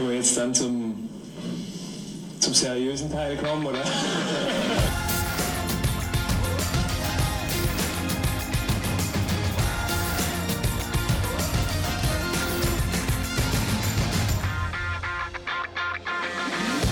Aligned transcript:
Wo 0.00 0.08
wir 0.08 0.16
jetzt 0.16 0.34
dann 0.34 0.54
zum, 0.54 1.10
zum 2.38 2.54
seriösen 2.54 3.12
Teil 3.12 3.36
kommen, 3.36 3.66
oder? 3.66 3.82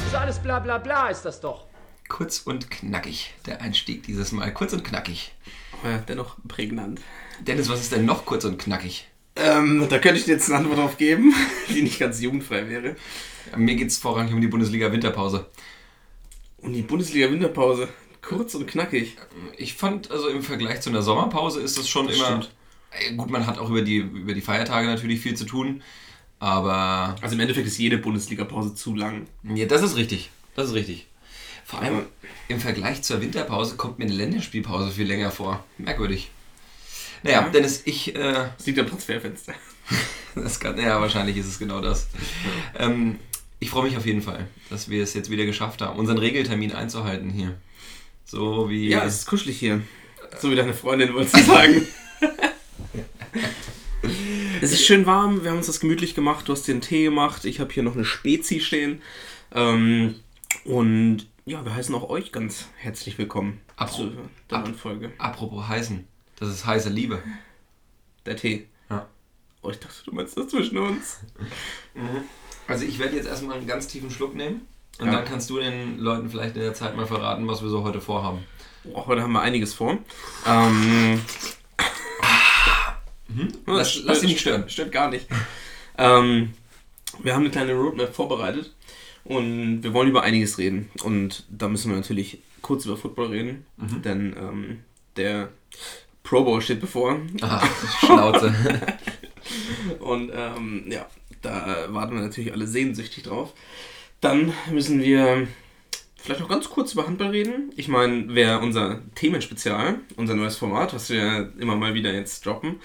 ist 0.06 0.14
alles 0.14 0.38
bla 0.38 0.58
bla 0.58 0.76
bla, 0.76 1.08
ist 1.08 1.22
das 1.22 1.40
doch. 1.40 1.64
Kurz 2.08 2.40
und 2.40 2.70
knackig, 2.70 3.32
der 3.46 3.62
Einstieg 3.62 4.02
dieses 4.02 4.32
Mal. 4.32 4.52
Kurz 4.52 4.74
und 4.74 4.84
knackig. 4.84 5.32
Aber 5.82 5.96
dennoch 6.06 6.36
prägnant. 6.46 7.00
Dennis, 7.40 7.70
was 7.70 7.80
ist 7.80 7.92
denn 7.92 8.04
noch 8.04 8.26
kurz 8.26 8.44
und 8.44 8.58
knackig? 8.58 9.08
Ähm, 9.38 9.86
da 9.88 9.98
könnte 9.98 10.18
ich 10.18 10.24
dir 10.24 10.32
jetzt 10.32 10.48
eine 10.50 10.58
Antwort 10.58 10.78
drauf 10.78 10.96
geben, 10.98 11.34
die 11.68 11.82
nicht 11.82 11.98
ganz 11.98 12.20
jugendfrei 12.20 12.68
wäre. 12.68 12.96
Mir 13.56 13.76
geht 13.76 13.88
es 13.88 13.98
vorrangig 13.98 14.32
um 14.34 14.40
die 14.40 14.48
Bundesliga-Winterpause. 14.48 15.46
Und 16.58 16.72
die 16.72 16.82
Bundesliga-Winterpause. 16.82 17.88
Kurz 18.20 18.54
und 18.54 18.66
knackig. 18.66 19.16
Ich 19.56 19.74
fand, 19.74 20.10
also 20.10 20.28
im 20.28 20.42
Vergleich 20.42 20.80
zu 20.80 20.90
einer 20.90 21.02
Sommerpause 21.02 21.60
ist 21.60 21.78
das 21.78 21.88
schon 21.88 22.08
Das 22.08 22.16
immer. 22.16 22.26
stimmt. 22.26 22.50
Äh, 22.90 23.14
Gut, 23.14 23.30
man 23.30 23.46
hat 23.46 23.58
auch 23.58 23.70
über 23.70 23.82
die, 23.82 23.98
über 23.98 24.34
die 24.34 24.40
Feiertage 24.40 24.86
natürlich 24.88 25.20
viel 25.20 25.34
zu 25.34 25.44
tun. 25.44 25.82
Aber 26.40 27.16
Also 27.20 27.34
im 27.34 27.40
Endeffekt 27.40 27.66
ist 27.66 27.78
jede 27.78 27.98
Bundesliga-Pause 27.98 28.74
zu 28.74 28.94
lang. 28.94 29.26
ja, 29.54 29.66
das 29.66 29.82
ist 29.82 29.96
richtig. 29.96 30.30
Das 30.54 30.68
ist 30.68 30.74
richtig. 30.74 31.06
Vor 31.64 31.80
allem 31.80 32.06
im 32.48 32.60
Vergleich 32.60 33.02
zur 33.02 33.20
Winterpause 33.20 33.76
kommt 33.76 33.98
mir 33.98 34.06
eine 34.06 34.14
Länderspielpause 34.14 34.90
viel 34.90 35.06
länger 35.06 35.30
vor. 35.30 35.64
Merkwürdig. 35.78 36.30
Naja, 37.22 37.42
Ja. 37.42 37.48
Dennis, 37.48 37.82
ich. 37.84 38.14
Äh, 38.14 38.48
Das 38.56 38.66
liegt 38.66 38.78
am 38.78 38.86
Transferfenster. 38.88 39.54
Das 40.34 40.60
kann, 40.60 40.78
ja, 40.78 41.00
wahrscheinlich 41.00 41.36
ist 41.36 41.46
es 41.46 41.58
genau 41.58 41.80
das. 41.80 42.06
Ähm, 42.78 43.18
ich 43.58 43.70
freue 43.70 43.84
mich 43.84 43.96
auf 43.96 44.06
jeden 44.06 44.22
Fall, 44.22 44.46
dass 44.70 44.88
wir 44.88 45.02
es 45.02 45.14
jetzt 45.14 45.30
wieder 45.30 45.44
geschafft 45.46 45.80
haben, 45.80 45.98
unseren 45.98 46.18
Regeltermin 46.18 46.70
einzuhalten 46.72 47.30
hier. 47.30 47.56
So 48.24 48.70
wie. 48.70 48.88
Ja, 48.88 49.04
es 49.04 49.14
ist 49.20 49.26
kuschelig 49.26 49.58
hier. 49.58 49.80
So 50.38 50.50
wie 50.50 50.54
deine 50.54 50.74
Freundin, 50.74 51.12
wolltest 51.14 51.34
du 51.38 51.42
sagen. 51.42 51.88
es 54.60 54.72
ist 54.72 54.84
schön 54.84 55.06
warm, 55.06 55.42
wir 55.42 55.50
haben 55.50 55.58
uns 55.58 55.66
das 55.66 55.80
gemütlich 55.80 56.14
gemacht, 56.14 56.46
du 56.48 56.52
hast 56.52 56.68
einen 56.68 56.80
Tee 56.80 57.04
gemacht, 57.04 57.44
ich 57.44 57.58
habe 57.60 57.72
hier 57.72 57.82
noch 57.82 57.94
eine 57.94 58.04
Spezi 58.04 58.60
stehen. 58.60 59.02
Ähm, 59.54 60.16
und 60.64 61.26
ja, 61.46 61.64
wir 61.64 61.74
heißen 61.74 61.94
auch 61.94 62.08
euch 62.10 62.30
ganz 62.32 62.66
herzlich 62.76 63.18
willkommen 63.18 63.60
Apro- 63.76 63.96
zu 63.96 64.12
der 64.50 64.58
Ap- 64.58 64.64
neuen 64.66 64.74
Folge. 64.76 65.12
Apropos 65.18 65.66
heißen. 65.66 66.06
Das 66.38 66.48
ist 66.48 66.66
heiße 66.66 66.88
Liebe. 66.88 67.22
Der 68.26 68.36
Tee. 68.36 68.68
Ja. 68.90 69.06
Oh, 69.62 69.70
ich 69.70 69.78
dachte, 69.80 69.96
du 70.04 70.12
meinst 70.12 70.36
das 70.36 70.48
zwischen 70.48 70.78
uns. 70.78 71.18
Also 72.66 72.84
ich 72.84 72.98
werde 72.98 73.16
jetzt 73.16 73.26
erstmal 73.26 73.56
einen 73.56 73.66
ganz 73.66 73.88
tiefen 73.88 74.10
Schluck 74.10 74.34
nehmen. 74.34 74.62
Und 74.98 75.06
Ja. 75.06 75.12
dann 75.12 75.24
kannst 75.24 75.48
du 75.50 75.58
den 75.58 75.98
Leuten 75.98 76.28
vielleicht 76.30 76.56
in 76.56 76.62
der 76.62 76.74
Zeit 76.74 76.96
mal 76.96 77.06
verraten, 77.06 77.46
was 77.46 77.62
wir 77.62 77.68
so 77.68 77.82
heute 77.84 78.00
vorhaben. 78.00 78.44
Oh, 78.84 79.06
heute 79.06 79.22
haben 79.22 79.32
wir 79.32 79.40
einiges 79.42 79.74
vor. 79.74 79.98
Ähm, 80.46 81.20
Lass, 83.66 83.94
das 83.94 84.02
lass 84.04 84.20
dich 84.20 84.30
nicht 84.30 84.40
stören. 84.40 84.68
Stört 84.68 84.90
gar 84.92 85.10
nicht. 85.10 85.26
ähm, 85.98 86.54
wir 87.22 87.34
haben 87.34 87.42
eine 87.42 87.50
kleine 87.50 87.74
Roadmap 87.74 88.14
vorbereitet 88.14 88.74
und 89.24 89.82
wir 89.82 89.92
wollen 89.92 90.08
über 90.08 90.22
einiges 90.22 90.58
reden. 90.58 90.90
Und 91.02 91.44
da 91.50 91.68
müssen 91.68 91.90
wir 91.90 91.96
natürlich 91.96 92.38
kurz 92.62 92.84
über 92.86 92.96
Football 92.96 93.28
reden, 93.28 93.66
Mhm. 93.76 94.02
denn 94.02 94.36
ähm, 94.38 94.82
der 95.16 95.50
Pro 96.28 96.44
Bowl 96.44 96.60
steht 96.60 96.80
bevor. 96.80 97.18
Aha, 97.40 97.66
Schnauze. 98.00 98.54
Und 100.00 100.30
ähm, 100.34 100.84
ja, 100.90 101.06
da 101.42 101.86
warten 101.88 102.14
wir 102.16 102.22
natürlich 102.22 102.52
alle 102.52 102.66
sehnsüchtig 102.66 103.24
drauf. 103.24 103.54
Dann 104.20 104.52
müssen 104.70 105.00
wir 105.00 105.46
vielleicht 106.16 106.40
noch 106.40 106.48
ganz 106.48 106.68
kurz 106.68 106.92
über 106.92 107.06
Handball 107.06 107.30
reden. 107.30 107.72
Ich 107.76 107.88
meine, 107.88 108.26
wer 108.28 108.60
unser 108.60 109.00
Themenspezial, 109.14 110.00
unser 110.16 110.34
neues 110.34 110.56
Format, 110.56 110.92
was 110.92 111.08
wir 111.08 111.52
immer 111.58 111.76
mal 111.76 111.94
wieder 111.94 112.12
jetzt 112.12 112.44
droppen, 112.44 112.76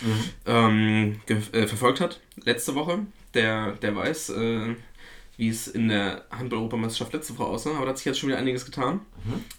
ähm, 0.45 1.19
ge- 1.25 1.37
äh, 1.51 1.67
verfolgt 1.67 1.99
hat, 1.99 2.21
letzte 2.45 2.75
Woche, 2.75 2.99
der, 3.33 3.73
der 3.73 3.95
weiß, 3.95 4.29
äh, 4.29 4.75
wie 5.37 5.49
es 5.49 5.67
in 5.67 5.87
der 5.89 6.25
Handball-Europameisterschaft 6.31 7.13
letzte 7.13 7.37
Woche 7.37 7.47
aussah. 7.49 7.71
Aber 7.75 7.85
da 7.85 7.89
hat 7.89 7.97
sich 7.97 8.05
jetzt 8.05 8.19
schon 8.19 8.29
wieder 8.29 8.37
einiges 8.39 8.65
getan. 8.65 9.01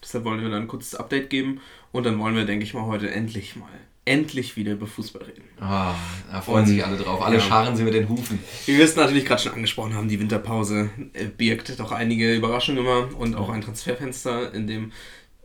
Deshalb 0.02 0.24
wollen 0.24 0.40
wir 0.42 0.48
dann 0.50 0.62
ein 0.62 0.68
kurzes 0.68 0.94
Update 0.94 1.30
geben. 1.30 1.60
Und 1.92 2.04
dann 2.06 2.18
wollen 2.18 2.34
wir, 2.36 2.44
denke 2.44 2.64
ich 2.64 2.74
mal, 2.74 2.86
heute 2.86 3.10
endlich 3.10 3.56
mal, 3.56 3.68
endlich 4.04 4.56
wieder 4.56 4.72
über 4.72 4.86
Fußball 4.86 5.22
reden. 5.24 5.44
Ah, 5.60 5.94
da 6.30 6.40
freuen 6.42 6.66
sich 6.66 6.84
alle 6.84 6.96
drauf. 6.96 7.22
Alle 7.22 7.36
Ja. 7.36 7.42
scharen 7.42 7.76
sie 7.76 7.82
mit 7.84 7.94
den 7.94 8.08
Hufen. 8.08 8.38
Wie 8.66 8.76
wir 8.76 8.84
es 8.84 8.94
natürlich 8.96 9.24
gerade 9.24 9.42
schon 9.42 9.52
angesprochen 9.54 9.94
haben, 9.94 10.08
die 10.08 10.20
Winterpause 10.20 10.90
äh, 11.12 11.24
birgt 11.26 11.78
doch 11.80 11.90
einige 11.92 12.34
Überraschungen 12.34 12.80
immer 12.84 13.08
und 13.18 13.34
auch 13.34 13.48
ein 13.48 13.60
Transferfenster, 13.62 14.52
in 14.54 14.66
dem 14.66 14.92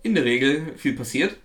in 0.03 0.15
der 0.15 0.25
Regel 0.25 0.73
viel 0.77 0.93
passiert. 0.93 1.37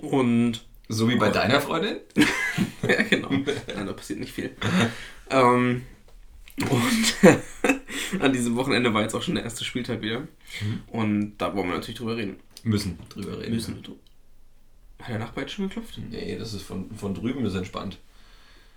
Und 0.00 0.64
So 0.88 1.08
wie 1.08 1.16
bei 1.16 1.28
deiner 1.30 1.60
Freundin? 1.60 1.96
ja, 2.82 3.02
genau. 3.02 3.28
Nein, 3.74 3.86
da 3.86 3.92
passiert 3.92 4.20
nicht 4.20 4.32
viel. 4.32 4.50
ähm, 5.30 5.82
und 6.70 7.14
an 8.20 8.32
diesem 8.32 8.56
Wochenende 8.56 8.92
war 8.94 9.02
jetzt 9.02 9.14
auch 9.14 9.22
schon 9.22 9.34
der 9.34 9.44
erste 9.44 9.64
Spieltag 9.64 10.00
wieder. 10.02 10.26
Und 10.88 11.36
da 11.38 11.54
wollen 11.54 11.68
wir 11.68 11.74
natürlich 11.76 11.98
drüber 11.98 12.16
reden. 12.16 12.36
Müssen 12.64 12.98
drüber 13.08 13.38
reden. 13.38 13.54
Müssen. 13.54 13.82
Hat 15.00 15.08
der 15.08 15.18
Nachbar 15.18 15.42
jetzt 15.44 15.52
schon 15.54 15.68
geklopft? 15.68 16.00
Nee, 16.10 16.36
das 16.38 16.54
ist 16.54 16.62
von, 16.62 16.90
von 16.96 17.14
drüben 17.14 17.44
ist 17.44 17.54
entspannt. 17.54 17.98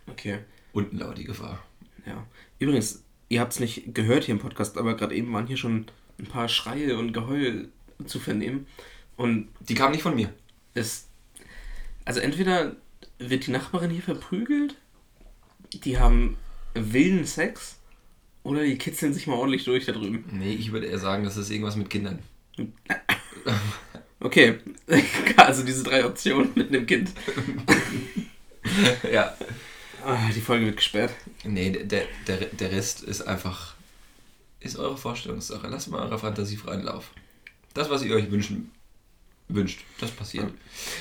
Okay. 0.08 0.40
Unten 0.74 0.98
lauert 0.98 1.18
die 1.18 1.24
Gefahr. 1.24 1.64
Ja. 2.06 2.26
Übrigens, 2.60 3.04
ihr 3.30 3.40
habt 3.42 3.54
es 3.54 3.60
nicht 3.60 3.94
gehört 3.94 4.26
hier 4.26 4.34
im 4.34 4.40
Podcast, 4.40 4.78
aber 4.78 4.96
gerade 4.96 5.16
eben 5.16 5.34
waren 5.34 5.48
hier 5.48 5.58
schon 5.58 5.86
ein 6.20 6.26
paar 6.28 6.48
Schreie 6.48 6.98
und 6.98 7.14
Geheul 7.14 7.70
zu 8.06 8.20
vernehmen. 8.20 8.68
Und 9.18 9.50
Die 9.68 9.76
kam 9.76 9.92
nicht 9.92 10.04
von 10.04 10.16
mir. 10.16 10.34
es. 10.74 11.08
Also 12.06 12.20
entweder 12.20 12.76
wird 13.20 13.46
die 13.46 13.52
Nachbarin 13.52 13.92
hier 13.92 14.02
verprügelt, 14.02 14.76
die 15.74 16.00
haben 16.00 16.38
wilden 16.74 17.26
Sex, 17.26 17.78
oder 18.44 18.64
die 18.64 18.78
kitzeln 18.78 19.14
sich 19.14 19.28
mal 19.28 19.36
ordentlich 19.36 19.64
durch 19.64 19.86
da 19.86 19.92
drüben. 19.92 20.26
Nee, 20.32 20.54
ich 20.54 20.72
würde 20.72 20.88
eher 20.88 21.00
sagen, 21.00 21.24
das 21.24 21.38
ist 21.38 21.50
irgendwas 21.50 21.76
mit 21.76 21.90
Kindern. 21.90 22.20
Okay, 24.22 24.60
also 25.36 25.64
diese 25.64 25.84
drei 25.84 26.06
Optionen 26.06 26.52
mit 26.56 26.70
einem 26.70 26.86
Kind. 26.86 27.12
ja. 29.12 29.36
Ah, 30.06 30.30
die 30.36 30.42
Folge 30.42 30.66
wird 30.66 30.78
gesperrt. 30.78 31.12
Nee, 31.44 31.72
der, 31.72 32.06
der, 32.28 32.38
der 32.38 32.72
Rest 32.72 33.04
ist 33.04 33.22
einfach. 33.24 33.74
Ist 34.60 34.78
eure 34.78 34.98
Vorstellungssache. 34.98 35.68
Lasst 35.68 35.90
mal 35.90 36.04
eurer 36.04 36.20
Fantasie 36.20 36.56
freien 36.56 36.84
Lauf. 36.84 37.12
Das, 37.74 37.90
was 37.90 38.04
ihr 38.04 38.16
euch 38.16 38.30
wünschen, 38.30 38.70
wünscht, 39.48 39.80
das 40.00 40.12
passiert. 40.12 40.52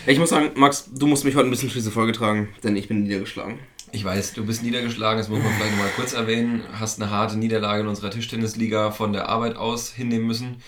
Ich 0.07 0.19
muss 0.19 0.31
sagen, 0.31 0.53
Max, 0.55 0.89
du 0.91 1.07
musst 1.07 1.25
mich 1.25 1.35
heute 1.35 1.49
ein 1.49 1.51
bisschen 1.51 1.69
für 1.69 1.79
diese 1.79 1.91
Folge 1.91 2.13
tragen, 2.13 2.49
denn 2.63 2.75
ich 2.77 2.89
bin 2.89 3.03
niedergeschlagen. 3.03 3.59
Ich 3.93 4.05
weiß, 4.05 4.35
du 4.35 4.47
bist 4.47 4.63
niedergeschlagen, 4.63 5.19
das 5.19 5.29
muss 5.29 5.43
man 5.43 5.53
vielleicht 5.53 5.77
mal 5.77 5.89
kurz 5.97 6.13
erwähnen. 6.13 6.63
Hast 6.79 7.01
eine 7.01 7.11
harte 7.11 7.37
Niederlage 7.37 7.83
in 7.83 7.89
unserer 7.89 8.11
Tischtennisliga 8.11 8.91
von 8.93 9.13
der 9.13 9.29
Arbeit 9.29 9.57
aus 9.57 9.91
hinnehmen 9.93 10.27
müssen. 10.27 10.63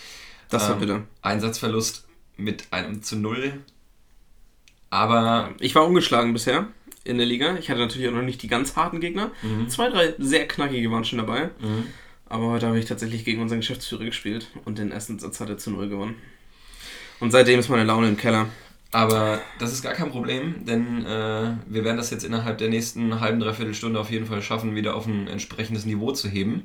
Das 0.49 0.65
war 0.65 0.73
Ähm, 0.75 0.81
bitter. 0.81 1.03
Einsatzverlust 1.23 2.07
mit 2.37 2.73
einem 2.73 3.03
zu 3.03 3.17
null. 3.17 3.61
Aber 4.91 5.51
Ich 5.61 5.75
war 5.75 5.87
ungeschlagen 5.87 6.33
bisher 6.33 6.67
in 7.05 7.17
der 7.17 7.27
Liga. 7.27 7.57
Ich 7.57 7.71
hatte 7.71 7.81
natürlich 7.81 8.09
auch 8.09 8.13
noch 8.13 8.23
nicht 8.23 8.43
die 8.43 8.49
ganz 8.49 8.77
harten 8.77 9.01
Gegner. 9.01 9.31
Zwei, 9.69 9.89
drei 9.89 10.15
sehr 10.19 10.47
knackige 10.49 10.91
waren 10.91 11.05
schon 11.05 11.19
dabei. 11.19 11.51
Aber 12.27 12.49
heute 12.49 12.67
habe 12.67 12.79
ich 12.79 12.87
tatsächlich 12.87 13.25
gegen 13.25 13.41
unseren 13.41 13.61
Geschäftsführer 13.61 14.05
gespielt 14.05 14.49
und 14.65 14.79
den 14.79 14.91
ersten 14.91 15.19
Satz 15.19 15.39
hat 15.41 15.49
er 15.49 15.59
zu 15.59 15.71
null 15.71 15.89
gewonnen. 15.89 16.17
Und 17.21 17.31
seitdem 17.31 17.61
ist 17.61 17.69
meine 17.69 17.85
Laune 17.85 18.09
im 18.09 18.17
Keller. 18.17 18.47
Aber 18.93 19.41
das 19.59 19.73
ist 19.73 19.83
gar 19.83 19.95
kein 19.95 20.11
Problem, 20.11 20.67
denn 20.67 21.05
äh, 21.07 21.57
wir 21.67 21.85
werden 21.85 21.97
das 21.97 22.11
jetzt 22.11 22.25
innerhalb 22.25 22.59
der 22.59 22.69
nächsten 22.69 23.21
halben, 23.21 23.41
dreiviertel 23.41 23.75
Stunde 23.75 23.99
auf 23.99 24.11
jeden 24.11 24.27
Fall 24.27 24.43
schaffen, 24.43 24.75
wieder 24.75 24.95
auf 24.95 25.07
ein 25.07 25.29
entsprechendes 25.29 25.87
Niveau 25.87 26.13
zu 26.13 26.29
heben. 26.29 26.65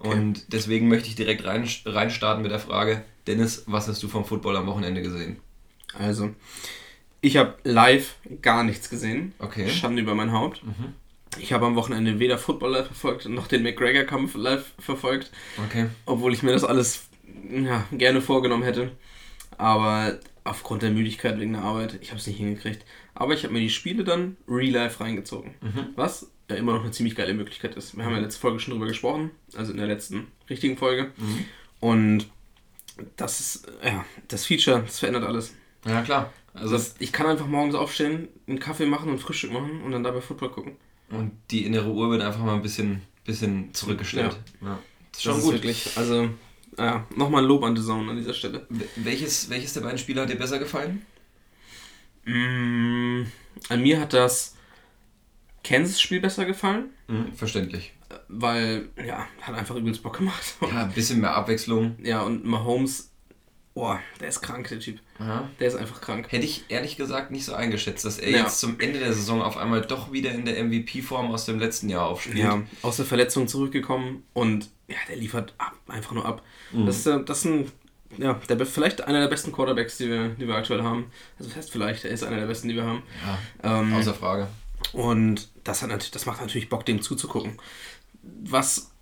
Und 0.00 0.52
deswegen 0.52 0.88
möchte 0.88 1.08
ich 1.08 1.14
direkt 1.14 1.44
rein, 1.44 1.68
reinstarten 1.84 2.42
mit 2.42 2.50
der 2.50 2.58
Frage, 2.58 3.04
Dennis, 3.28 3.62
was 3.66 3.86
hast 3.86 4.02
du 4.02 4.08
vom 4.08 4.24
Football 4.24 4.56
am 4.56 4.66
Wochenende 4.66 5.02
gesehen? 5.02 5.36
Also, 5.96 6.34
ich 7.20 7.36
habe 7.36 7.54
live 7.62 8.16
gar 8.42 8.64
nichts 8.64 8.90
gesehen. 8.90 9.32
Okay. 9.38 9.68
Schande 9.68 10.02
über 10.02 10.14
mein 10.14 10.32
Haupt. 10.32 10.62
Ich 11.38 11.52
habe 11.52 11.66
am 11.66 11.76
Wochenende 11.76 12.18
weder 12.18 12.38
Football 12.38 12.72
live 12.72 12.86
verfolgt, 12.86 13.28
noch 13.28 13.46
den 13.46 13.62
McGregor-Kampf 13.62 14.34
live 14.34 14.72
verfolgt. 14.80 15.30
Okay. 15.66 15.86
Obwohl 16.06 16.32
ich 16.32 16.42
mir 16.42 16.52
das 16.52 16.64
alles 16.64 17.06
ja, 17.50 17.84
gerne 17.92 18.20
vorgenommen 18.20 18.62
hätte. 18.64 18.90
Aber 19.56 20.18
aufgrund 20.50 20.82
der 20.82 20.90
Müdigkeit 20.90 21.38
wegen 21.40 21.52
der 21.54 21.62
Arbeit, 21.62 21.98
ich 22.00 22.10
habe 22.10 22.18
es 22.20 22.26
nicht 22.26 22.38
hingekriegt. 22.38 22.84
Aber 23.14 23.34
ich 23.34 23.42
habe 23.44 23.52
mir 23.52 23.60
die 23.60 23.70
Spiele 23.70 24.04
dann 24.04 24.36
real 24.48 24.72
life 24.72 25.00
reingezogen. 25.02 25.54
Was 25.96 26.30
ja 26.50 26.56
immer 26.56 26.72
noch 26.72 26.82
eine 26.82 26.90
ziemlich 26.92 27.14
geile 27.14 27.34
Möglichkeit 27.34 27.74
ist. 27.74 27.96
Wir 27.96 28.04
haben 28.04 28.12
ja 28.14 28.20
letzte 28.20 28.40
Folge 28.40 28.58
schon 28.60 28.72
drüber 28.72 28.86
gesprochen, 28.86 29.30
also 29.54 29.72
in 29.72 29.78
der 29.78 29.86
letzten 29.86 30.28
richtigen 30.48 30.76
Folge. 30.76 31.12
Und 31.80 32.26
das 33.16 33.40
ist, 33.40 33.66
ja, 33.84 34.04
das 34.28 34.46
Feature, 34.46 34.82
das 34.82 34.98
verändert 34.98 35.24
alles. 35.24 35.54
Ja, 35.86 36.02
klar. 36.02 36.32
Also, 36.54 36.72
Das, 36.72 36.94
ich 36.98 37.12
kann 37.12 37.26
einfach 37.26 37.46
morgens 37.46 37.74
aufstehen, 37.74 38.28
einen 38.46 38.58
Kaffee 38.58 38.86
machen 38.86 39.10
und 39.10 39.18
Frühstück 39.18 39.52
machen 39.52 39.82
und 39.82 39.92
dann 39.92 40.02
dabei 40.02 40.20
Football 40.20 40.50
gucken. 40.50 40.76
und 41.10 41.32
die 41.50 41.64
innere 41.64 41.90
Uhr 41.90 42.10
wird 42.10 42.22
einfach 42.22 42.42
mal 42.42 42.54
ein 42.54 42.62
bisschen, 42.62 43.02
bisschen 43.24 43.72
zurückgestellt. 43.74 44.36
Ja. 44.60 44.78
ist 45.12 45.22
schon 45.22 45.34
das 45.34 45.42
gut. 45.42 45.54
Ist 45.54 45.58
wirklich, 45.62 45.96
also, 45.96 46.30
ja, 46.78 47.06
nochmal 47.16 47.42
ein 47.42 47.48
Lob 47.48 47.62
an 47.64 47.76
The 47.76 47.82
Zone 47.82 48.10
an 48.10 48.16
dieser 48.16 48.34
Stelle. 48.34 48.66
Wel- 48.70 48.88
Welches, 48.96 49.50
welches 49.50 49.74
der 49.74 49.80
beiden 49.82 49.98
Spiele 49.98 50.22
hat 50.22 50.30
dir 50.30 50.36
besser 50.36 50.58
gefallen? 50.58 51.04
Mm, 52.24 53.22
an 53.68 53.82
mir 53.82 54.00
hat 54.00 54.12
das 54.12 54.54
Kansas-Spiel 55.64 56.20
besser 56.20 56.44
gefallen, 56.44 56.90
Mhm, 57.08 57.32
verständlich. 57.32 57.92
weil, 58.28 58.88
ja, 59.04 59.26
hat 59.40 59.54
einfach 59.54 59.74
übelst 59.76 60.02
Bock 60.02 60.18
gemacht. 60.18 60.54
Ja, 60.62 60.84
ein 60.84 60.92
bisschen 60.92 61.20
mehr 61.20 61.34
Abwechslung. 61.34 61.96
Ja, 62.02 62.22
und 62.22 62.44
Mahomes, 62.44 63.10
boah, 63.74 64.00
der 64.20 64.28
ist 64.28 64.40
krank, 64.40 64.68
der 64.68 64.80
Typ. 64.80 65.00
Ja. 65.20 65.48
Der 65.58 65.68
ist 65.68 65.74
einfach 65.74 66.00
krank. 66.00 66.26
Hätte 66.30 66.44
ich 66.44 66.64
ehrlich 66.68 66.96
gesagt 66.96 67.30
nicht 67.32 67.44
so 67.44 67.54
eingeschätzt, 67.54 68.04
dass 68.04 68.18
er 68.18 68.30
Ja. 68.30 68.38
jetzt 68.38 68.60
zum 68.60 68.78
Ende 68.78 69.00
der 69.00 69.12
Saison 69.12 69.42
auf 69.42 69.56
einmal 69.56 69.80
doch 69.82 70.12
wieder 70.12 70.30
in 70.30 70.44
der 70.44 70.62
MVP-Form 70.62 71.30
aus 71.32 71.44
dem 71.46 71.58
letzten 71.58 71.88
Jahr 71.88 72.06
aufspielt. 72.06 72.38
Ja, 72.38 72.62
aus 72.82 72.96
der 72.96 73.04
Verletzung 73.06 73.48
zurückgekommen 73.48 74.22
und 74.32 74.68
ja, 74.86 74.96
der 75.08 75.16
liefert 75.16 75.54
ab, 75.58 75.74
einfach 75.88 76.12
nur 76.12 76.24
ab. 76.24 76.42
Das, 76.72 76.98
ist, 76.98 77.06
äh, 77.06 77.22
das 77.24 77.38
ist 77.40 77.44
ein, 77.46 77.72
ja, 78.16 78.34
der, 78.48 78.64
vielleicht 78.64 79.02
einer 79.02 79.20
der 79.20 79.28
besten 79.28 79.52
Quarterbacks, 79.52 79.98
die 79.98 80.08
wir, 80.08 80.28
die 80.30 80.46
wir 80.46 80.54
aktuell 80.54 80.82
haben. 80.82 81.10
Also 81.38 81.48
das 81.50 81.56
heißt 81.58 81.70
vielleicht, 81.72 82.04
er 82.04 82.10
ist 82.12 82.22
einer 82.22 82.36
der 82.38 82.46
besten, 82.46 82.68
die 82.68 82.76
wir 82.76 82.84
haben. 82.84 83.02
Ja, 83.62 83.80
Ähm, 83.80 83.92
außer 83.94 84.14
Frage. 84.14 84.46
Und 84.92 85.48
das, 85.64 85.82
hat 85.82 85.88
natürlich, 85.90 86.12
das 86.12 86.26
macht 86.26 86.40
natürlich 86.40 86.68
Bock, 86.68 86.86
dem 86.86 87.02
zuzugucken. 87.02 87.58
Was 88.44 88.92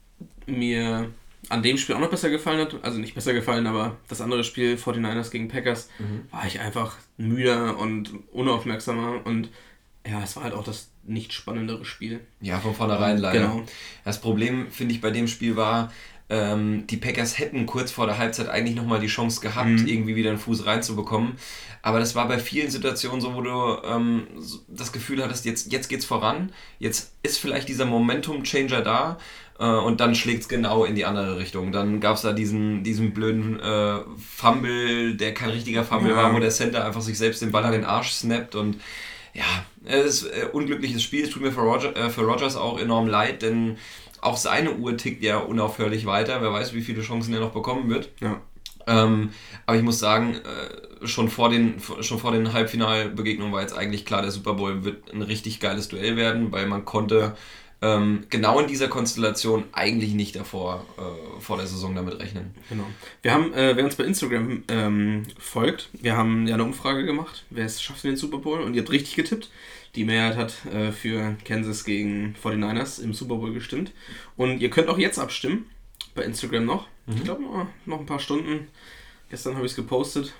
mir 0.46 1.10
an 1.48 1.62
dem 1.62 1.78
Spiel 1.78 1.94
auch 1.94 2.00
noch 2.00 2.10
besser 2.10 2.30
gefallen 2.30 2.60
hat, 2.60 2.76
also 2.82 2.98
nicht 2.98 3.14
besser 3.14 3.32
gefallen, 3.34 3.66
aber 3.66 3.96
das 4.08 4.20
andere 4.20 4.44
Spiel 4.44 4.76
49ers 4.76 5.30
gegen 5.30 5.48
Packers, 5.48 5.88
war 6.30 6.46
ich 6.46 6.60
einfach 6.60 6.96
müder 7.16 7.78
und 7.78 8.10
unaufmerksamer 8.32 9.24
und 9.24 9.50
ja, 10.08 10.22
es 10.22 10.36
war 10.36 10.44
halt 10.44 10.54
auch 10.54 10.64
das 10.64 10.90
nicht 11.04 11.32
spannendere 11.32 11.84
Spiel. 11.84 12.20
Ja, 12.40 12.58
von 12.60 12.74
vornherein 12.74 13.18
leider. 13.18 13.40
Genau. 13.40 13.62
Das 14.04 14.20
Problem, 14.20 14.70
finde 14.70 14.94
ich, 14.94 15.00
bei 15.00 15.10
dem 15.10 15.26
Spiel 15.28 15.56
war, 15.56 15.92
ähm, 16.28 16.86
die 16.88 16.96
Packers 16.96 17.38
hätten 17.38 17.66
kurz 17.66 17.90
vor 17.92 18.06
der 18.06 18.18
Halbzeit 18.18 18.48
eigentlich 18.48 18.74
nochmal 18.76 18.98
die 19.00 19.06
Chance 19.06 19.40
gehabt, 19.40 19.68
Mhm. 19.68 19.86
irgendwie 19.86 20.16
wieder 20.16 20.30
einen 20.30 20.38
Fuß 20.38 20.66
reinzubekommen. 20.66 21.34
Aber 21.82 22.00
das 22.00 22.16
war 22.16 22.26
bei 22.26 22.38
vielen 22.40 22.70
Situationen 22.70 23.20
so, 23.20 23.34
wo 23.34 23.40
du 23.42 23.78
ähm, 23.84 24.26
das 24.68 24.92
Gefühl 24.92 25.22
hattest, 25.22 25.44
jetzt, 25.44 25.70
jetzt 25.72 25.88
geht's 25.88 26.04
voran, 26.04 26.50
jetzt 26.80 27.12
ist 27.22 27.38
vielleicht 27.38 27.68
dieser 27.68 27.84
Momentum-Changer 27.86 28.82
da 28.82 29.18
äh, 29.58 29.64
und 29.66 30.00
dann 30.00 30.14
schlägt 30.14 30.42
es 30.42 30.48
genau 30.48 30.84
in 30.84 30.94
die 30.94 31.04
andere 31.04 31.38
Richtung. 31.38 31.72
Dann 31.72 32.00
gab 32.00 32.16
es 32.16 32.22
da 32.22 32.32
diesen, 32.32 32.82
diesen 32.84 33.12
blöden 33.14 33.60
äh, 33.60 33.98
Fumble, 34.34 35.14
der 35.14 35.34
kein 35.34 35.50
richtiger 35.50 35.84
Fumble 35.84 36.10
Ja. 36.10 36.16
war, 36.16 36.34
wo 36.34 36.38
der 36.38 36.50
Center 36.50 36.84
einfach 36.84 37.00
sich 37.02 37.18
selbst 37.18 37.42
den 37.42 37.52
Ball 37.52 37.64
an 37.64 37.72
den 37.72 37.84
Arsch 37.84 38.10
snappt 38.12 38.54
und 38.54 38.80
ja, 39.34 39.44
es 39.84 40.22
ist 40.22 40.32
ein 40.32 40.50
unglückliches 40.50 41.02
Spiel. 41.02 41.24
Es 41.24 41.30
tut 41.30 41.42
mir 41.42 41.52
für, 41.52 41.60
Roger, 41.60 41.94
äh, 41.94 42.08
für 42.08 42.22
Rogers 42.22 42.56
auch 42.56 42.78
enorm 42.78 43.06
leid, 43.06 43.42
denn 43.42 43.76
auch 44.22 44.36
seine 44.38 44.72
Uhr 44.72 44.96
tickt 44.96 45.22
ja 45.22 45.38
unaufhörlich 45.38 46.06
weiter. 46.06 46.40
Wer 46.40 46.52
weiß, 46.52 46.72
wie 46.74 46.80
viele 46.80 47.02
Chancen 47.02 47.34
er 47.34 47.40
noch 47.40 47.52
bekommen 47.52 47.90
wird. 47.90 48.08
Ja. 48.20 48.40
Ähm, 48.86 49.30
aber 49.66 49.76
ich 49.76 49.82
muss 49.82 49.98
sagen, 49.98 50.36
äh, 50.36 51.06
schon 51.06 51.28
vor 51.28 51.50
den, 51.50 51.74
schon 52.00 52.18
vor 52.18 52.32
den 52.32 52.52
Halbfinalbegegnungen 52.52 53.52
war 53.52 53.60
jetzt 53.60 53.76
eigentlich 53.76 54.06
klar, 54.06 54.22
der 54.22 54.30
Super 54.30 54.54
Bowl 54.54 54.84
wird 54.84 55.12
ein 55.12 55.22
richtig 55.22 55.60
geiles 55.60 55.88
Duell 55.88 56.16
werden, 56.16 56.52
weil 56.52 56.66
man 56.66 56.84
konnte 56.84 57.36
ähm, 57.82 58.24
genau 58.30 58.58
in 58.60 58.66
dieser 58.66 58.88
Konstellation 58.88 59.64
eigentlich 59.72 60.14
nicht 60.14 60.36
davor 60.36 60.84
äh, 60.96 61.40
vor 61.40 61.58
der 61.58 61.66
Saison 61.66 61.94
damit 61.94 62.18
rechnen. 62.18 62.54
Genau. 62.68 62.84
Wir 63.22 63.32
haben, 63.32 63.52
äh, 63.52 63.76
wer 63.76 63.84
uns 63.84 63.96
bei 63.96 64.04
Instagram 64.04 64.64
ähm, 64.68 65.24
folgt, 65.38 65.90
wir 65.92 66.16
haben 66.16 66.46
ja 66.46 66.54
eine 66.54 66.64
Umfrage 66.64 67.04
gemacht, 67.04 67.44
wer 67.50 67.66
es 67.66 67.82
schafft 67.82 68.04
in 68.04 68.12
den 68.12 68.16
Super 68.16 68.38
Bowl 68.38 68.60
und 68.60 68.74
ihr 68.74 68.80
habt 68.80 68.90
richtig 68.90 69.14
getippt. 69.14 69.50
Die 69.94 70.04
Mehrheit 70.04 70.36
hat 70.36 70.66
äh, 70.72 70.92
für 70.92 71.36
Kansas 71.44 71.84
gegen 71.84 72.34
49ers 72.42 73.02
im 73.02 73.14
Super 73.14 73.36
Bowl 73.36 73.52
gestimmt. 73.52 73.92
Und 74.36 74.60
ihr 74.60 74.68
könnt 74.68 74.88
auch 74.88 74.98
jetzt 74.98 75.18
abstimmen, 75.18 75.70
bei 76.14 76.22
Instagram 76.22 76.66
noch. 76.66 76.86
Ich 77.06 77.22
glaube 77.24 77.42
noch, 77.42 77.66
noch 77.86 78.00
ein 78.00 78.06
paar 78.06 78.18
Stunden. 78.18 78.68
Gestern 79.30 79.54
habe 79.54 79.64
ich 79.64 79.72
es 79.72 79.76
gepostet. 79.76 80.34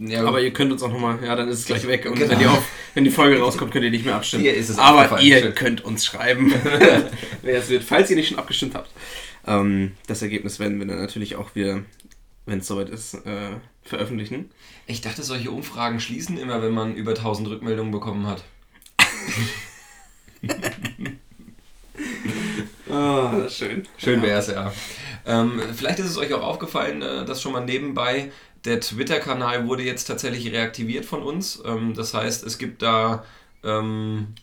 Ja, 0.00 0.24
Aber 0.24 0.40
ihr 0.40 0.52
könnt 0.52 0.70
uns 0.70 0.82
auch 0.82 0.92
nochmal, 0.92 1.18
ja, 1.24 1.34
dann 1.34 1.48
ist 1.48 1.58
es 1.60 1.66
gleich 1.66 1.86
weg. 1.88 2.06
Und 2.06 2.14
Genau. 2.16 2.30
wenn, 2.30 2.38
die 2.38 2.46
auf, 2.46 2.62
wenn 2.94 3.04
die 3.04 3.10
Folge 3.10 3.40
rauskommt, 3.40 3.72
könnt 3.72 3.84
ihr 3.84 3.90
nicht 3.90 4.04
mehr 4.04 4.14
abstimmen. 4.14 4.42
Hier 4.44 4.54
ist 4.54 4.68
es 4.68 4.78
Aber 4.78 5.20
ihr 5.20 5.40
Schön. 5.40 5.54
könnt 5.54 5.80
uns 5.84 6.06
schreiben, 6.06 6.52
wer 7.42 7.58
es 7.58 7.68
wird, 7.68 7.82
falls 7.82 8.08
ihr 8.10 8.16
nicht 8.16 8.28
schon 8.28 8.38
abgestimmt 8.38 8.74
habt. 8.76 8.90
Ähm, 9.46 9.92
das 10.06 10.22
Ergebnis 10.22 10.60
werden 10.60 10.78
wir 10.78 10.86
dann 10.86 11.00
natürlich 11.00 11.34
auch 11.36 11.54
wieder, 11.56 11.80
wenn 12.46 12.60
es 12.60 12.66
soweit 12.68 12.90
ist, 12.90 13.14
äh, 13.14 13.56
veröffentlichen. 13.82 14.50
ich 14.86 15.00
dachte, 15.00 15.22
solche 15.24 15.50
Umfragen 15.50 15.98
schließen 15.98 16.38
immer, 16.38 16.62
wenn 16.62 16.72
man 16.72 16.94
über 16.94 17.14
1000 17.14 17.48
Rückmeldungen 17.48 17.90
bekommen 17.90 18.26
hat. 18.26 18.44
Ah, 22.90 23.48
schön. 23.48 23.86
Schön 23.98 24.22
wäre 24.22 24.38
es, 24.38 24.46
ja. 24.48 24.72
Ähm, 25.26 25.60
vielleicht 25.74 25.98
ist 25.98 26.06
es 26.06 26.16
euch 26.16 26.32
auch 26.32 26.42
aufgefallen, 26.42 27.02
äh, 27.02 27.24
dass 27.24 27.42
schon 27.42 27.52
mal 27.52 27.64
nebenbei 27.64 28.30
der 28.64 28.80
Twitter-Kanal 28.80 29.66
wurde 29.66 29.82
jetzt 29.82 30.04
tatsächlich 30.04 30.52
reaktiviert 30.52 31.04
von 31.04 31.22
uns. 31.22 31.62
Ähm, 31.64 31.94
das 31.94 32.14
heißt, 32.14 32.44
es 32.44 32.58
gibt 32.58 32.82
da 32.82 33.24
ähm, 33.64 34.34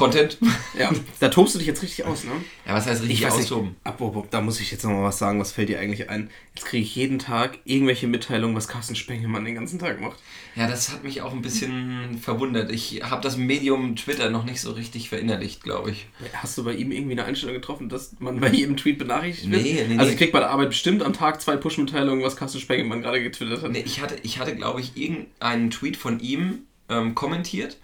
Content. 0.00 0.38
Ja, 0.78 0.90
da 1.20 1.28
tobst 1.28 1.54
du 1.54 1.58
dich 1.58 1.68
jetzt 1.68 1.82
richtig 1.82 2.04
aus, 2.04 2.24
ne? 2.24 2.32
Ja, 2.66 2.74
was 2.74 2.86
heißt 2.86 3.02
richtig 3.02 3.26
austoben? 3.26 3.76
apropos, 3.84 4.26
da 4.30 4.40
muss 4.40 4.60
ich 4.60 4.70
jetzt 4.70 4.82
nochmal 4.82 5.04
was 5.04 5.18
sagen, 5.18 5.38
was 5.40 5.52
fällt 5.52 5.68
dir 5.68 5.78
eigentlich 5.78 6.08
ein? 6.08 6.30
Jetzt 6.54 6.66
kriege 6.66 6.82
ich 6.82 6.94
jeden 6.96 7.18
Tag 7.18 7.58
irgendwelche 7.64 8.06
Mitteilungen, 8.06 8.56
was 8.56 8.68
Carsten 8.68 8.94
Spengemann 8.94 9.44
den 9.44 9.54
ganzen 9.54 9.78
Tag 9.78 10.00
macht. 10.00 10.18
Ja, 10.56 10.66
das 10.66 10.90
hat 10.90 11.04
mich 11.04 11.22
auch 11.22 11.32
ein 11.32 11.42
bisschen 11.42 12.18
verwundert. 12.20 12.72
Ich 12.72 13.02
habe 13.02 13.22
das 13.22 13.36
Medium 13.36 13.94
Twitter 13.96 14.30
noch 14.30 14.44
nicht 14.44 14.60
so 14.60 14.72
richtig 14.72 15.08
verinnerlicht, 15.08 15.62
glaube 15.62 15.90
ich. 15.90 16.06
Hast 16.34 16.58
du 16.58 16.64
bei 16.64 16.72
ihm 16.72 16.90
irgendwie 16.92 17.12
eine 17.12 17.24
Einstellung 17.24 17.54
getroffen, 17.54 17.88
dass 17.88 18.16
man 18.18 18.40
bei 18.40 18.48
jedem 18.48 18.76
Tweet 18.76 18.98
benachrichtigt 18.98 19.50
wird? 19.50 19.62
Nee, 19.62 19.84
nee, 19.88 19.98
Also 19.98 20.10
ich 20.10 20.18
krieg 20.18 20.32
bei 20.32 20.40
der 20.40 20.50
Arbeit 20.50 20.70
bestimmt 20.70 21.02
am 21.02 21.12
Tag 21.12 21.40
zwei 21.40 21.56
Push-Mitteilungen, 21.56 22.24
was 22.24 22.36
Carsten 22.36 22.60
Spengemann 22.60 23.02
gerade 23.02 23.22
getwittert 23.22 23.62
hat. 23.62 23.70
Nee, 23.70 23.84
ich 23.84 24.00
hatte, 24.00 24.16
ich 24.22 24.38
hatte 24.38 24.56
glaube 24.56 24.80
ich, 24.80 24.96
irgendeinen 24.96 25.70
Tweet 25.70 25.96
von 25.96 26.20
ihm 26.20 26.60
ähm, 26.88 27.14
kommentiert. 27.14 27.78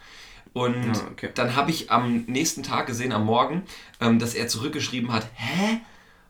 Und 0.56 0.74
Ah, 0.96 1.08
okay. 1.12 1.28
dann 1.34 1.54
habe 1.54 1.70
ich 1.70 1.90
am 1.90 2.24
nächsten 2.28 2.62
Tag 2.62 2.86
gesehen, 2.86 3.12
am 3.12 3.26
Morgen, 3.26 3.64
ähm, 4.00 4.18
dass 4.18 4.34
er 4.34 4.48
zurückgeschrieben 4.48 5.12
hat, 5.12 5.26
hä? 5.34 5.80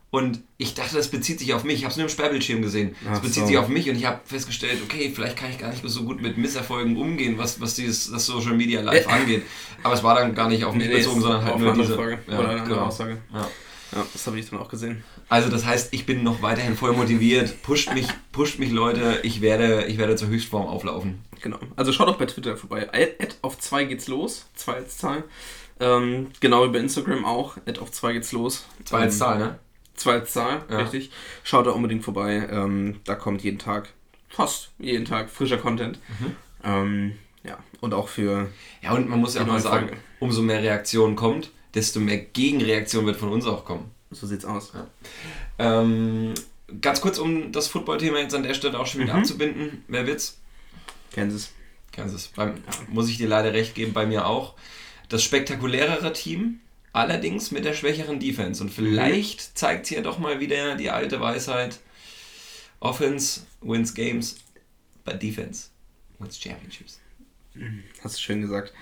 Und 0.09 0.41
ich 0.57 0.73
dachte, 0.73 0.97
das 0.97 1.07
bezieht 1.09 1.39
sich 1.39 1.53
auf 1.53 1.63
mich. 1.63 1.75
Ich 1.75 1.83
habe 1.83 1.91
es 1.91 1.97
nur 1.97 2.05
im 2.07 2.09
Sperrbildschirm 2.09 2.61
gesehen. 2.61 2.93
Das 3.05 3.21
bezieht 3.21 3.43
so. 3.43 3.47
sich 3.47 3.57
auf 3.57 3.69
mich 3.69 3.89
und 3.89 3.95
ich 3.95 4.05
habe 4.05 4.19
festgestellt, 4.25 4.81
okay, 4.83 5.11
vielleicht 5.15 5.37
kann 5.37 5.49
ich 5.49 5.57
gar 5.59 5.69
nicht 5.69 5.81
so 5.85 6.03
gut 6.03 6.21
mit 6.21 6.37
Misserfolgen 6.37 6.97
umgehen, 6.97 7.37
was, 7.37 7.61
was 7.61 7.75
dieses, 7.75 8.11
das 8.11 8.25
Social 8.25 8.53
Media 8.53 8.81
Live 8.81 9.07
angeht. 9.17 9.43
Aber 9.83 9.93
es 9.93 10.03
war 10.03 10.15
dann 10.15 10.35
gar 10.35 10.49
nicht 10.49 10.65
auf 10.65 10.75
mich 10.75 10.87
Nee, 10.89 10.95
bezogen, 10.95 11.21
sondern 11.21 11.45
halt 11.45 11.57
nur 11.59 11.71
eine 11.73 11.81
diese. 11.81 11.93
andere 11.93 12.09
Frage. 12.17 12.23
Ja, 12.27 12.39
Oder 12.39 12.49
eine 12.49 12.59
andere 12.61 12.75
genau. 12.75 12.87
Aussage. 12.87 13.17
Ja. 13.33 13.47
Ja, 13.93 14.05
das 14.11 14.27
habe 14.27 14.37
ich 14.39 14.49
dann 14.49 14.59
auch 14.59 14.69
gesehen. 14.69 15.03
Also 15.29 15.49
das 15.49 15.65
heißt, 15.65 15.93
ich 15.93 16.05
bin 16.05 16.23
noch 16.23 16.41
weiterhin 16.41 16.75
voll 16.75 16.93
motiviert. 16.93 17.61
Pusht 17.63 17.93
mich, 17.93 18.07
pusht 18.31 18.59
mich 18.59 18.71
Leute. 18.71 19.19
Ich 19.23 19.41
werde, 19.41 19.85
ich 19.85 19.97
werde 19.97 20.15
zur 20.15 20.27
Höchstform 20.27 20.67
auflaufen. 20.67 21.23
Genau. 21.41 21.59
Also 21.75 21.91
schaut 21.93 22.07
auch 22.09 22.17
bei 22.17 22.25
Twitter 22.25 22.57
vorbei. 22.57 22.89
Ad 22.91 23.35
auf 23.41 23.57
2 23.59 23.85
geht's 23.85 24.07
los. 24.07 24.47
2 24.55 24.73
als 24.73 24.97
Zahl. 24.97 25.23
Ähm, 25.79 26.27
genau 26.39 26.65
wie 26.65 26.73
bei 26.73 26.79
Instagram 26.79 27.23
auch. 27.25 27.57
Ad 27.65 27.79
auf 27.79 27.91
2 27.91 28.13
geht's 28.13 28.31
los. 28.31 28.65
Zwei 28.83 29.01
als 29.01 29.17
Zahl, 29.19 29.37
ne? 29.39 29.59
2 29.95 30.11
als 30.13 30.33
Zahl, 30.33 30.65
Ja. 30.69 30.79
richtig. 30.79 31.11
Schaut 31.43 31.65
da 31.67 31.71
unbedingt 31.71 32.03
vorbei. 32.03 32.47
Ähm, 32.51 32.99
da 33.05 33.15
kommt 33.15 33.41
jeden 33.43 33.59
Tag, 33.59 33.89
fast 34.27 34.71
jeden 34.79 35.05
Tag, 35.05 35.29
frischer 35.29 35.57
Content. 35.57 35.99
Mhm. 36.19 36.35
Ähm, 36.63 37.11
ja, 37.43 37.57
und 37.79 37.93
auch 37.93 38.07
für. 38.09 38.49
Ja, 38.81 38.91
und 38.93 39.07
man 39.07 39.19
muss 39.19 39.35
ja 39.35 39.43
auch 39.43 39.47
mal 39.47 39.59
sagen, 39.61 39.91
umso 40.19 40.41
mehr 40.41 40.61
Reaktion 40.61 41.15
kommt, 41.15 41.51
desto 41.77 41.99
mehr 41.99 42.17
Gegenreaktion 42.17 43.05
wird 43.05 43.17
von 43.17 43.29
uns 43.29 43.45
auch 43.45 43.63
kommen. 43.63 43.91
So 44.11 44.25
sieht's 44.27 44.45
aus. 44.45 44.73
Ähm, 45.59 46.33
ganz 46.81 47.01
kurz, 47.01 47.17
um 47.19 47.51
das 47.51 47.67
Football-Thema 47.67 48.19
jetzt 48.19 48.33
an 48.35 48.43
der 48.43 48.53
Stelle 48.53 48.79
auch 48.79 48.87
schon 48.87 49.01
wieder 49.01 49.13
Mhm. 49.13 49.19
abzubinden. 49.19 49.83
Wer 49.87 50.07
wird's? 50.07 50.39
Kansas. 51.13 51.51
Kansas. 51.91 52.27
Beim, 52.35 52.55
muss 52.89 53.09
ich 53.09 53.17
dir 53.17 53.27
leider 53.27 53.53
recht 53.53 53.75
geben, 53.75 53.93
bei 53.93 54.05
mir 54.05 54.25
auch. 54.27 54.55
Das 55.09 55.23
spektakulärere 55.23 56.13
Team, 56.13 56.59
allerdings 56.93 57.51
mit 57.51 57.63
der 57.65 57.73
schwächeren 57.73 58.19
Defense. 58.19 58.61
Und 58.63 58.71
vielleicht 58.71 59.57
zeigt 59.57 59.87
hier 59.87 60.01
doch 60.01 60.19
mal 60.19 60.39
wieder 60.39 60.75
die 60.75 60.89
alte 60.89 61.19
Weisheit: 61.21 61.79
Offense 62.79 63.41
wins 63.61 63.93
games, 63.93 64.37
but 65.05 65.21
defense 65.21 65.69
wins 66.19 66.39
championships. 66.39 66.99
Hast 68.03 68.17
du 68.17 68.21
schön 68.21 68.41
gesagt. 68.41 68.73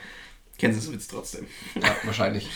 Kansas 0.60 0.92
wird's 0.92 1.08
trotzdem. 1.08 1.48
Ja, 1.76 1.96
wahrscheinlich. 2.04 2.50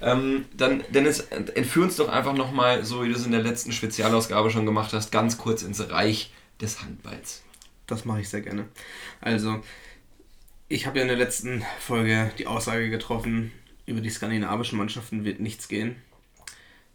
Ähm, 0.00 0.46
dann, 0.54 0.82
Dennis, 0.90 1.20
entführ 1.20 1.84
uns 1.84 1.96
doch 1.96 2.08
einfach 2.08 2.34
nochmal, 2.34 2.84
so 2.84 3.02
wie 3.02 3.08
du 3.08 3.14
es 3.14 3.24
in 3.24 3.32
der 3.32 3.42
letzten 3.42 3.72
Spezialausgabe 3.72 4.50
schon 4.50 4.66
gemacht 4.66 4.92
hast, 4.92 5.12
ganz 5.12 5.38
kurz 5.38 5.62
ins 5.62 5.88
Reich 5.90 6.32
des 6.60 6.82
Handballs. 6.82 7.42
Das 7.86 8.04
mache 8.04 8.20
ich 8.20 8.28
sehr 8.28 8.40
gerne. 8.40 8.66
Also, 9.20 9.62
ich 10.68 10.86
habe 10.86 10.98
ja 10.98 11.02
in 11.02 11.08
der 11.08 11.16
letzten 11.16 11.64
Folge 11.78 12.30
die 12.38 12.46
Aussage 12.46 12.90
getroffen, 12.90 13.52
über 13.86 14.00
die 14.00 14.10
skandinavischen 14.10 14.78
Mannschaften 14.78 15.24
wird 15.24 15.40
nichts 15.40 15.68
gehen. 15.68 15.96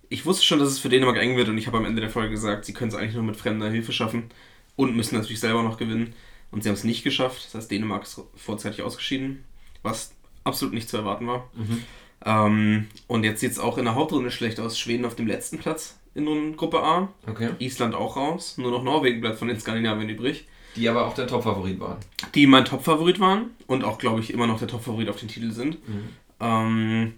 Ich 0.10 0.25
wusste 0.25 0.44
schon, 0.44 0.60
dass 0.60 0.70
es 0.70 0.79
für 0.79 0.89
Dänemark 0.89 1.18
eng 1.18 1.38
wird 1.38 1.50
und 1.50 1.58
ich 1.58 1.68
habe 1.68 1.77
am 1.77 1.86
Ende 1.86 2.01
der 2.01 2.10
Folge 2.10 2.32
gesagt, 2.32 2.65
sie 2.65 2.74
können 2.74 2.89
es 2.89 2.96
eigentlich 2.96 3.13
nur 3.13 3.24
mit 3.24 3.38
fremder 3.38 3.70
Hilfe 3.70 3.91
schaffen 3.91 4.29
und 4.75 4.96
müssen 4.96 5.15
natürlich 5.15 5.39
selber 5.39 5.62
noch 5.62 5.77
gewinnen. 5.77 6.13
Und 6.51 6.63
sie 6.63 6.70
haben 6.70 6.75
es 6.75 6.84
nicht 6.84 7.03
geschafft. 7.03 7.46
Das 7.46 7.53
heißt, 7.53 7.70
Dänemark 7.72 8.03
ist 8.03 8.20
vorzeitig 8.36 8.82
ausgeschieden, 8.82 9.44
was 9.84 10.15
absolut 10.50 10.74
nicht 10.74 10.89
zu 10.89 10.98
erwarten 10.98 11.27
war. 11.27 11.50
Ähm, 12.25 12.88
und 13.08 13.24
jetzt 13.24 13.39
sieht 13.39 13.51
es 13.51 13.60
auch 13.60 13.77
in 13.77 13.86
der 13.86 13.96
Hauptrunde 13.96 14.32
schlecht 14.32 14.60
aus. 14.60 14.77
Schweden 14.77 15.06
auf 15.06 15.15
dem 15.15 15.27
letzten 15.27 15.58
Platz 15.58 16.00
in 16.15 16.58
Gruppe 16.58 16.84
A. 16.84 17.10
Okay. 17.27 17.51
Island 17.60 17.96
auch 17.96 18.18
raus. 18.18 18.58
Nur 18.58 18.72
noch 18.72 18.84
Norwegen 18.84 19.22
bleibt 19.22 19.39
von 19.39 19.48
den 19.48 19.60
Skandinavien 19.60 20.10
übrig. 20.10 20.46
Die 20.75 20.88
aber 20.88 21.08
auch 21.08 21.13
der 21.13 21.27
Topfavorit 21.27 21.79
waren. 21.79 21.98
Die 22.36 22.46
mein 22.46 22.65
Topfavorit 22.65 23.20
waren 23.20 23.51
und 23.68 23.84
auch, 23.84 23.98
glaube 23.98 24.20
ich, 24.20 24.32
immer 24.32 24.48
noch 24.48 24.60
der 24.60 24.68
Topfavorit 24.68 25.10
auf 25.10 25.18
den 25.18 25.27
Titel 25.27 25.51
sind. 25.51 25.77
Ähm, 26.39 27.13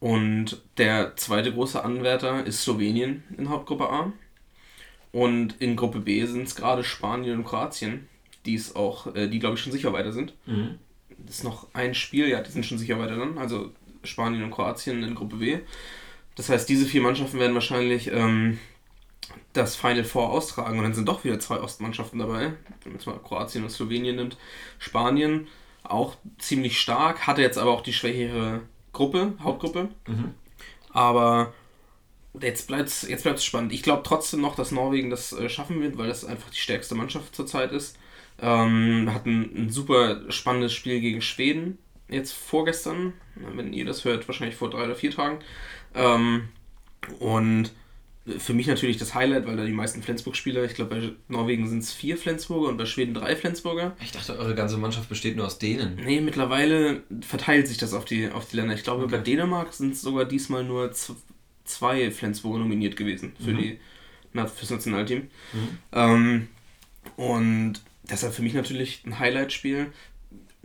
und 0.00 0.62
der 0.78 1.16
zweite 1.16 1.52
große 1.52 1.82
Anwärter 1.82 2.46
ist 2.46 2.62
Slowenien 2.62 3.24
in 3.36 3.48
Hauptgruppe 3.48 3.88
A. 3.90 4.12
Und 5.12 5.56
in 5.60 5.76
Gruppe 5.76 6.00
B 6.00 6.24
sind 6.26 6.42
es 6.42 6.56
gerade 6.56 6.84
Spanien 6.84 7.38
und 7.38 7.44
Kroatien, 7.44 8.08
die 8.46 8.54
es 8.54 8.74
auch, 8.74 9.14
äh, 9.14 9.28
die 9.28 9.38
glaube 9.38 9.54
ich 9.54 9.62
schon 9.62 9.72
sicher 9.72 9.92
weiter 9.92 10.12
sind. 10.12 10.34
Mhm. 10.46 10.78
Das 11.26 11.36
ist 11.36 11.44
noch 11.44 11.68
ein 11.72 11.94
Spiel, 11.94 12.28
ja, 12.28 12.40
die 12.40 12.50
sind 12.50 12.66
schon 12.66 12.78
sicher 12.78 12.98
weiter 12.98 13.16
dann. 13.16 13.38
Also 13.38 13.72
Spanien 14.02 14.42
und 14.42 14.50
Kroatien 14.50 15.02
in 15.02 15.14
Gruppe 15.14 15.36
B. 15.36 15.58
Das 16.36 16.48
heißt, 16.48 16.68
diese 16.68 16.86
vier 16.86 17.02
Mannschaften 17.02 17.38
werden 17.38 17.54
wahrscheinlich 17.54 18.10
ähm, 18.10 18.58
das 19.52 19.76
Final 19.76 20.04
Four 20.04 20.30
austragen 20.30 20.78
und 20.78 20.84
dann 20.84 20.94
sind 20.94 21.08
doch 21.08 21.24
wieder 21.24 21.38
zwei 21.38 21.60
Ostmannschaften 21.60 22.18
dabei. 22.18 22.52
Wenn 22.82 22.92
man 22.92 22.94
jetzt 22.94 23.06
mal 23.06 23.18
Kroatien 23.18 23.64
und 23.64 23.70
Slowenien 23.70 24.16
nimmt. 24.16 24.36
Spanien 24.78 25.46
auch 25.82 26.16
ziemlich 26.38 26.80
stark, 26.80 27.26
hatte 27.26 27.42
jetzt 27.42 27.58
aber 27.58 27.70
auch 27.70 27.82
die 27.82 27.92
schwächere 27.92 28.62
Gruppe, 28.92 29.34
Hauptgruppe. 29.40 29.90
Mhm. 30.06 30.34
Aber 30.90 31.52
jetzt 32.40 32.66
bleibt 32.66 32.88
es 32.88 33.02
jetzt 33.02 33.22
bleibt's 33.22 33.44
spannend. 33.44 33.72
Ich 33.72 33.82
glaube 33.82 34.02
trotzdem 34.04 34.40
noch, 34.40 34.56
dass 34.56 34.72
Norwegen 34.72 35.10
das 35.10 35.32
äh, 35.32 35.48
schaffen 35.48 35.80
wird, 35.80 35.98
weil 35.98 36.08
das 36.08 36.24
einfach 36.24 36.50
die 36.50 36.58
stärkste 36.58 36.94
Mannschaft 36.94 37.34
zurzeit 37.34 37.72
ist. 37.72 37.96
Ähm, 38.40 39.10
hatten 39.12 39.50
ein 39.56 39.70
super 39.70 40.22
spannendes 40.30 40.72
Spiel 40.72 41.00
gegen 41.00 41.22
Schweden 41.22 41.78
jetzt 42.08 42.32
vorgestern, 42.32 43.12
wenn 43.36 43.72
ihr 43.72 43.84
das 43.84 44.04
hört, 44.04 44.26
wahrscheinlich 44.28 44.56
vor 44.56 44.70
drei 44.70 44.84
oder 44.84 44.96
vier 44.96 45.10
Tagen. 45.12 45.38
Ähm, 45.94 46.48
und 47.20 47.70
für 48.38 48.54
mich 48.54 48.66
natürlich 48.66 48.96
das 48.96 49.14
Highlight, 49.14 49.46
weil 49.46 49.56
da 49.56 49.64
die 49.64 49.72
meisten 49.72 50.02
Flensburg-Spieler, 50.02 50.64
ich 50.64 50.74
glaube 50.74 50.94
bei 50.96 51.12
Norwegen 51.28 51.68
sind 51.68 51.80
es 51.80 51.92
vier 51.92 52.16
Flensburger 52.16 52.68
und 52.70 52.78
bei 52.78 52.86
Schweden 52.86 53.12
drei 53.14 53.36
Flensburger. 53.36 53.94
Ich 54.02 54.12
dachte, 54.12 54.38
eure 54.38 54.54
ganze 54.54 54.78
Mannschaft 54.78 55.08
besteht 55.10 55.36
nur 55.36 55.46
aus 55.46 55.58
denen. 55.58 55.96
Nee, 56.02 56.20
mittlerweile 56.20 57.02
verteilt 57.20 57.68
sich 57.68 57.76
das 57.76 57.92
auf 57.92 58.04
die, 58.06 58.30
auf 58.30 58.48
die 58.48 58.56
Länder. 58.56 58.74
Ich 58.74 58.82
glaube, 58.82 59.06
bei 59.08 59.18
Dänemark 59.18 59.74
sind 59.74 59.92
es 59.92 60.00
sogar 60.00 60.24
diesmal 60.24 60.64
nur 60.64 60.90
zwei 61.64 62.10
Flensburger 62.10 62.58
nominiert 62.60 62.96
gewesen 62.96 63.34
für 63.38 63.52
Mhm. 63.52 63.58
die 63.58 63.78
na, 64.32 64.46
fürs 64.46 64.70
Nationalteam. 64.70 65.28
Mhm. 65.52 65.68
Ähm, 65.92 66.48
und 67.16 67.74
deshalb 68.10 68.34
für 68.34 68.42
mich 68.42 68.54
natürlich 68.54 69.02
ein 69.06 69.18
Highlight-Spiel. 69.18 69.92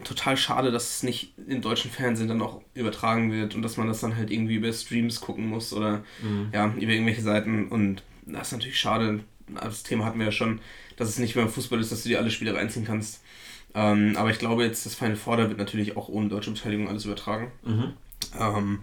Total 0.03 0.38
schade, 0.38 0.72
dass 0.72 0.96
es 0.96 1.03
nicht 1.03 1.34
im 1.48 1.62
deutschen 1.62 1.91
Fernsehen 1.91 2.29
dann 2.29 2.41
auch 2.41 2.62
übertragen 2.74 3.34
wird 3.34 3.53
und 3.55 3.62
dass 3.62 3.75
man 3.75 3.88
das 3.88 4.00
dann 4.00 4.15
halt 4.15 4.31
irgendwie 4.31 4.55
über 4.55 4.72
Streams 4.72 5.19
gucken 5.19 5.48
muss 5.48 5.74
oder 5.74 6.03
Mhm. 6.22 6.50
ja, 6.53 6.74
über 6.79 6.93
irgendwelche 6.93 7.22
Seiten. 7.22 7.67
Und 7.67 8.03
das 8.25 8.48
ist 8.48 8.53
natürlich 8.53 8.79
schade. 8.79 9.19
Das 9.62 9.84
Thema 9.84 10.05
hatten 10.05 10.19
wir 10.19 10.27
ja 10.27 10.31
schon, 10.31 10.62
dass 10.96 11.10
es 11.10 11.19
nicht 11.19 11.36
mehr 11.36 11.43
im 11.43 11.51
Fußball 11.51 11.79
ist, 11.81 11.91
dass 11.91 12.03
du 12.03 12.10
dir 12.10 12.19
alle 12.19 12.31
Spiele 12.31 12.55
reinziehen 12.55 12.86
kannst. 12.86 13.22
Ähm, 13.75 14.15
aber 14.15 14.29
ich 14.31 14.39
glaube 14.39 14.63
jetzt, 14.63 14.86
das 14.86 14.96
Final 14.96 15.15
Four 15.17 15.38
da 15.38 15.48
wird 15.50 15.58
natürlich 15.60 15.98
auch 15.98 16.08
ohne 16.08 16.29
deutsche 16.29 16.51
Beteiligung 16.51 16.88
alles 16.88 17.05
übertragen. 17.05 17.51
Mhm. 17.65 17.93
Ähm, 18.39 18.79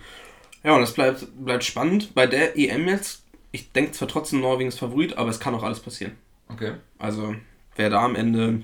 ja, 0.64 0.76
und 0.76 0.82
es 0.82 0.92
bleibt, 0.92 1.26
bleibt 1.44 1.64
spannend. 1.64 2.14
Bei 2.14 2.26
der 2.26 2.58
EM 2.58 2.88
jetzt, 2.88 3.25
ich 3.52 3.72
denke 3.72 3.92
zwar 3.92 4.08
trotzdem 4.08 4.40
Norwegens 4.40 4.78
Favorit, 4.78 5.16
aber 5.16 5.30
es 5.30 5.40
kann 5.40 5.54
auch 5.54 5.62
alles 5.62 5.80
passieren. 5.80 6.12
Okay. 6.48 6.72
Also, 6.98 7.34
wer 7.76 7.90
da 7.90 8.04
am 8.04 8.16
Ende 8.16 8.62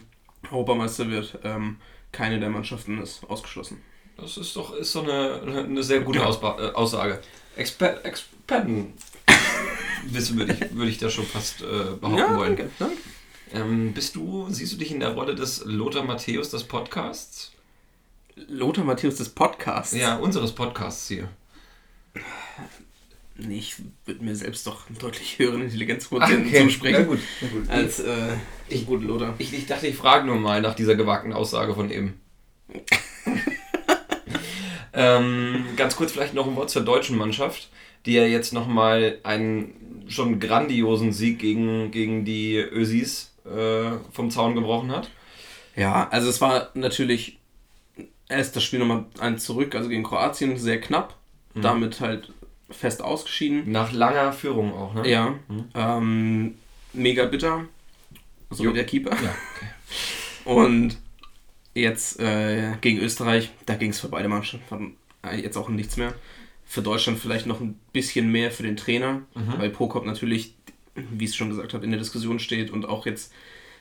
Europameister 0.51 1.11
wird, 1.11 1.39
ähm, 1.45 1.77
keine 2.11 2.41
der 2.41 2.51
Mannschaften 2.51 3.01
ist 3.01 3.25
ausgeschlossen. 3.29 3.81
Das 4.17 4.37
ist 4.37 4.55
doch, 4.57 4.75
ist 4.75 4.95
doch 4.95 5.05
eine, 5.05 5.65
eine 5.65 5.83
sehr 5.83 6.01
gute 6.01 6.25
Ausba 6.25 6.59
äh, 6.61 6.73
Aussage. 6.75 7.21
Exper 7.57 8.05
Experten 8.05 8.93
wissen 10.07 10.39
würde 10.39 10.53
ich, 10.53 10.75
würde 10.75 10.91
ich 10.91 10.99
da 10.99 11.11
schon 11.11 11.25
fast 11.25 11.63
äh, 11.63 11.65
behaupten 12.01 12.37
wollen. 12.37 12.57
danke, 12.57 12.71
danke. 12.79 12.97
Ähm, 13.55 13.93
bist 13.93 14.17
du, 14.17 14.47
siehst 14.51 14.73
du 14.73 14.77
dich 14.79 14.91
in 14.91 15.01
der 15.01 15.11
Rolle 15.11 15.35
des 15.35 15.65
Lothar 15.65 16.05
Matthäus 16.05 16.51
des 16.51 16.65
Podcasts? 16.65 17.53
Lothar 18.49 18.85
Matthäus 18.85 19.17
des 19.17 19.29
Podcasts. 19.29 19.95
Ja, 19.95 20.17
unseres 20.17 20.53
Podcasts 20.53 21.09
hier. 21.09 21.29
Nee, 23.37 23.59
ich 23.59 23.77
würde 24.07 24.25
mir 24.25 24.37
selbst 24.37 24.67
doch 24.67 24.89
einen 24.89 24.99
deutlich 24.99 25.39
höheren 25.39 25.63
Intelligenzquotienten 25.63 26.53
zusprechen. 26.53 27.03
Na 27.03 27.07
gut, 27.07 27.19
na 27.41 27.49
gut. 27.49 27.69
Als 27.69 28.01
äh, 28.01 28.37
ich 28.73 28.87
gute 28.87 29.05
Lothar. 29.07 29.35
Ich, 29.39 29.53
ich 29.53 29.67
dachte, 29.67 29.87
ich 29.87 29.97
frage 29.97 30.27
nur 30.27 30.37
mal 30.37 30.61
nach 30.61 30.75
dieser 30.75 30.95
gewagten 30.95 31.33
Aussage 31.33 31.75
von 31.75 31.91
eben. 31.91 32.21
ähm, 34.95 35.65
ganz 35.77 35.97
kurz 35.97 36.13
vielleicht 36.13 36.35
noch 36.35 36.47
ein 36.47 36.57
Wort 36.57 36.71
zur 36.71 36.83
deutschen 36.83 37.17
Mannschaft, 37.17 37.69
die 38.07 38.13
ja 38.15 38.25
jetzt 38.25 38.53
nochmal 38.53 39.19
einen 39.23 40.05
schon 40.09 40.41
grandiosen 40.41 41.13
Sieg 41.13 41.39
gegen, 41.39 41.91
gegen 41.91 42.25
die 42.25 42.57
Ösis 42.57 43.33
äh, 43.45 43.93
vom 44.13 44.31
Zaun 44.31 44.55
gebrochen 44.55 44.91
hat. 44.91 45.11
Ja, 45.77 46.09
also 46.11 46.29
es 46.29 46.41
war 46.41 46.69
natürlich 46.75 47.39
erst 48.29 48.57
das 48.57 48.65
Spiel 48.65 48.79
nochmal 48.79 49.05
eins 49.19 49.45
zurück, 49.45 49.75
also 49.75 49.89
gegen 49.89 50.03
Kroatien, 50.03 50.57
sehr 50.59 50.81
knapp. 50.81 51.17
Mhm. 51.55 51.63
Damit 51.63 52.01
halt 52.01 52.33
fest 52.71 53.03
ausgeschieden. 53.03 53.71
Nach 53.71 53.93
langer 53.93 54.33
Führung 54.33 54.73
auch, 54.75 54.95
ne? 54.95 55.09
Ja, 55.09 55.35
Mhm. 55.49 55.65
ähm, 55.75 56.55
mega 56.93 57.27
bitter. 57.27 57.65
So 58.53 58.65
wie 58.65 58.73
der 58.73 58.85
Keeper. 58.85 59.11
Ja, 59.23 59.35
Und 60.45 60.97
jetzt 61.75 62.19
äh, 62.21 62.73
gegen 62.81 62.99
Österreich, 62.99 63.51
da 63.67 63.75
ging 63.75 63.91
es 63.91 64.01
für 64.01 64.09
beide 64.09 64.29
Mannschaften 64.29 64.97
äh, 65.25 65.41
jetzt 65.41 65.57
auch 65.57 65.69
um 65.69 65.77
nichts 65.77 65.97
mehr. 65.97 66.15
Für 66.65 66.83
Deutschland 66.83 67.19
vielleicht 67.19 67.47
noch 67.47 67.61
ein 67.61 67.79
bisschen 67.93 68.31
mehr 68.31 68.51
für 68.51 68.63
den 68.63 68.77
Trainer, 68.77 69.23
Mhm. 69.35 69.55
weil 69.59 69.71
Prokop 69.71 70.05
natürlich, 70.05 70.55
wie 70.95 71.25
ich 71.25 71.31
es 71.31 71.37
schon 71.37 71.51
gesagt 71.51 71.75
habe, 71.75 71.85
in 71.85 71.91
der 71.91 72.01
Diskussion 72.01 72.39
steht 72.39 72.71
und 72.71 72.87
auch 72.87 73.07
jetzt 73.07 73.33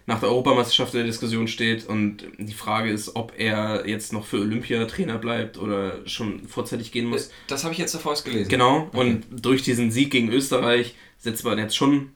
nach 0.08 0.20
der 0.20 0.30
Europameisterschaft 0.30 0.94
in 0.94 1.00
der 1.00 1.08
Diskussion 1.08 1.48
steht. 1.48 1.86
Und 1.86 2.26
die 2.38 2.54
Frage 2.54 2.90
ist, 2.90 3.16
ob 3.16 3.34
er 3.38 3.88
jetzt 3.88 4.14
noch 4.14 4.26
für 4.26 4.40
Olympia 4.40 4.86
Trainer 4.86 5.18
bleibt 5.18 5.58
oder 5.58 6.06
schon 6.08 6.48
vorzeitig 6.48 6.92
gehen 6.92 7.06
muss. 7.06 7.32
Das 7.48 7.64
habe 7.64 7.74
ich 7.74 7.80
jetzt 7.80 7.94
davor 7.94 8.16
gelesen. 8.24 8.50
Genau, 8.50 8.90
und 8.94 9.26
durch 9.32 9.62
diesen 9.62 9.92
Sieg 9.92 10.12
gegen 10.12 10.30
Österreich 10.30 10.96
setzt 11.18 11.44
man 11.46 11.58
jetzt 11.60 11.76
schon, 11.76 12.12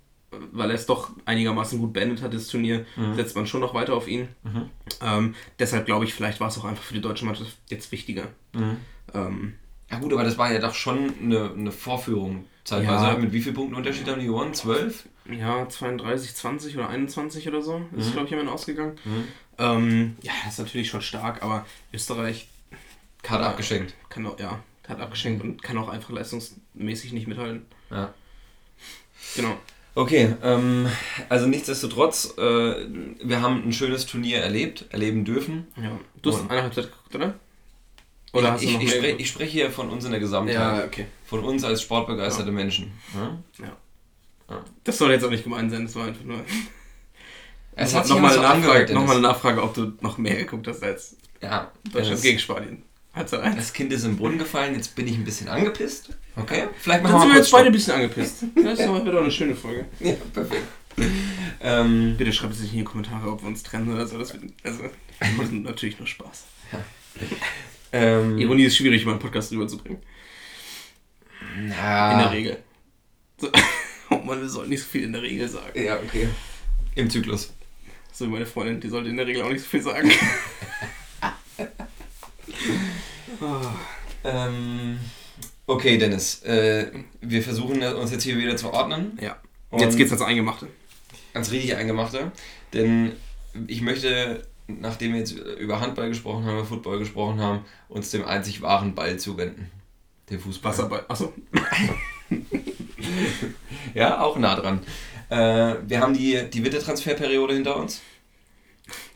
weil 0.52 0.70
er 0.70 0.76
es 0.76 0.86
doch 0.86 1.12
einigermaßen 1.26 1.80
gut 1.80 1.94
beendet 1.94 2.22
hat, 2.22 2.34
das 2.34 2.48
Turnier, 2.48 2.86
setzt 3.16 3.36
man 3.36 3.48
schon 3.48 3.62
noch 3.62 3.74
weiter 3.74 3.94
auf 3.94 4.08
ihn. 4.08 4.28
Mhm. 4.44 4.70
Ähm, 5.02 5.36
deshalb 5.60 5.86
glaube 5.86 6.06
ich, 6.06 6.14
vielleicht 6.14 6.40
war 6.40 6.48
es 6.48 6.58
auch 6.58 6.66
einfach 6.66 6.84
für 6.84 6.94
die 6.94 7.02
deutsche 7.02 7.26
Mannschaft 7.26 7.58
jetzt 7.70 7.92
wichtiger. 7.92 8.28
Mhm. 8.54 8.78
Ähm, 9.14 9.54
Ja 9.92 10.00
gut, 10.00 10.14
aber 10.14 10.24
das 10.24 10.38
war 10.38 10.52
ja 10.52 10.60
doch 10.60 10.74
schon 10.74 11.14
eine, 11.22 11.52
eine 11.52 11.72
Vorführung 11.72 12.46
zeitweise. 12.64 13.06
Ja. 13.06 13.18
Mit 13.18 13.32
wie 13.34 13.42
vielen 13.42 13.54
Punkten 13.56 13.76
Unterschied 13.76 14.08
haben 14.08 14.20
die 14.20 14.26
gewonnen? 14.28 14.54
Zwölf? 14.54 15.08
ja, 15.32 15.68
32, 15.68 16.36
20 16.36 16.78
oder 16.78 16.90
21 16.90 17.48
oder 17.48 17.62
so 17.62 17.82
ist, 17.98 18.08
Mhm. 18.08 18.12
glaube 18.12 18.26
ich, 18.26 18.32
jemand 18.32 18.50
ausgegangen. 18.50 18.96
Mhm. 19.06 19.24
Ähm, 19.58 20.16
ja, 20.22 20.32
das 20.44 20.54
ist 20.54 20.60
natürlich 20.60 20.90
schon 20.90 21.02
stark, 21.02 21.42
aber 21.44 21.66
Österreich 21.94 22.48
Karte 23.24 23.46
abgeschenkt. 23.46 23.94
kann 24.10 24.26
auch, 24.28 24.40
ja, 24.40 24.60
hat 24.88 25.00
abgeschenkt 25.00 25.44
und 25.44 25.64
kann 25.64 25.78
auch 25.80 25.88
einfach 25.90 26.12
leistungsmäßig 26.12 27.12
nicht 27.14 27.28
mithalten. 27.28 27.66
Ja. 27.90 28.14
Genau. 29.36 29.58
Okay, 29.96 30.36
ähm, 30.44 30.88
also 31.30 31.48
nichtsdestotrotz, 31.48 32.34
äh, 32.38 32.42
wir 32.42 33.42
haben 33.42 33.64
ein 33.66 33.72
schönes 33.72 34.06
Turnier 34.06 34.40
erlebt, 34.40 34.86
erleben 34.90 35.24
dürfen. 35.24 35.68
Ja. 35.82 35.98
Du 36.22 36.34
hast 36.34 36.50
eine 36.50 36.64
Halbzeit 36.64 36.92
geguckt, 36.92 37.16
oder? 37.16 37.34
Oder 38.34 38.52
hast 38.52 38.62
ich, 38.62 38.72
du 38.72 38.74
noch 38.76 38.82
ich, 38.82 38.92
mehr 38.92 39.02
geguckt? 39.02 39.22
ich 39.22 39.30
spreche 39.30 39.52
hier 39.52 39.72
von 39.72 39.90
uns 39.90 40.04
in 40.04 40.12
der 40.12 40.20
Gesamtheit. 40.20 40.56
Ja, 40.56 40.84
okay. 40.84 41.06
Von 41.26 41.46
uns 41.46 41.64
als 41.64 41.82
sportbegeisterte 41.82 42.52
Menschen. 42.52 42.92
Ja? 43.14 44.58
Das 44.84 44.98
soll 44.98 45.12
jetzt 45.12 45.24
auch 45.24 45.30
nicht 45.30 45.46
gemein 45.46 45.70
sein, 45.70 45.86
das 45.86 45.96
war 45.96 46.06
einfach 46.06 46.24
nur. 46.24 46.40
Es 47.78 47.94
hat 47.94 48.06
sich 48.06 48.16
nochmal 48.16 48.32
eine, 48.32 48.42
Nachfrage, 48.42 48.98
eine. 48.98 49.20
Nachfrage, 49.20 49.62
ob 49.62 49.74
du 49.74 49.92
noch 50.00 50.18
mehr 50.18 50.36
geguckt 50.36 50.66
hast 50.66 50.82
als 50.82 51.18
Ja, 51.42 51.74
Deutschland 51.92 52.22
gegen 52.22 52.40
Spanien. 52.40 52.84
Halbzeit 53.16 53.40
1. 53.42 53.56
das 53.56 53.74
Kind 53.74 53.94
ist 53.94 54.04
im 54.04 54.18
Brunnen 54.18 54.38
gefallen, 54.38 54.76
jetzt 54.76 54.96
bin 54.96 55.08
ich 55.08 55.16
ein 55.16 55.24
bisschen 55.24 55.48
angepisst. 55.48 56.10
Okay, 56.36 56.68
vielleicht 56.78 57.06
Dann 57.06 57.12
machen 57.14 57.22
sind 57.22 57.30
wir 57.30 57.36
wir 57.36 57.38
kurz 57.40 57.46
jetzt 57.48 57.52
beide 57.52 57.66
ein 57.68 57.72
bisschen 57.72 57.94
angepisst. 57.94 58.44
Das 58.56 58.80
wird 58.80 59.08
doch 59.08 59.22
eine 59.22 59.32
schöne 59.32 59.56
Folge. 59.56 59.86
Ja, 60.02 60.14
perfekt. 60.34 60.64
ähm, 61.62 62.16
Bitte 62.18 62.34
schreibt 62.34 62.54
es 62.54 62.60
nicht 62.60 62.74
in 62.74 62.80
die 62.80 62.84
Kommentare, 62.86 63.32
ob 63.32 63.42
wir 63.42 63.48
uns 63.48 63.64
trennen 63.64 63.94
oder 63.94 64.06
so. 64.06 64.18
Das 64.18 64.34
wird, 64.34 64.44
also, 64.64 64.80
wir 64.84 64.92
machen 65.38 65.64
natürlich 65.64 65.98
nur 65.98 66.08
Spaß. 66.08 66.44
ähm, 67.94 68.38
Ironie 68.38 68.66
ist 68.66 68.76
schwierig, 68.78 69.04
über 69.04 69.12
einen 69.12 69.20
Podcast 69.22 69.52
rüberzubringen. 69.52 70.02
ja, 71.70 72.12
In 72.12 72.20
der 72.20 72.32
Regel. 72.32 72.58
So. 73.40 73.50
Oh 74.12 74.18
Mann, 74.18 74.40
wir 74.40 74.48
sollten 74.48 74.70
nicht 74.70 74.84
so 74.84 74.88
viel 74.88 75.04
in 75.04 75.14
der 75.14 75.24
Regel 75.24 75.50
sagen. 75.50 75.84
Ja, 75.84 75.98
okay. 75.98 76.30
Im 76.94 77.10
Zyklus. 77.10 77.52
So 78.12 78.28
wie 78.28 78.30
meine 78.30 78.46
Freundin, 78.46 78.80
die 78.80 78.88
sollte 78.88 79.10
in 79.10 79.18
der 79.18 79.26
Regel 79.26 79.42
auch 79.42 79.50
nicht 79.50 79.64
so 79.64 79.68
viel 79.68 79.82
sagen. 79.82 80.12
Ähm, 84.24 85.00
okay, 85.68 85.98
Dennis. 85.98 86.44
Äh, 86.44 86.92
wir 87.22 87.42
versuchen 87.42 87.82
uns 87.84 88.12
jetzt 88.12 88.24
hier 88.24 88.38
wieder 88.38 88.58
zu 88.58 88.74
ordnen. 88.74 89.18
Ja. 89.22 89.38
Jetzt 89.78 89.98
geht's 89.98 90.12
ans 90.12 90.24
Eingemachte. 90.24 90.68
Ganz 91.34 91.52
richtig 91.52 91.76
eingemachte. 91.76 92.32
Denn 92.74 93.14
ich 93.68 93.82
möchte, 93.82 94.48
nachdem 94.68 95.14
wir 95.14 95.20
jetzt 95.20 95.34
über 95.34 95.82
Handball 95.82 96.10
gesprochen 96.10 96.46
haben, 96.46 96.54
über 96.58 96.66
Football 96.66 97.00
gesprochen 97.00 97.42
haben, 97.42 97.66
uns 97.90 98.12
dem 98.12 98.26
einzig 98.26 98.62
wahren 98.62 98.96
Ball 98.96 99.18
zuwenden. 99.18 99.70
Der 100.30 100.40
Fußball. 100.40 100.72
Wasserball. 100.72 101.06
Achso. 101.08 101.34
Ja, 103.94 104.22
auch 104.22 104.38
nah 104.38 104.56
dran. 104.56 104.82
Äh, 105.30 105.76
wir 105.88 106.02
haben 106.02 106.14
die, 106.14 106.50
die 106.52 106.64
Wintertransferperiode 106.64 107.54
hinter 107.54 107.78
uns. 107.78 108.02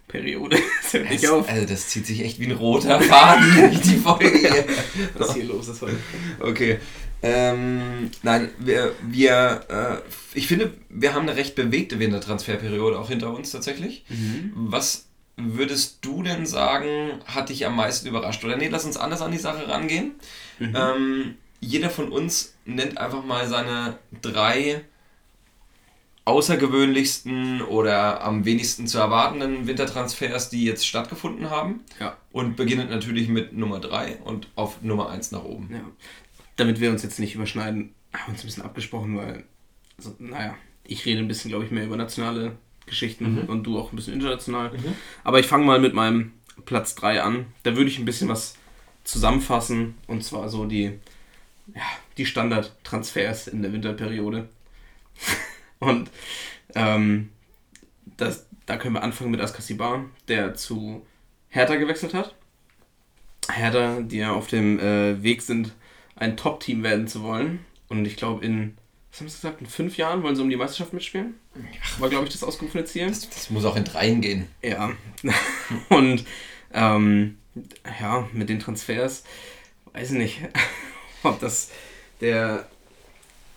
Periode. 0.09 0.57
Das 0.91 1.23
also 1.47 1.65
das 1.67 1.87
zieht 1.89 2.07
sich 2.07 2.25
echt 2.25 2.39
wie 2.39 2.47
ein 2.47 2.51
roter 2.51 2.99
Faden 2.99 3.53
durch 3.69 3.81
die 3.81 3.97
Folge. 3.97 4.39
hier. 4.39 4.65
Was 5.15 5.35
hier 5.35 5.43
los 5.43 5.67
ist 5.67 5.83
heute. 5.83 5.97
Okay. 6.39 6.79
Ähm, 7.21 8.09
nein, 8.23 8.49
wir, 8.57 8.95
wir 9.03 9.61
äh, 9.69 10.37
ich 10.37 10.47
finde, 10.47 10.73
wir 10.89 11.13
haben 11.13 11.29
eine 11.29 11.37
recht 11.37 11.53
bewegte 11.53 11.99
Wintertransferperiode 11.99 12.97
auch 12.97 13.09
hinter 13.09 13.31
uns 13.35 13.51
tatsächlich. 13.51 14.03
Was 14.55 15.05
würdest 15.37 15.99
du 16.01 16.23
denn 16.23 16.47
sagen, 16.47 17.21
hat 17.25 17.49
dich 17.49 17.67
am 17.67 17.75
meisten 17.75 18.07
überrascht? 18.07 18.43
Oder 18.43 18.57
nee, 18.57 18.67
lass 18.67 18.85
uns 18.85 18.97
anders 18.97 19.21
an 19.21 19.31
die 19.31 19.37
Sache 19.37 19.67
rangehen. 19.67 20.13
Ähm, 20.59 21.35
jeder 21.59 21.89
von 21.89 22.11
uns 22.11 22.55
nennt 22.65 22.97
einfach 22.97 23.23
mal 23.23 23.47
seine 23.47 23.99
drei 24.21 24.81
außergewöhnlichsten 26.29 27.61
oder 27.61 28.23
am 28.23 28.45
wenigsten 28.45 28.87
zu 28.87 28.97
erwartenden 28.99 29.67
Wintertransfers, 29.67 30.49
die 30.49 30.63
jetzt 30.63 30.85
stattgefunden 30.85 31.49
haben. 31.49 31.81
Ja. 31.99 32.17
Und 32.31 32.55
beginnt 32.55 32.89
natürlich 32.89 33.27
mit 33.27 33.53
Nummer 33.53 33.79
3 33.79 34.17
und 34.23 34.47
auf 34.55 34.81
Nummer 34.81 35.09
1 35.09 35.31
nach 35.31 35.43
oben. 35.43 35.69
ja. 35.71 35.81
Damit 36.55 36.79
wir 36.79 36.91
uns 36.91 37.03
jetzt 37.03 37.19
nicht 37.19 37.35
überschneiden, 37.35 37.93
haben 38.13 38.27
wir 38.27 38.33
uns 38.33 38.43
ein 38.43 38.47
bisschen 38.47 38.63
abgesprochen, 38.63 39.17
weil, 39.17 39.43
also, 39.97 40.15
naja, 40.19 40.55
ich 40.83 41.05
rede 41.05 41.19
ein 41.19 41.27
bisschen, 41.27 41.49
glaube 41.49 41.65
ich, 41.65 41.71
mehr 41.71 41.85
über 41.85 41.95
nationale 41.95 42.57
Geschichten 42.85 43.45
und 43.47 43.63
du 43.63 43.79
auch 43.79 43.93
ein 43.93 43.95
bisschen 43.95 44.13
international. 44.13 44.71
Aber 45.23 45.39
ich 45.39 45.47
fange 45.47 45.65
mal 45.65 45.79
mit 45.79 45.93
meinem 45.93 46.33
Platz 46.65 46.95
3 46.95 47.21
an. 47.21 47.45
Da 47.63 47.75
würde 47.75 47.89
ich 47.89 47.99
ein 47.99 48.05
bisschen 48.05 48.27
was 48.27 48.55
zusammenfassen 49.03 49.95
und 50.07 50.23
zwar 50.23 50.49
so 50.49 50.65
die, 50.65 50.99
ja, 51.73 51.81
die 52.17 52.25
Standardtransfers 52.25 53.47
in 53.47 53.61
der 53.61 53.71
Winterperiode. 53.71 54.49
Und 55.79 56.09
ähm, 56.75 57.29
das, 58.17 58.47
da 58.65 58.77
können 58.77 58.95
wir 58.95 59.03
anfangen 59.03 59.31
mit 59.31 59.41
Askasibar, 59.41 60.05
der 60.27 60.53
zu 60.55 61.05
Hertha 61.49 61.75
gewechselt 61.75 62.13
hat. 62.13 62.35
Hertha, 63.51 64.01
die 64.01 64.17
ja 64.17 64.33
auf 64.33 64.47
dem 64.47 64.79
äh, 64.79 65.21
Weg 65.23 65.41
sind, 65.41 65.73
ein 66.15 66.37
Top-Team 66.37 66.83
werden 66.83 67.07
zu 67.07 67.23
wollen. 67.23 67.65
Und 67.87 68.05
ich 68.05 68.15
glaube, 68.17 68.45
in, 68.45 68.77
was 69.11 69.21
haben 69.21 69.29
sie 69.29 69.35
gesagt, 69.37 69.61
in 69.61 69.67
fünf 69.67 69.97
Jahren 69.97 70.21
wollen 70.21 70.35
sie 70.35 70.41
um 70.41 70.49
die 70.49 70.55
Meisterschaft 70.55 70.93
mitspielen. 70.93 71.35
War, 71.97 72.09
glaube 72.09 72.25
ich, 72.25 72.31
das 72.31 72.43
ausgerufene 72.43 72.85
Ziel. 72.85 73.07
Das, 73.07 73.27
das 73.29 73.49
muss 73.49 73.65
auch 73.65 73.75
in 73.75 73.85
dreien 73.85 74.21
gehen. 74.21 74.47
Ja. 74.61 74.91
Und 75.89 76.25
ähm, 76.73 77.37
ja, 77.99 78.27
mit 78.33 78.49
den 78.49 78.59
Transfers, 78.59 79.23
weiß 79.93 80.11
ich 80.11 80.17
nicht, 80.17 80.39
ob 81.23 81.39
das 81.39 81.71
der, 82.21 82.67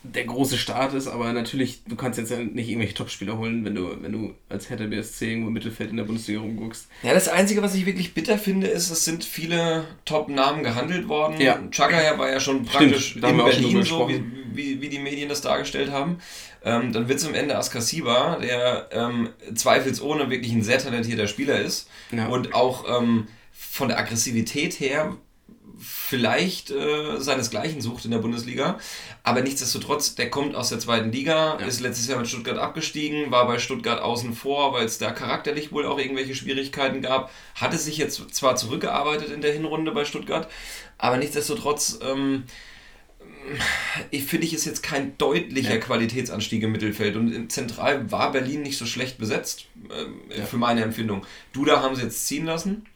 der 0.04 0.24
große 0.24 0.58
Start 0.58 0.94
ist, 0.94 1.06
aber 1.06 1.32
natürlich, 1.32 1.82
du 1.86 1.94
kannst 1.94 2.18
jetzt 2.18 2.30
nicht 2.30 2.68
irgendwelche 2.68 2.94
Topspieler 2.94 3.38
holen, 3.38 3.64
wenn 3.64 3.74
du, 3.74 3.96
wenn 4.02 4.10
du 4.12 4.34
als 4.48 4.68
Hertha 4.68 4.86
BSC 4.86 5.28
irgendwo 5.28 5.48
im 5.48 5.54
Mittelfeld 5.54 5.90
in 5.90 5.96
der 5.96 6.04
Bundesliga 6.04 6.40
rumguckst. 6.40 6.88
Ja, 7.02 7.14
das 7.14 7.28
Einzige, 7.28 7.62
was 7.62 7.74
ich 7.74 7.86
wirklich 7.86 8.12
bitter 8.12 8.36
finde, 8.36 8.66
ist, 8.66 8.90
es 8.90 9.04
sind 9.04 9.24
viele 9.24 9.84
Top-Namen 10.04 10.64
gehandelt 10.64 11.08
worden. 11.08 11.40
Ja. 11.40 11.60
Chaka 11.70 12.18
war 12.18 12.30
ja 12.30 12.40
schon 12.40 12.64
praktisch 12.64 13.16
haben 13.22 13.38
in 13.38 13.44
Berlin, 13.44 13.82
so 13.84 14.08
wie, 14.08 14.24
wie, 14.52 14.80
wie 14.80 14.88
die 14.88 14.98
Medien 14.98 15.28
das 15.28 15.40
dargestellt 15.40 15.90
haben. 15.92 16.18
Ähm, 16.64 16.92
dann 16.92 17.08
wird 17.08 17.18
es 17.18 17.26
am 17.26 17.34
Ende 17.34 17.56
Askasiba, 17.56 18.38
der 18.40 18.88
ähm, 18.92 19.28
zweifelsohne 19.54 20.30
wirklich 20.30 20.52
ein 20.52 20.62
sehr 20.62 20.78
talentierter 20.78 21.26
Spieler 21.26 21.60
ist 21.60 21.88
Ja. 22.10 22.26
und 22.26 22.54
auch 22.54 23.00
ähm, 23.00 23.26
von 23.52 23.88
der 23.88 23.98
Aggressivität 23.98 24.78
her 24.80 25.16
vielleicht 25.82 26.70
äh, 26.70 27.18
seinesgleichen 27.18 27.80
sucht 27.80 28.04
in 28.04 28.10
der 28.12 28.18
Bundesliga. 28.18 28.78
Aber 29.24 29.40
nichtsdestotrotz, 29.42 30.14
der 30.14 30.30
kommt 30.30 30.54
aus 30.54 30.68
der 30.68 30.78
zweiten 30.78 31.10
Liga, 31.12 31.58
Ja. 31.60 31.66
ist 31.66 31.80
letztes 31.80 32.06
Jahr 32.08 32.18
mit 32.18 32.28
Stuttgart 32.28 32.58
abgestiegen, 32.58 33.30
war 33.30 33.46
bei 33.46 33.58
Stuttgart 33.58 34.00
außen 34.00 34.32
vor, 34.34 34.72
weil 34.72 34.86
es 34.86 34.98
da 34.98 35.10
charakterlich 35.10 35.72
wohl 35.72 35.86
auch 35.86 35.98
irgendwelche 35.98 36.34
Schwierigkeiten 36.34 37.02
gab. 37.02 37.30
Hatte 37.54 37.78
sich 37.78 37.96
jetzt 37.98 38.34
zwar 38.34 38.56
zurückgearbeitet 38.56 39.30
in 39.30 39.40
der 39.40 39.52
Hinrunde 39.52 39.92
bei 39.92 40.04
Stuttgart, 40.04 40.48
aber 40.98 41.16
nichtsdestotrotz. 41.16 41.98
Ähm, 42.02 42.44
ich 44.10 44.24
finde 44.24 44.46
ich 44.46 44.54
ist 44.54 44.64
jetzt 44.66 44.82
kein 44.82 45.18
deutlicher 45.18 45.74
Ja. 45.74 45.78
Qualitätsanstieg 45.80 46.62
im 46.62 46.70
Mittelfeld 46.72 47.16
und 47.16 47.32
in 47.32 47.50
zentral 47.50 48.10
war 48.12 48.30
Berlin 48.30 48.62
nicht 48.62 48.78
so 48.78 48.86
schlecht 48.86 49.18
besetzt 49.18 49.66
ähm, 49.90 50.20
Ja. 50.36 50.44
für 50.44 50.58
meine 50.58 50.82
Empfindung. 50.82 51.26
Duda 51.52 51.82
haben 51.82 51.96
sie 51.96 52.02
jetzt 52.02 52.26
ziehen 52.26 52.46
lassen 52.46 52.86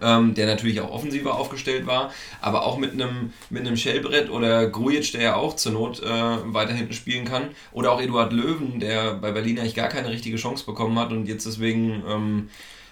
ähm, 0.00 0.34
der 0.34 0.46
natürlich 0.46 0.80
auch 0.80 0.90
offensiver 0.90 1.34
aufgestellt 1.34 1.86
war, 1.86 2.12
aber 2.40 2.64
auch 2.64 2.78
mit 2.78 2.92
einem 2.92 3.32
mit 3.50 3.66
einem 3.66 3.76
Shellbrett 3.76 4.30
oder 4.30 4.66
Grujic, 4.68 5.12
der 5.12 5.22
ja 5.22 5.36
auch 5.36 5.56
zur 5.56 5.72
Not 5.72 6.02
äh, 6.02 6.06
weiter 6.06 6.72
hinten 6.72 6.94
spielen 6.94 7.24
kann, 7.24 7.48
oder 7.72 7.92
auch 7.92 8.00
Eduard 8.00 8.32
Löwen, 8.32 8.80
der 8.80 9.14
bei 9.14 9.32
Berlin 9.32 9.58
eigentlich 9.58 9.74
gar 9.74 9.88
keine 9.88 10.10
richtige 10.10 10.36
Chance 10.36 10.64
bekommen 10.64 10.98
hat 10.98 11.12
und 11.12 11.26
jetzt 11.26 11.46
deswegen 11.46 12.02
ähm, 12.08 12.50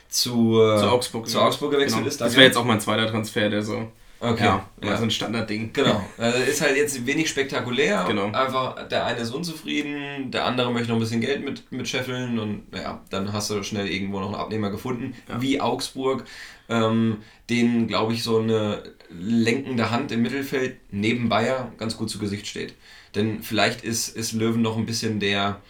zu, 0.08 0.60
äh, 0.60 0.78
Zu 0.78 0.90
Augsburg. 0.90 1.28
zu 1.28 1.40
Augsburg 1.40 1.70
gewechselt 1.70 2.00
genau. 2.00 2.08
ist. 2.08 2.20
Das 2.20 2.34
wäre 2.34 2.46
jetzt 2.46 2.56
auch 2.56 2.64
mein 2.64 2.80
zweiter 2.80 3.06
Transfer, 3.06 3.48
der 3.48 3.62
so, 3.62 3.88
okay. 4.20 4.44
ja, 4.44 4.68
ja. 4.82 4.96
so 4.96 5.02
ein 5.02 5.10
Standardding. 5.10 5.72
Genau. 5.72 6.04
Also 6.18 6.38
ist 6.38 6.60
halt 6.60 6.76
jetzt 6.76 7.06
wenig 7.06 7.28
spektakulär. 7.28 8.04
Genau. 8.06 8.26
Einfach 8.26 8.88
der 8.88 9.04
eine 9.06 9.20
ist 9.20 9.30
unzufrieden, 9.30 10.30
der 10.30 10.44
andere 10.44 10.72
möchte 10.72 10.88
noch 10.88 10.96
ein 10.96 11.00
bisschen 11.00 11.20
Geld 11.20 11.44
mit, 11.44 11.70
mit 11.72 11.88
scheffeln 11.88 12.38
und 12.38 12.64
ja, 12.74 13.00
dann 13.10 13.32
hast 13.32 13.50
du 13.50 13.62
schnell 13.62 13.88
irgendwo 13.88 14.20
noch 14.20 14.26
einen 14.26 14.36
Abnehmer 14.36 14.70
gefunden, 14.70 15.14
Ja. 15.28 15.40
wie 15.40 15.60
Augsburg, 15.60 16.24
ähm, 16.68 17.18
denen, 17.48 17.88
glaube 17.88 18.12
ich, 18.12 18.22
so 18.22 18.38
eine 18.38 18.82
lenkende 19.10 19.90
Hand 19.90 20.12
im 20.12 20.22
Mittelfeld 20.22 20.76
neben 20.90 21.28
Bayer 21.28 21.72
ganz 21.78 21.96
gut 21.96 22.10
zu 22.10 22.18
Gesicht 22.18 22.46
steht. 22.46 22.74
Denn 23.14 23.42
vielleicht 23.42 23.82
ist, 23.82 24.08
ist 24.16 24.32
Löwen 24.32 24.62
noch 24.62 24.76
ein 24.76 24.86
bisschen 24.86 25.18
der, 25.18 25.60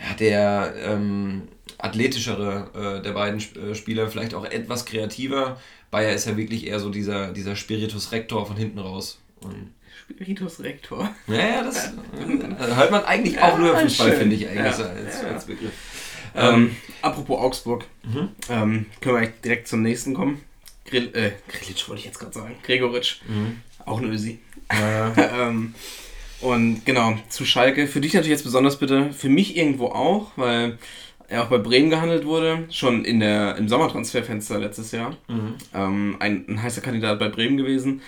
ja, 0.00 0.14
der 0.18 0.74
ähm, 0.82 1.48
athletischere 1.76 2.98
äh, 2.98 3.02
der 3.02 3.12
beiden 3.12 3.38
Sp 3.44 3.58
äh, 3.60 3.74
Spieler, 3.74 4.08
vielleicht 4.08 4.34
auch 4.34 4.44
etwas 4.44 4.84
kreativer. 4.86 5.60
Bayer 5.90 6.12
ist 6.12 6.26
ja 6.26 6.36
wirklich 6.36 6.66
eher 6.66 6.80
so 6.80 6.90
dieser, 6.90 7.32
dieser 7.32 7.56
Spiritus 7.56 8.12
Rector 8.12 8.46
von 8.46 8.56
hinten 8.56 8.78
raus. 8.78 9.18
Und 9.40 9.72
Spiritus 10.10 10.60
Rector. 10.60 11.14
naja, 11.26 11.62
das 11.64 11.86
äh, 12.18 12.74
hört 12.74 12.90
man 12.90 13.04
eigentlich 13.04 13.38
auch 13.40 13.58
nur 13.58 13.70
im 13.70 13.74
Ja, 13.76 13.80
Fußball, 13.82 14.12
finde 14.12 14.36
ich 14.36 14.46
eigentlich 14.48 14.58
Ja, 14.78 14.86
als, 14.86 15.22
ja. 15.22 15.28
als 15.28 15.44
Begriff. 15.46 15.72
Ähm, 16.34 16.76
apropos 17.02 17.38
Augsburg, 17.38 17.84
Mhm. 18.04 18.28
ähm, 18.50 18.86
können 19.00 19.20
wir 19.20 19.26
direkt 19.44 19.68
zum 19.68 19.82
nächsten 19.82 20.14
kommen. 20.14 20.42
Grill, 20.86 21.10
äh, 21.14 21.32
Grilic 21.50 21.88
wollte 21.88 22.00
ich 22.00 22.06
jetzt 22.06 22.18
gerade 22.18 22.32
sagen. 22.32 22.54
Gregoritsch, 22.62 23.20
Mhm. 23.26 23.60
auch 23.84 23.98
ein 23.98 24.04
Ösi. 24.10 24.38
Äh, 24.68 25.10
ähm, 25.48 25.74
und 26.40 26.84
genau, 26.86 27.18
zu 27.28 27.44
Schalke. 27.44 27.86
Für 27.88 28.00
dich 28.00 28.14
natürlich 28.14 28.30
jetzt 28.32 28.44
besonders 28.44 28.78
bitte, 28.78 29.12
für 29.12 29.28
mich 29.28 29.56
irgendwo 29.56 29.86
auch, 29.86 30.30
weil 30.36 30.78
er 31.28 31.42
auch 31.44 31.48
bei 31.48 31.58
Bremen 31.58 31.90
gehandelt 31.90 32.24
wurde, 32.24 32.64
schon 32.70 33.04
in 33.04 33.20
der, 33.20 33.56
im 33.56 33.68
Sommertransferfenster 33.68 34.58
letztes 34.58 34.92
Jahr. 34.92 35.16
mhm. 35.28 35.54
Ähm, 35.74 36.16
ein, 36.20 36.44
ein 36.48 36.62
heißer 36.62 36.80
Kandidat 36.80 37.18
bei 37.18 37.28
Bremen 37.28 37.56
gewesen. 37.56 38.00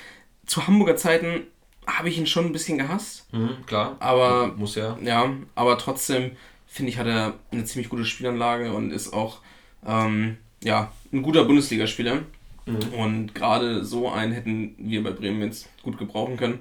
Zu 0.46 0.66
Hamburger 0.66 0.96
Zeiten 0.96 1.42
habe 1.86 2.08
ich 2.08 2.18
ihn 2.18 2.26
schon 2.26 2.46
ein 2.46 2.52
bisschen 2.52 2.78
gehasst, 2.78 3.26
Mhm, 3.32 3.50
klar. 3.66 3.96
aber 4.00 4.48
Muss 4.56 4.74
ja. 4.74 4.98
ja, 5.02 5.30
aber 5.54 5.78
trotzdem 5.78 6.32
finde 6.66 6.90
ich, 6.92 6.98
hat 6.98 7.06
er 7.06 7.34
eine 7.52 7.64
ziemlich 7.64 7.88
gute 7.88 8.04
Spielanlage 8.04 8.72
und 8.72 8.90
ist 8.92 9.12
auch 9.12 9.38
ähm, 9.86 10.36
ja, 10.62 10.92
ein 11.12 11.22
guter 11.22 11.44
Bundesligaspieler. 11.44 12.22
Mhm. 12.66 12.94
Und 12.96 13.34
gerade 13.34 13.84
so 13.84 14.10
einen 14.10 14.32
hätten 14.32 14.74
wir 14.78 15.02
bei 15.02 15.10
Bremen 15.10 15.42
jetzt 15.42 15.68
gut 15.82 15.98
gebrauchen 15.98 16.36
können. 16.36 16.60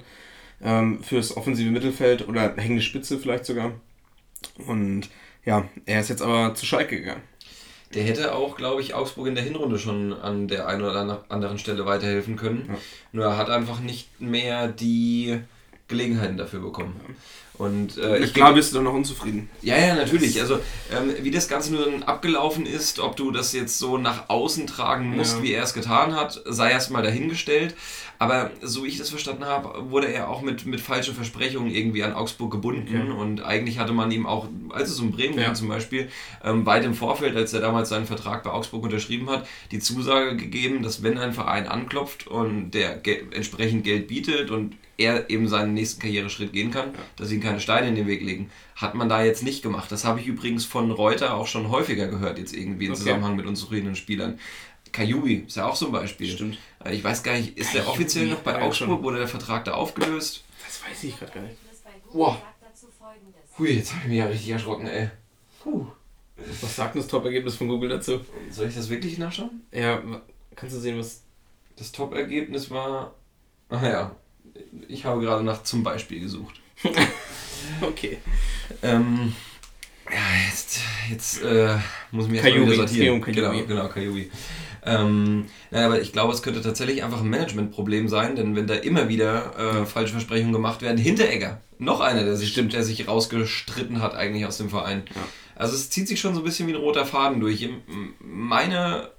Ähm, 0.62 1.02
fürs 1.04 1.38
offensive 1.38 1.70
Mittelfeld 1.72 2.28
oder 2.28 2.54
hängende 2.58 2.82
Spitze 2.82 3.18
vielleicht 3.20 3.46
sogar. 3.46 3.72
Und 4.68 5.10
ja, 5.50 5.66
er 5.88 6.00
ist 6.00 6.10
jetzt 6.10 6.22
aber 6.22 6.54
zu 6.54 6.66
Schalke 6.68 7.00
gegangen. 7.00 7.24
Der 7.96 8.04
hätte 8.04 8.36
auch, 8.36 8.56
glaube 8.56 8.82
ich, 8.82 8.94
Augsburg 8.94 9.26
in 9.28 9.34
der 9.36 9.44
Hinrunde 9.44 9.80
schon 9.80 10.14
an 10.14 10.48
der 10.48 10.68
einen 10.68 10.84
oder 10.84 11.24
anderen 11.28 11.58
Stelle 11.58 11.88
weiterhelfen 11.88 12.36
können. 12.36 12.66
Ja. 12.68 12.78
Nur 13.14 13.26
er 13.26 13.38
hat 13.38 13.50
einfach 13.50 13.80
nicht 13.80 14.22
mehr 14.22 14.68
die 14.68 15.40
Gelegenheiten 15.88 16.38
dafür 16.38 16.60
bekommen. 16.60 17.00
Und 17.56 17.98
äh, 17.98 18.20
ich 18.20 18.34
Klar 18.36 18.54
bist 18.54 18.72
du 18.72 18.76
dann 18.76 18.84
noch 18.84 18.94
unzufrieden. 18.94 19.50
Ja, 19.64 19.76
ja, 19.76 19.96
natürlich. 19.96 20.40
Also, 20.40 20.60
ähm, 20.96 21.16
wie 21.24 21.32
das 21.32 21.48
Ganze 21.50 21.74
nun 21.74 22.04
abgelaufen 22.04 22.68
ist, 22.68 23.00
ob 23.00 23.16
du 23.18 23.32
das 23.32 23.54
jetzt 23.54 23.80
so 23.80 23.98
nach 23.98 24.30
außen 24.30 24.68
tragen 24.68 25.18
musst, 25.18 25.38
Ja. 25.38 25.44
wie 25.44 25.54
er 25.54 25.64
es 25.64 25.74
getan 25.74 26.16
hat, 26.16 26.40
sei 26.46 26.72
erstmal 26.72 27.02
dahingestellt. 27.02 27.76
Aber 28.22 28.52
so 28.62 28.84
wie 28.84 28.90
ich 28.90 28.98
das 28.98 29.10
verstanden 29.10 29.46
habe, 29.46 29.90
wurde 29.90 30.12
er 30.12 30.30
auch 30.30 30.42
mit, 30.42 30.66
mit 30.66 30.82
falschen 30.82 31.16
Versprechungen 31.16 31.72
irgendwie 31.74 32.04
an 32.04 32.12
Augsburg 32.12 32.52
gebunden. 32.52 32.94
Ja. 32.94 33.14
Und 33.16 33.42
eigentlich 33.42 33.80
hatte 33.80 33.94
man 33.94 34.12
ihm 34.12 34.26
auch, 34.26 34.48
als 34.72 34.90
es 34.90 35.00
um 35.00 35.12
Bremen 35.12 35.38
Ja. 35.38 35.46
ging 35.46 35.56
zum 35.56 35.70
Beispiel, 35.70 36.10
ähm, 36.44 36.66
weit 36.66 36.84
im 36.84 36.94
Vorfeld, 36.94 37.38
als 37.38 37.54
er 37.54 37.62
damals 37.62 37.88
seinen 37.88 38.06
Vertrag 38.06 38.44
bei 38.44 38.50
Augsburg 38.52 38.84
unterschrieben 38.84 39.30
hat, 39.30 39.48
die 39.72 39.80
Zusage 39.80 40.36
gegeben, 40.36 40.84
dass 40.84 41.02
wenn 41.02 41.18
ein 41.18 41.32
Verein 41.32 41.66
anklopft 41.66 42.28
und 42.28 42.72
der 42.72 42.98
ge 42.98 43.24
entsprechend 43.32 43.86
Geld 43.86 44.10
bietet 44.10 44.52
und 44.52 44.76
er 44.98 45.30
eben 45.30 45.48
seinen 45.48 45.74
nächsten 45.74 46.02
Karriereschritt 46.02 46.52
gehen 46.52 46.72
kann, 46.72 46.90
dass 47.16 47.32
ihn 47.32 47.40
keine 47.40 47.62
Steine 47.62 47.88
in 47.88 47.96
den 47.96 48.06
Weg 48.08 48.22
legen. 48.22 48.50
Hat 48.76 48.96
man 48.96 49.08
da 49.08 49.24
jetzt 49.24 49.44
nicht 49.44 49.64
gemacht. 49.64 49.90
Das 49.94 50.04
habe 50.04 50.20
ich 50.20 50.28
übrigens 50.28 50.66
von 50.66 50.92
Reuter 50.92 51.36
auch 51.36 51.48
schon 51.48 51.70
häufiger 51.70 52.08
gehört, 52.08 52.38
jetzt 52.38 52.54
irgendwie 52.54 52.88
im 52.88 52.92
Okay. 52.92 53.00
Zusammenhang 53.00 53.38
mit 53.38 53.46
unzufriedenen 53.46 53.96
Spielern. 53.96 54.38
Kajubi 54.92 55.46
ist 55.48 55.56
ja 55.56 55.68
auch 55.68 55.76
so 55.78 55.86
ein 55.86 55.92
Beispiel. 55.94 56.28
Stimmt. 56.28 56.58
Äh, 56.84 56.96
Ich 56.96 57.04
weiß 57.04 57.24
gar 57.24 57.34
nicht, 57.34 57.58
ist 57.58 57.74
der 57.74 57.88
offiziell 57.88 58.28
noch 58.28 58.40
bei 58.40 58.62
Augsburg? 58.62 59.02
Wurde 59.04 59.18
der 59.20 59.28
Vertrag 59.28 59.66
da 59.66 59.74
aufgelöst? 59.74 60.44
Das 60.66 60.82
weiß 60.90 61.04
ich 61.04 61.18
gerade 61.18 61.32
gar 61.32 61.42
nicht. 61.42 61.58
Boah. 62.12 62.42
Hui, 63.58 63.72
jetzt 63.74 63.92
habe 63.94 64.04
ich 64.04 64.10
mich 64.10 64.18
ja 64.18 64.26
richtig 64.26 64.50
erschrocken, 64.50 64.88
ey. 64.88 65.10
Puh. 65.62 65.86
Was 66.62 66.76
sagt 66.78 66.96
denn 66.96 67.02
das 67.02 67.12
Top-Ergebnis 67.12 67.56
von 67.56 67.68
Google 67.68 67.90
dazu? 67.90 68.22
Soll 68.50 68.70
ich 68.70 68.76
das 68.76 68.90
wirklich 68.90 69.18
nachschauen? 69.18 69.62
Ja, 69.74 70.02
kannst 70.56 70.76
du 70.76 70.80
sehen, 70.80 70.98
was. 70.98 71.24
Das 71.76 71.92
Top-Ergebnis 71.92 72.72
war. 72.72 73.14
Ach 73.70 73.82
ja, 73.84 74.16
ich 74.88 75.04
habe 75.06 75.22
gerade 75.22 75.44
nach 75.44 75.64
zum 75.64 75.84
Beispiel 75.84 76.20
gesucht. 76.22 76.62
Okay. 77.82 78.18
Ähm, 78.82 79.34
ja, 80.10 80.48
jetzt, 80.50 80.80
jetzt 81.10 81.42
äh, 81.44 81.78
muss 82.12 82.26
ich 82.26 82.32
mich 82.32 82.44
erstmal 82.44 82.66
wieder 82.66 82.76
sortieren. 82.76 83.22
Kajubi. 83.22 83.42
Genau, 83.42 83.66
genau, 83.68 83.88
Kajubi. 83.90 84.32
Ähm, 84.86 85.46
naja, 85.72 85.88
aber 85.88 86.02
ich 86.02 86.14
glaube, 86.14 86.34
es 86.34 86.42
könnte 86.42 86.62
tatsächlich 86.62 87.04
einfach 87.04 87.22
ein 87.22 87.30
Managementproblem 87.30 88.08
sein, 88.08 88.36
denn 88.36 88.56
wenn 88.56 88.68
da 88.68 88.76
immer 88.76 89.10
wieder 89.10 89.82
äh, 89.82 89.86
falsche 89.86 90.14
Versprechungen 90.14 90.54
gemacht 90.54 90.82
werden, 90.82 90.98
Hinteregger, 90.98 91.60
noch 91.78 92.00
einer, 92.00 92.24
der 92.24 92.36
sich, 92.36 92.54
der 92.54 92.84
sich 92.84 93.08
rausgestritten 93.08 94.02
hat 94.02 94.16
eigentlich 94.16 94.46
aus 94.46 94.58
dem 94.58 94.70
Verein. 94.70 95.04
Ja. 95.16 95.22
Also 95.56 95.76
es 95.76 95.90
zieht 95.90 96.08
sich 96.08 96.20
schon 96.20 96.34
so 96.34 96.42
ein 96.42 96.46
bisschen 96.46 96.68
wie 96.68 96.74
ein 96.74 96.80
roter 96.80 97.06
Faden 97.06 97.42
durch. 97.42 97.68
Meine 98.20 99.10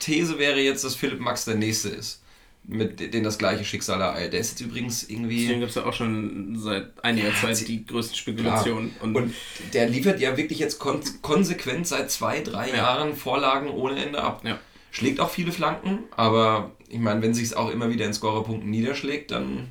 These 0.00 0.38
wäre 0.38 0.60
jetzt, 0.60 0.84
dass 0.84 0.94
Philipp 0.94 1.20
Max 1.20 1.46
der 1.46 1.54
Nächste 1.54 1.88
ist, 1.88 2.22
mit 2.64 3.14
dem 3.14 3.24
das 3.24 3.38
gleiche 3.38 3.64
Schicksal 3.64 4.00
ereilt. 4.00 4.34
Der 4.34 4.40
ist 4.40 4.50
jetzt 4.50 4.60
übrigens 4.60 5.08
irgendwie... 5.08 5.42
Deswegen 5.42 5.60
gibt 5.60 5.70
es 5.70 5.76
ja 5.76 5.84
auch 5.86 5.92
schon 5.94 6.58
seit 6.58 6.92
einiger 7.02 7.28
Ja, 7.28 7.34
Zeit 7.34 7.66
die 7.66 7.86
größten 7.86 8.16
Spekulationen. 8.16 8.90
Und, 9.00 9.16
und 9.16 9.34
der 9.72 9.88
liefert 9.88 10.20
ja 10.20 10.36
wirklich 10.36 10.58
jetzt 10.58 10.78
kon 10.78 11.00
konsequent 11.22 11.86
seit 11.86 12.10
zwei, 12.10 12.40
drei 12.40 12.68
Ja. 12.68 12.76
Jahren 12.76 13.16
Vorlagen 13.16 13.70
ohne 13.70 14.04
Ende 14.04 14.22
ab. 14.22 14.42
Ja. 14.44 14.58
Schlägt 14.90 15.20
auch 15.20 15.30
viele 15.30 15.52
Flanken, 15.52 16.00
aber 16.16 16.72
ich 16.88 16.98
meine, 16.98 17.22
wenn 17.22 17.34
sich 17.34 17.44
es 17.44 17.54
auch 17.54 17.70
immer 17.70 17.90
wieder 17.90 18.06
in 18.06 18.14
Scorerpunkten 18.14 18.70
niederschlägt, 18.70 19.30
dann 19.30 19.68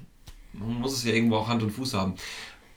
muss 0.54 0.94
es 0.94 1.04
ja 1.04 1.14
irgendwo 1.14 1.38
auch 1.38 1.48
Hand 1.48 1.64
und 1.64 1.72
Fuß 1.72 1.94
haben. 1.94 2.16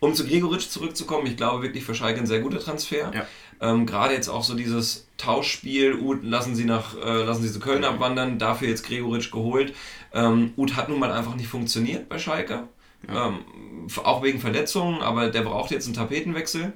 Um 0.01 0.15
zu 0.15 0.27
Gregoritsch 0.27 0.69
zurückzukommen, 0.69 1.27
ich 1.27 1.37
glaube 1.37 1.63
wirklich 1.63 1.85
für 1.85 1.95
Schalke 1.95 2.21
ein 2.21 2.27
sehr 2.27 2.41
guter 2.41 2.59
Transfer. 2.59 3.13
Ja. 3.15 3.27
Ähm, 3.61 3.85
Gerade 3.85 4.15
jetzt 4.15 4.29
auch 4.29 4.43
so 4.43 4.55
dieses 4.55 5.07
Tauschspiel, 5.19 5.95
Uth 5.97 6.25
lassen 6.25 6.55
sie 6.55 6.65
nach, 6.65 6.97
äh, 6.97 7.23
lassen 7.25 7.43
sie 7.43 7.53
zu 7.53 7.61
Köln 7.61 7.85
abwandern, 7.85 8.39
dafür 8.39 8.69
jetzt 8.69 8.87
Gregoritsch 8.87 9.31
geholt. 9.31 9.75
Ähm, 10.15 10.55
Uth 10.57 10.77
hat 10.77 10.89
nun 10.89 10.99
mal 10.99 11.13
einfach 11.13 11.35
nicht 11.35 11.49
funktioniert 11.49 12.09
bei 12.09 12.19
Schalke. 12.19 12.69
Ja. 13.07 13.29
Ähm, 13.29 13.41
auch 14.03 14.23
wegen 14.23 14.41
Verletzungen, 14.41 15.03
aber 15.03 15.29
der 15.29 15.43
braucht 15.43 15.71
jetzt 15.71 15.85
einen 15.87 15.95
Tapetenwechsel. 15.95 16.73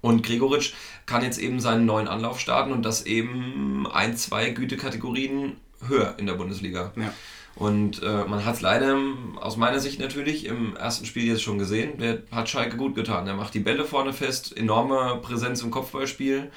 Und 0.00 0.22
Gregoritsch 0.22 0.72
kann 1.06 1.22
jetzt 1.22 1.38
eben 1.38 1.60
seinen 1.60 1.86
neuen 1.86 2.08
Anlauf 2.08 2.40
starten 2.40 2.72
und 2.72 2.82
das 2.82 3.06
eben 3.06 3.86
ein, 3.92 4.16
zwei 4.16 4.50
Gütekategorien 4.50 5.56
höher 5.86 6.14
in 6.18 6.26
der 6.26 6.34
Bundesliga. 6.34 6.92
Ja. 6.96 7.12
Und 7.56 8.02
äh, 8.02 8.24
man 8.24 8.44
hat 8.44 8.54
es 8.54 8.60
leider 8.60 8.96
aus 9.40 9.56
meiner 9.56 9.80
Sicht 9.80 10.00
natürlich 10.00 10.46
im 10.46 10.76
ersten 10.76 11.04
Spiel 11.04 11.26
jetzt 11.26 11.42
schon 11.42 11.58
gesehen. 11.58 11.98
Der 11.98 12.22
hat 12.30 12.48
Schalke 12.48 12.76
gut 12.76 12.94
getan. 12.94 13.26
Der 13.26 13.34
macht 13.34 13.54
die 13.54 13.60
Bälle 13.60 13.84
vorne 13.84 14.12
fest, 14.12 14.56
enorme 14.56 15.18
Präsenz 15.20 15.62
im 15.62 15.70
Kopfballspiel. 15.70 16.50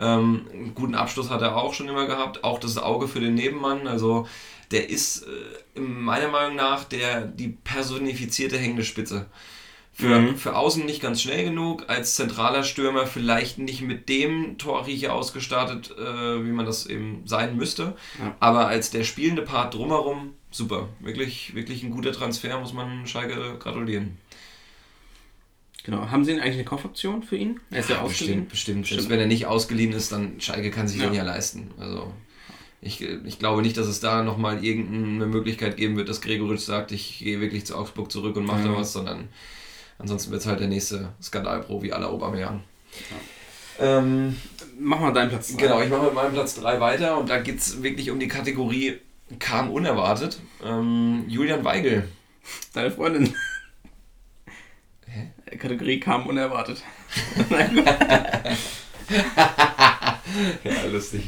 Ähm, 0.00 0.46
einen 0.52 0.74
guten 0.74 0.94
Abschluss 0.94 1.30
hat 1.30 1.42
er 1.42 1.56
auch 1.56 1.74
schon 1.74 1.88
immer 1.88 2.06
gehabt. 2.06 2.44
Auch 2.44 2.58
das 2.58 2.78
Auge 2.78 3.08
für 3.08 3.20
den 3.20 3.34
Nebenmann. 3.34 3.86
Also 3.86 4.26
der 4.70 4.90
ist 4.90 5.26
äh, 5.76 5.80
meiner 5.80 6.28
Meinung 6.28 6.56
nach 6.56 6.84
der, 6.84 7.22
die 7.22 7.48
personifizierte 7.48 8.58
hängende 8.58 8.84
Spitze. 8.84 9.26
Für, 10.00 10.20
Mhm. 10.20 10.36
für 10.36 10.54
außen 10.54 10.86
nicht 10.86 11.02
ganz 11.02 11.20
schnell 11.20 11.42
genug, 11.44 11.86
als 11.88 12.14
zentraler 12.14 12.62
Stürmer 12.62 13.08
vielleicht 13.08 13.58
nicht 13.58 13.82
mit 13.82 14.08
dem 14.08 14.56
Torriecher 14.56 15.12
ausgestattet, 15.12 15.90
äh, 15.98 16.44
wie 16.46 16.52
man 16.52 16.64
das 16.66 16.86
eben 16.86 17.22
sein 17.24 17.56
müsste. 17.56 17.96
Ja. 18.20 18.36
Aber 18.38 18.68
als 18.68 18.90
der 18.92 19.02
spielende 19.02 19.42
Part 19.42 19.74
drumherum, 19.74 20.34
super. 20.52 20.88
Wirklich, 21.00 21.52
wirklich 21.56 21.82
ein 21.82 21.90
guter 21.90 22.12
Transfer, 22.12 22.60
muss 22.60 22.72
man 22.72 23.08
Schalke 23.08 23.56
gratulieren. 23.58 24.18
Genau. 25.84 26.10
Haben 26.10 26.24
Sie 26.24 26.32
eigentlich 26.34 26.54
eine 26.54 26.64
Kaufoption 26.64 27.22
für 27.24 27.36
ihn? 27.36 27.58
Er 27.70 27.80
ist 27.80 27.90
ja, 27.90 28.00
ausgeliehen. 28.02 28.46
bestimmt, 28.48 28.50
bestimmt. 28.50 28.80
Bestimmt. 28.82 29.00
Selbst 29.00 29.10
wenn 29.10 29.20
er 29.20 29.26
nicht 29.26 29.46
ausgeliehen 29.46 29.92
ist, 29.92 30.12
dann 30.12 30.40
Schalke 30.40 30.70
kann 30.70 30.86
sich 30.86 31.00
Ja. 31.00 31.06
den 31.06 31.14
ja 31.14 31.22
leisten. 31.24 31.70
Also 31.78 32.12
ich, 32.82 33.00
ich 33.02 33.38
glaube 33.38 33.62
nicht, 33.62 33.76
dass 33.76 33.86
es 33.86 33.98
da 34.00 34.22
nochmal 34.22 34.62
irgendeine 34.64 35.26
Möglichkeit 35.26 35.76
geben 35.76 35.96
wird, 35.96 36.08
dass 36.08 36.20
Gregoritsch 36.20 36.60
sagt, 36.60 36.92
ich 36.92 37.18
gehe 37.18 37.40
wirklich 37.40 37.64
zu 37.66 37.74
Augsburg 37.76 38.12
zurück 38.12 38.36
und 38.36 38.44
mache 38.46 38.60
Ja. 38.60 38.68
da 38.68 38.76
was, 38.76 38.92
sondern 38.92 39.28
ansonsten 39.98 40.30
wird 40.30 40.42
es 40.42 40.46
halt 40.46 40.60
der 40.60 40.68
nächste 40.68 41.12
Skandalprofi 41.22 41.92
aller 41.92 42.08
Aubameyang. 42.08 42.62
Ähm, 43.80 44.36
Mach 44.78 45.00
mal 45.00 45.12
deinen 45.12 45.30
Platz. 45.30 45.56
Genau, 45.56 45.80
ich 45.82 45.90
mache 45.90 46.04
mit 46.04 46.14
meinem 46.14 46.32
Platz 46.32 46.54
3 46.56 46.80
weiter 46.80 47.18
und 47.18 47.28
da 47.28 47.38
geht 47.38 47.58
es 47.58 47.82
wirklich 47.82 48.10
um 48.10 48.18
die 48.20 48.28
Kategorie 48.28 48.98
kam 49.38 49.70
unerwartet. 49.70 50.40
Ähm, 50.64 51.24
Julian 51.28 51.64
Weigel. 51.64 52.08
Deine 52.72 52.90
Freundin. 52.90 53.34
Hä? 55.06 55.56
Kategorie 55.58 56.00
kam 56.00 56.26
unerwartet. 56.26 56.82
Ja, 60.64 60.84
lustig. 60.92 61.22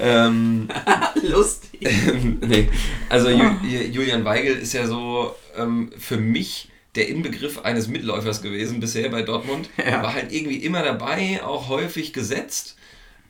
ähm, 0.00 0.68
Lustig. 1.22 1.80
nee. 2.40 2.68
Also 3.08 3.30
Ju 3.30 3.44
Julian 3.62 4.24
Weigel 4.24 4.56
ist 4.56 4.72
ja 4.72 4.86
so 4.86 5.34
ähm, 5.56 5.92
für 5.96 6.16
mich 6.16 6.68
der 6.94 7.08
Inbegriff 7.08 7.60
eines 7.60 7.88
Mitläufers 7.88 8.42
gewesen 8.42 8.80
bisher 8.80 9.08
bei 9.08 9.22
Dortmund. 9.22 9.68
Ja. 9.84 10.02
War 10.02 10.14
halt 10.14 10.32
irgendwie 10.32 10.56
immer 10.56 10.82
dabei, 10.82 11.42
auch 11.42 11.68
häufig 11.68 12.12
gesetzt, 12.12 12.76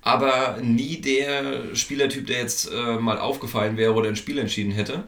aber 0.02 0.58
nie 0.62 1.00
der 1.00 1.74
Spielertyp, 1.74 2.26
der 2.26 2.38
jetzt 2.38 2.70
äh, 2.70 2.96
mal 2.96 3.18
aufgefallen 3.18 3.76
wäre 3.76 3.94
oder 3.94 4.08
ein 4.08 4.16
Spiel 4.16 4.38
entschieden 4.38 4.72
hätte. 4.72 5.04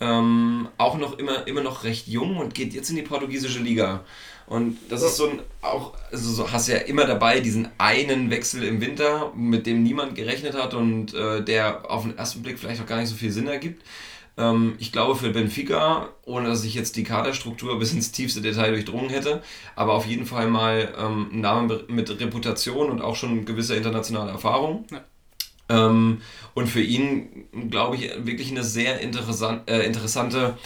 Ähm, 0.00 0.68
auch 0.78 0.96
noch 0.96 1.18
immer, 1.18 1.46
immer 1.46 1.62
noch 1.62 1.84
recht 1.84 2.06
jung 2.06 2.36
und 2.36 2.54
geht 2.54 2.72
jetzt 2.72 2.88
in 2.90 2.96
die 2.96 3.02
portugiesische 3.02 3.58
Liga. 3.58 4.04
Und 4.48 4.78
das 4.88 5.02
ist 5.02 5.16
so 5.16 5.28
ein, 5.28 5.40
auch, 5.60 5.92
also 6.10 6.32
so 6.32 6.50
hast 6.50 6.68
du 6.68 6.72
ja 6.72 6.78
immer 6.78 7.04
dabei 7.04 7.40
diesen 7.40 7.68
einen 7.76 8.30
Wechsel 8.30 8.62
im 8.62 8.80
Winter, 8.80 9.30
mit 9.36 9.66
dem 9.66 9.82
niemand 9.82 10.14
gerechnet 10.14 10.54
hat 10.54 10.72
und 10.72 11.12
äh, 11.12 11.42
der 11.42 11.90
auf 11.90 12.04
den 12.04 12.16
ersten 12.16 12.42
Blick 12.42 12.58
vielleicht 12.58 12.80
auch 12.80 12.86
gar 12.86 12.98
nicht 12.98 13.10
so 13.10 13.14
viel 13.14 13.30
Sinn 13.30 13.46
ergibt. 13.46 13.84
Ähm, 14.38 14.76
ich 14.78 14.92
glaube 14.92 15.16
für 15.16 15.30
Benfica, 15.30 16.08
ohne 16.24 16.48
dass 16.48 16.64
ich 16.64 16.74
jetzt 16.74 16.96
die 16.96 17.02
Kaderstruktur 17.02 17.78
bis 17.78 17.92
ins 17.92 18.12
tiefste 18.12 18.40
Detail 18.40 18.70
durchdrungen 18.70 19.10
hätte, 19.10 19.42
aber 19.74 19.94
auf 19.94 20.06
jeden 20.06 20.24
Fall 20.24 20.48
mal 20.48 20.94
ähm, 20.96 21.28
ein 21.32 21.40
Name 21.40 21.84
mit 21.88 22.20
Reputation 22.20 22.88
und 22.88 23.02
auch 23.02 23.16
schon 23.16 23.44
gewisser 23.44 23.76
internationaler 23.76 24.32
Erfahrung. 24.32 24.86
Ja. 24.90 25.04
Ähm, 25.68 26.22
und 26.54 26.68
für 26.68 26.80
ihn, 26.80 27.48
glaube 27.70 27.96
ich, 27.96 28.10
wirklich 28.24 28.50
eine 28.50 28.62
sehr 28.62 29.00
interessant, 29.00 29.68
äh, 29.68 29.82
interessante 29.82 30.56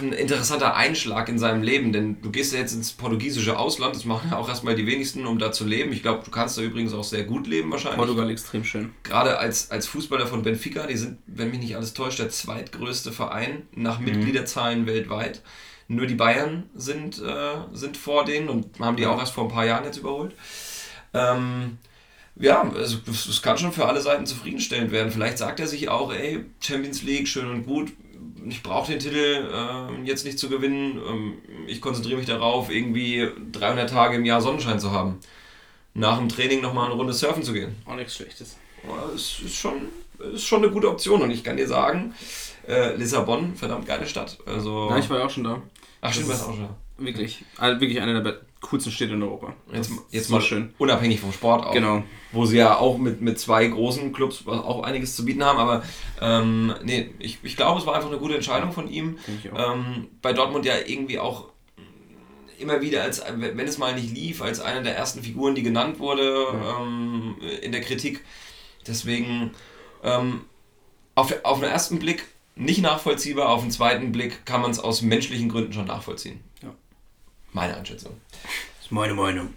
ein 0.00 0.12
interessanter 0.12 0.74
Einschlag 0.74 1.28
in 1.28 1.38
seinem 1.38 1.62
Leben, 1.62 1.92
denn 1.92 2.20
du 2.22 2.30
gehst 2.30 2.52
ja 2.52 2.58
jetzt 2.58 2.72
ins 2.72 2.92
portugiesische 2.92 3.58
Ausland, 3.58 3.94
das 3.94 4.04
machen 4.04 4.30
ja 4.30 4.38
auch 4.38 4.48
erstmal 4.48 4.74
die 4.74 4.86
wenigsten, 4.86 5.26
um 5.26 5.38
da 5.38 5.52
zu 5.52 5.64
leben. 5.64 5.92
Ich 5.92 6.02
glaube, 6.02 6.24
du 6.24 6.30
kannst 6.30 6.56
da 6.56 6.62
übrigens 6.62 6.94
auch 6.94 7.04
sehr 7.04 7.24
gut 7.24 7.46
leben 7.46 7.70
wahrscheinlich. 7.70 7.98
Portugal 7.98 8.30
extrem 8.30 8.64
schön. 8.64 8.92
Gerade 9.02 9.38
als, 9.38 9.70
als 9.70 9.86
Fußballer 9.86 10.26
von 10.26 10.42
Benfica, 10.42 10.86
die 10.86 10.96
sind, 10.96 11.18
wenn 11.26 11.50
mich 11.50 11.60
nicht 11.60 11.76
alles 11.76 11.94
täuscht, 11.94 12.18
der 12.18 12.30
zweitgrößte 12.30 13.12
Verein 13.12 13.62
nach 13.74 13.98
Mitgliederzahlen 13.98 14.86
weltweit. 14.86 15.42
Nur 15.88 16.06
die 16.06 16.14
Bayern 16.14 16.64
sind, 16.74 17.18
äh, 17.18 17.56
sind 17.72 17.96
vor 17.96 18.24
denen 18.24 18.48
und 18.48 18.78
haben 18.78 18.96
die 18.96 19.06
auch 19.06 19.18
erst 19.18 19.32
vor 19.32 19.44
ein 19.44 19.50
paar 19.50 19.64
Jahren 19.64 19.84
jetzt 19.84 19.96
überholt. 19.96 20.34
Ähm, 21.14 21.78
ja, 22.36 22.62
also 22.62 22.98
das, 23.04 23.26
das 23.26 23.42
kann 23.42 23.58
schon 23.58 23.72
für 23.72 23.86
alle 23.86 24.00
Seiten 24.00 24.26
zufriedenstellend 24.26 24.92
werden. 24.92 25.10
Vielleicht 25.10 25.38
sagt 25.38 25.60
er 25.60 25.66
sich 25.66 25.88
auch, 25.88 26.12
ey, 26.12 26.44
Champions 26.60 27.02
League, 27.02 27.26
schön 27.26 27.50
und 27.50 27.64
gut, 27.64 27.92
ich 28.46 28.62
brauche 28.62 28.90
den 28.90 29.00
Titel 29.00 29.16
äh, 29.52 30.04
jetzt 30.06 30.24
nicht 30.24 30.38
zu 30.38 30.48
gewinnen. 30.48 31.00
Ähm, 31.08 31.34
ich 31.66 31.80
konzentriere 31.80 32.18
mich 32.18 32.26
darauf, 32.26 32.70
irgendwie 32.70 33.28
300 33.52 33.88
Tage 33.90 34.16
im 34.16 34.24
Jahr 34.24 34.40
Sonnenschein 34.40 34.78
zu 34.80 34.92
haben. 34.92 35.18
Nach 35.94 36.18
dem 36.18 36.28
Training 36.28 36.60
nochmal 36.60 36.86
eine 36.86 36.94
Runde 36.94 37.12
surfen 37.12 37.42
zu 37.42 37.52
gehen. 37.52 37.74
Auch 37.86 37.96
nichts 37.96 38.14
Schlechtes. 38.16 38.56
Ja, 38.86 39.10
Es 39.14 39.40
ist 39.40 39.56
schon, 39.56 39.88
ist 40.32 40.44
schon 40.44 40.62
eine 40.62 40.70
gute 40.72 40.88
Option 40.88 41.22
und 41.22 41.30
ich 41.30 41.42
kann 41.42 41.56
dir 41.56 41.66
sagen, 41.66 42.14
äh, 42.68 42.94
Lissabon, 42.96 43.56
verdammt 43.56 43.86
geile 43.86 44.06
Stadt. 44.06 44.38
Also, 44.46 44.88
Ja, 44.90 44.98
ich 44.98 45.10
war 45.10 45.18
ja 45.18 45.24
auch 45.26 45.30
schon 45.30 45.44
da. 45.44 45.60
ach 46.00 46.12
stimmt, 46.12 46.30
ist- 46.30 46.42
auch 46.42 46.54
schon. 46.54 46.68
Wirklich. 46.98 47.44
Also 47.56 47.80
wirklich 47.80 48.00
einer 48.00 48.20
der 48.20 48.40
coolsten 48.60 48.92
Städte 48.92 49.14
in 49.14 49.22
Europa. 49.22 49.54
Jetzt, 49.72 49.92
jetzt 50.10 50.30
mal 50.30 50.40
schön. 50.40 50.74
unabhängig 50.78 51.20
vom 51.20 51.32
Sport 51.32 51.66
auch. 51.66 51.72
Genau. 51.72 52.02
Wo 52.32 52.44
sie 52.44 52.58
ja 52.58 52.76
auch 52.76 52.98
mit, 52.98 53.20
mit 53.20 53.38
zwei 53.38 53.66
großen 53.66 54.12
Clubs 54.12 54.46
auch 54.46 54.82
einiges 54.82 55.16
zu 55.16 55.24
bieten 55.24 55.44
haben, 55.44 55.58
aber 55.58 55.82
ähm, 56.20 56.74
nee, 56.82 57.10
ich, 57.18 57.38
ich 57.42 57.56
glaube, 57.56 57.80
es 57.80 57.86
war 57.86 57.94
einfach 57.94 58.08
eine 58.10 58.18
gute 58.18 58.34
Entscheidung 58.34 58.72
von 58.72 58.88
ihm. 58.88 59.18
Ähm, 59.56 60.08
bei 60.20 60.32
Dortmund 60.32 60.64
ja 60.64 60.74
irgendwie 60.84 61.18
auch 61.18 61.48
immer 62.58 62.80
wieder, 62.80 63.02
als 63.02 63.22
wenn 63.36 63.58
es 63.60 63.78
mal 63.78 63.94
nicht 63.94 64.14
lief, 64.14 64.42
als 64.42 64.60
eine 64.60 64.82
der 64.82 64.96
ersten 64.96 65.22
Figuren, 65.22 65.54
die 65.54 65.62
genannt 65.62 65.98
wurde 66.00 66.46
ähm, 66.80 67.36
in 67.62 67.72
der 67.72 67.80
Kritik. 67.80 68.24
Deswegen 68.86 69.52
ähm, 70.02 70.42
auf, 71.14 71.32
auf 71.44 71.60
den 71.60 71.68
ersten 71.68 71.98
Blick 71.98 72.24
nicht 72.56 72.82
nachvollziehbar, 72.82 73.50
auf 73.50 73.62
den 73.62 73.70
zweiten 73.70 74.10
Blick 74.10 74.44
kann 74.44 74.60
man 74.60 74.70
es 74.70 74.80
aus 74.80 75.02
menschlichen 75.02 75.48
Gründen 75.48 75.72
schon 75.72 75.86
nachvollziehen. 75.86 76.40
Meine 77.58 77.76
Einschätzung. 77.76 78.12
Das 78.76 78.86
ist 78.86 78.92
meine 78.92 79.14
Meinung. 79.14 79.48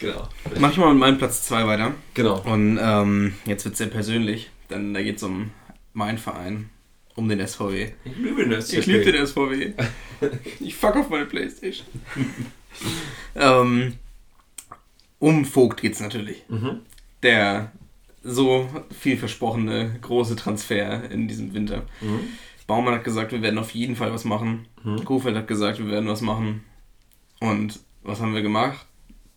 Genau. 0.00 0.28
Mach 0.58 0.70
ich 0.70 0.76
mal 0.76 0.90
mit 0.90 0.98
meinem 0.98 1.16
Platz 1.16 1.44
2 1.44 1.66
weiter. 1.66 1.94
Genau. 2.12 2.40
Und 2.40 2.78
ähm, 2.78 3.34
jetzt 3.46 3.64
wird 3.64 3.72
es 3.72 3.78
sehr 3.78 3.86
persönlich, 3.86 4.50
denn 4.68 4.92
da 4.92 5.02
geht 5.02 5.16
es 5.16 5.22
um 5.22 5.50
meinen 5.94 6.18
Verein, 6.18 6.68
um 7.14 7.28
den 7.30 7.46
SVW. 7.46 7.92
Ich 8.04 8.16
liebe 8.18 8.48
das. 8.48 8.70
Ich 8.72 8.86
liebe 8.86 9.10
den 9.10 9.26
SVW. 9.26 9.72
Ich 10.60 10.76
fuck 10.76 10.94
auf 10.94 11.08
meine 11.08 11.24
Playstation. 11.24 11.86
ähm, 13.34 13.94
um 15.18 15.44
Vogt 15.44 15.80
geht's 15.80 16.00
natürlich. 16.00 16.44
Mhm. 16.48 16.80
Der 17.22 17.72
so 18.22 18.68
viel 18.96 19.16
versprochene 19.16 19.98
große 20.00 20.36
Transfer 20.36 21.10
in 21.10 21.28
diesem 21.28 21.54
Winter. 21.54 21.86
Mhm. 22.00 22.20
Baumann 22.66 22.94
hat 22.94 23.04
gesagt, 23.04 23.32
wir 23.32 23.42
werden 23.42 23.58
auf 23.58 23.70
jeden 23.70 23.96
Fall 23.96 24.12
was 24.12 24.24
machen. 24.24 24.66
Mhm. 24.84 25.04
Kofeld 25.04 25.36
hat 25.36 25.48
gesagt, 25.48 25.78
wir 25.78 25.88
werden 25.88 26.08
was 26.08 26.20
machen. 26.20 26.62
Und 27.42 27.80
was 28.02 28.20
haben 28.20 28.34
wir 28.34 28.42
gemacht? 28.42 28.86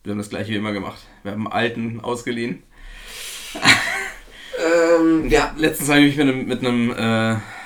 Wir 0.03 0.11
haben 0.11 0.19
das 0.19 0.29
gleiche 0.29 0.51
wie 0.51 0.55
immer 0.57 0.73
gemacht. 0.73 1.01
Wir 1.23 1.31
haben 1.31 1.47
einen 1.47 1.53
Alten 1.53 1.99
ausgeliehen. 2.01 2.61
Ähm, 4.63 5.27
ja. 5.29 5.53
Letztens 5.57 5.89
habe 5.89 6.01
ich 6.01 6.15
mich 6.15 6.25
mit 6.25 6.27
einem, 6.27 6.47
mit 6.47 6.59
einem 6.65 6.91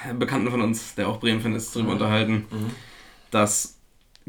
äh, 0.10 0.14
Bekannten 0.14 0.50
von 0.50 0.62
uns, 0.62 0.96
der 0.96 1.08
auch 1.10 1.20
Bremen-Fan 1.20 1.56
ist, 1.56 1.76
darüber 1.76 1.92
unterhalten, 1.92 2.46
Mhm. 2.52 2.72
dass 3.32 3.78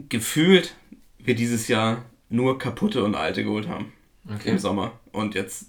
gefühlt 0.09 0.75
wir 1.19 1.35
dieses 1.35 1.69
Jahr 1.69 2.05
nur 2.29 2.59
kaputte 2.59 3.05
und 3.05 3.15
alte 3.15 3.45
geholt 3.45 3.69
haben 3.69 3.93
Okay. 4.29 4.51
im 4.51 4.59
Sommer 4.59 4.93
und 5.13 5.35
jetzt 5.35 5.67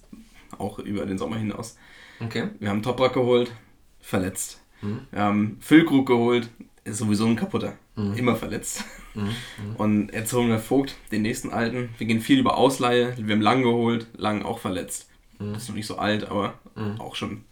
auch 0.58 0.80
über 0.80 1.06
den 1.06 1.18
Sommer 1.18 1.38
hinaus. 1.38 1.78
Okay. 2.20 2.50
Wir 2.60 2.70
haben 2.70 2.82
Toprak 2.84 3.14
geholt, 3.14 3.52
verletzt. 4.00 4.60
Mhm. 4.82 5.02
Wir 5.12 5.22
haben 5.22 5.58
Füllkrug 5.62 6.08
geholt, 6.08 6.50
ist 6.84 6.98
sowieso 6.98 7.28
ein 7.28 7.36
kaputter, 7.36 7.74
Mhm. 8.10 8.18
immer 8.18 8.36
verletzt. 8.36 8.84
Mhm. 9.14 9.36
Und 9.78 10.12
wir 10.14 10.60
Vogt, 10.60 10.96
den 11.12 11.22
nächsten 11.22 11.50
alten. 11.52 11.90
Wir 11.98 12.08
gehen 12.08 12.22
viel 12.22 12.40
über 12.40 12.58
Ausleihe, 12.58 13.16
wir 13.18 13.34
haben 13.36 13.42
Lang 13.42 13.64
geholt, 13.64 14.08
Lang 14.16 14.44
auch 14.44 14.60
verletzt. 14.60 15.10
Mhm. 15.40 15.56
Ist 15.56 15.68
noch 15.70 15.76
nicht 15.76 15.88
so 15.88 15.98
alt, 15.98 16.30
aber 16.30 16.60
Mhm. 16.76 17.00
auch 17.02 17.16
schon 17.16 17.44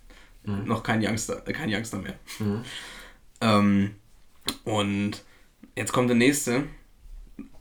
Mhm. 0.43 0.65
noch 0.65 0.83
kein 0.83 1.05
Youngster, 1.05 1.45
äh, 1.47 1.53
kein 1.53 1.73
Youngster 1.73 1.97
mehr. 1.99 2.15
Mhm. 2.39 2.61
Ähm, 3.41 3.95
und 4.63 5.23
jetzt 5.75 5.91
kommt 5.91 6.09
der 6.09 6.17
nächste. 6.17 6.63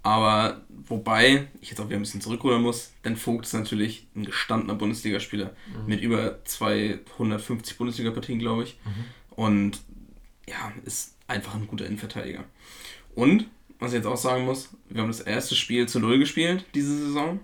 Aber 0.05 0.63
wobei 0.87 1.49
ich 1.61 1.69
jetzt 1.71 1.81
auch 1.81 1.87
wieder 1.89 1.97
ein 1.97 2.03
bisschen 2.03 2.21
zurückrudern 2.23 2.63
muss, 2.63 2.93
denn 3.05 3.17
Vogt 3.17 3.45
ist 3.45 3.53
natürlich 3.53 4.07
ein 4.17 4.25
gestandener 4.25 4.75
Bundesligaspieler 4.75 5.51
mit 5.87 6.01
über 6.01 6.43
250 6.45 7.77
Bundesliga-Partien, 7.77 8.39
glaube 8.39 8.63
ich. 8.63 8.79
Und 9.31 9.81
ja, 10.49 10.73
ist 10.85 11.17
einfach 11.29 11.55
ein 11.55 11.67
guter 11.69 11.87
Innenverteidiger. 11.87 12.45
Und, 13.15 13.47
was 13.79 13.93
ich 13.93 13.97
jetzt 13.99 14.07
auch 14.07 14.17
sagen 14.17 14.45
muss, 14.45 14.71
wir 14.89 15.03
haben 15.03 15.09
das 15.09 15.21
erste 15.21 15.55
Spiel 15.55 15.87
zu 15.87 16.01
Null 16.01 16.19
gespielt 16.19 16.65
diese 16.75 16.97
Saison. 16.97 17.41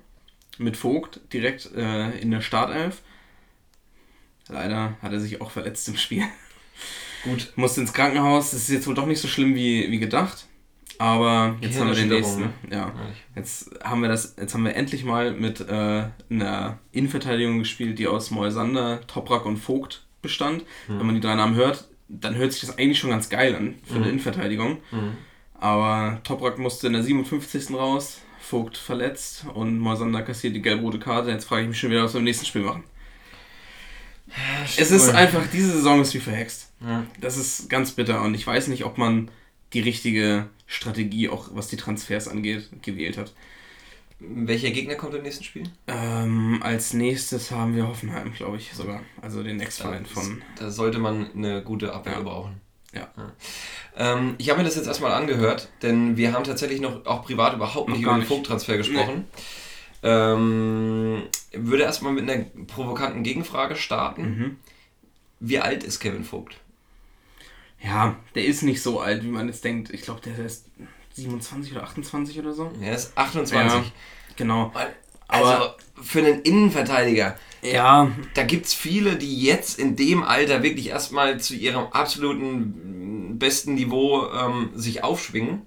Mit 0.59 0.77
Vogt 0.77 1.20
direkt 1.33 1.73
äh, 1.75 2.16
in 2.18 2.31
der 2.31 2.40
Startelf. 2.40 3.03
Leider 4.49 4.97
hat 5.03 5.12
er 5.12 5.20
sich 5.20 5.40
auch 5.40 5.51
verletzt 5.51 5.88
im 5.88 5.97
Spiel. 5.97 6.25
Gut. 7.25 7.53
Musste 7.57 7.81
ins 7.81 7.92
Krankenhaus. 7.92 8.51
Das 8.53 8.61
ist 8.61 8.70
jetzt 8.70 8.87
wohl 8.87 8.94
doch 8.94 9.07
nicht 9.07 9.20
so 9.20 9.29
schlimm 9.29 9.55
wie, 9.55 9.90
wie 9.90 9.99
gedacht. 9.99 10.47
Aber 10.99 11.57
jetzt 11.61 11.79
haben 11.81 11.88
wir 11.88 11.94
den 11.97 12.09
nächsten. 12.09 12.53
Gehirnerschütterung, 12.62 12.92
Ja. 12.94 12.94
Jetzt 13.35 13.70
haben 13.83 14.03
wir 14.03 14.09
das, 14.09 14.37
jetzt 14.38 14.55
haben 14.55 14.64
wir 14.64 14.77
endlich 14.77 15.05
mal 15.05 15.33
mit 15.33 15.61
äh, 15.61 16.05
einer 16.31 16.79
Innenverteidigung 16.92 17.59
gespielt, 17.59 17.99
die 17.99 18.07
aus 18.07 18.31
Moisander, 18.31 19.05
Toprak 19.09 19.44
und 19.44 19.57
Vogt 19.57 20.07
bestand. 20.23 20.64
Wenn 20.87 21.05
man 21.05 21.14
die 21.16 21.20
drei 21.20 21.35
Namen 21.35 21.57
hört, 21.57 21.88
dann 22.20 22.37
hört 22.37 22.53
sich 22.53 22.61
das 22.62 22.79
eigentlich 22.79 22.98
schon 22.98 23.11
ganz 23.11 23.29
geil 23.29 23.55
an 23.55 23.74
für 23.85 23.96
eine 23.96 24.09
Innenverteidigung. 24.09 24.79
Mhm. 24.90 25.16
Aber 25.55 26.20
Toprak 26.24 26.59
musste 26.59 26.87
in 26.88 26.92
der 26.92 27.03
57. 27.03 27.70
raus, 27.70 28.20
Vogt 28.40 28.77
verletzt 28.77 29.46
und 29.55 29.79
Moisander 29.79 30.22
kassiert 30.22 30.55
die 30.55 30.61
gelb-rote 30.61 30.98
Karte. 30.98 31.31
Jetzt 31.31 31.46
frage 31.46 31.62
ich 31.62 31.68
mich 31.68 31.79
schon 31.79 31.90
wieder, 31.90 32.05
was 32.05 32.12
wir 32.12 32.18
im 32.18 32.24
nächsten 32.24 32.44
Spiel 32.44 32.62
machen. 32.62 32.85
Es 34.77 34.90
ist 34.90 35.09
einfach, 35.11 35.46
diese 35.53 35.72
Saison 35.72 36.00
ist 36.03 36.14
wie 36.14 36.20
verhext. 36.20 36.70
Ja. 36.81 37.07
Das 37.20 37.37
ist 37.37 37.70
ganz 37.70 37.92
bitter 37.92 38.22
und 38.22 38.35
ich 38.35 38.46
weiß 38.46 38.68
nicht, 38.68 38.85
ob 38.85 38.98
man 38.98 39.31
die 39.72 39.81
richtige 39.81 40.46
Strategie, 40.66 41.29
auch 41.29 41.48
was 41.53 41.68
die 41.68 41.77
Transfers 41.77 42.29
angeht, 42.29 42.68
gewählt 42.83 43.16
hat. 43.16 43.33
Welcher 44.20 44.70
Gegner 44.70 44.94
kommt 44.94 45.14
im 45.14 45.22
nächsten 45.22 45.44
Spiel? 45.44 45.64
Ähm, 45.87 46.61
als 46.62 46.92
nächstes 46.94 47.50
haben 47.50 47.74
wir 47.77 47.87
Hoffenheim, 47.88 48.33
glaube 48.33 48.57
ich 48.57 48.72
sogar. 48.72 49.00
Also 49.20 49.42
den 49.42 49.61
Ex-Verein 49.61 50.07
von. 50.07 50.42
Da 50.59 50.70
sollte 50.70 50.98
man 50.98 51.31
eine 51.35 51.62
gute 51.62 51.92
Abwehr 51.92 52.14
Ja. 52.14 52.20
brauchen. 52.20 52.61
Ja. 52.94 53.09
Ähm, 53.96 54.37
ich 54.38 54.50
habe 54.50 54.59
mir 54.61 54.64
das 54.64 54.77
jetzt 54.77 54.87
erstmal 54.87 55.12
angehört, 55.12 55.68
denn 55.83 56.16
wir 56.16 56.33
haben 56.33 56.44
tatsächlich 56.44 56.81
noch 56.81 57.05
auch 57.07 57.24
privat 57.24 57.55
überhaupt 57.55 57.88
Noch 57.88 57.96
nicht 57.96 58.05
über 58.05 58.14
den. 58.14 58.22
Vogt-Transfer 58.24 58.77
gesprochen. 58.77 59.27
Ähm, 60.03 61.22
würde 61.53 61.83
erstmal 61.83 62.12
mit 62.12 62.29
einer 62.31 62.44
provokanten 62.66 63.22
Gegenfrage 63.24 63.74
starten. 63.74 64.22
Mhm. 64.22 64.57
Wie 65.40 65.59
alt 65.59 65.83
ist 65.83 65.98
Kevin 65.98 66.24
Vogt? 66.24 66.57
Ja, 67.83 68.16
der 68.35 68.44
ist 68.44 68.62
nicht 68.62 68.81
so 68.81 69.00
alt, 69.00 69.24
wie 69.24 69.29
man 69.29 69.48
jetzt 69.48 69.64
denkt. 69.64 69.90
Ich 69.90 70.03
glaube, 70.03 70.20
der 70.20 70.38
ist 70.38 70.66
27 71.14 71.72
oder 71.72 71.85
28 71.85 72.38
oder 72.38 72.53
so. 72.53 72.70
Er 72.81 72.94
ist 72.94 73.16
28. 73.16 73.72
Ja, 73.72 73.85
genau. 74.37 74.72
Also 75.29 75.46
Aber- 75.50 75.77
für 76.03 76.18
einen 76.20 76.42
Innenverteidiger, 76.42 77.37
Ja, 77.62 78.11
da 78.35 78.42
gibt 78.42 78.66
es 78.66 78.74
viele, 78.74 79.16
die 79.16 79.40
jetzt 79.42 79.79
in 79.79 79.96
dem 79.96 80.22
Alter 80.22 80.62
wirklich 80.62 80.88
erstmal 80.88 81.40
zu 81.40 81.55
ihrem 81.55 81.87
absoluten 81.92 83.38
besten 83.38 83.74
Niveau 83.74 84.27
ähm, 84.33 84.70
sich 84.74 85.03
aufschwingen. 85.03 85.62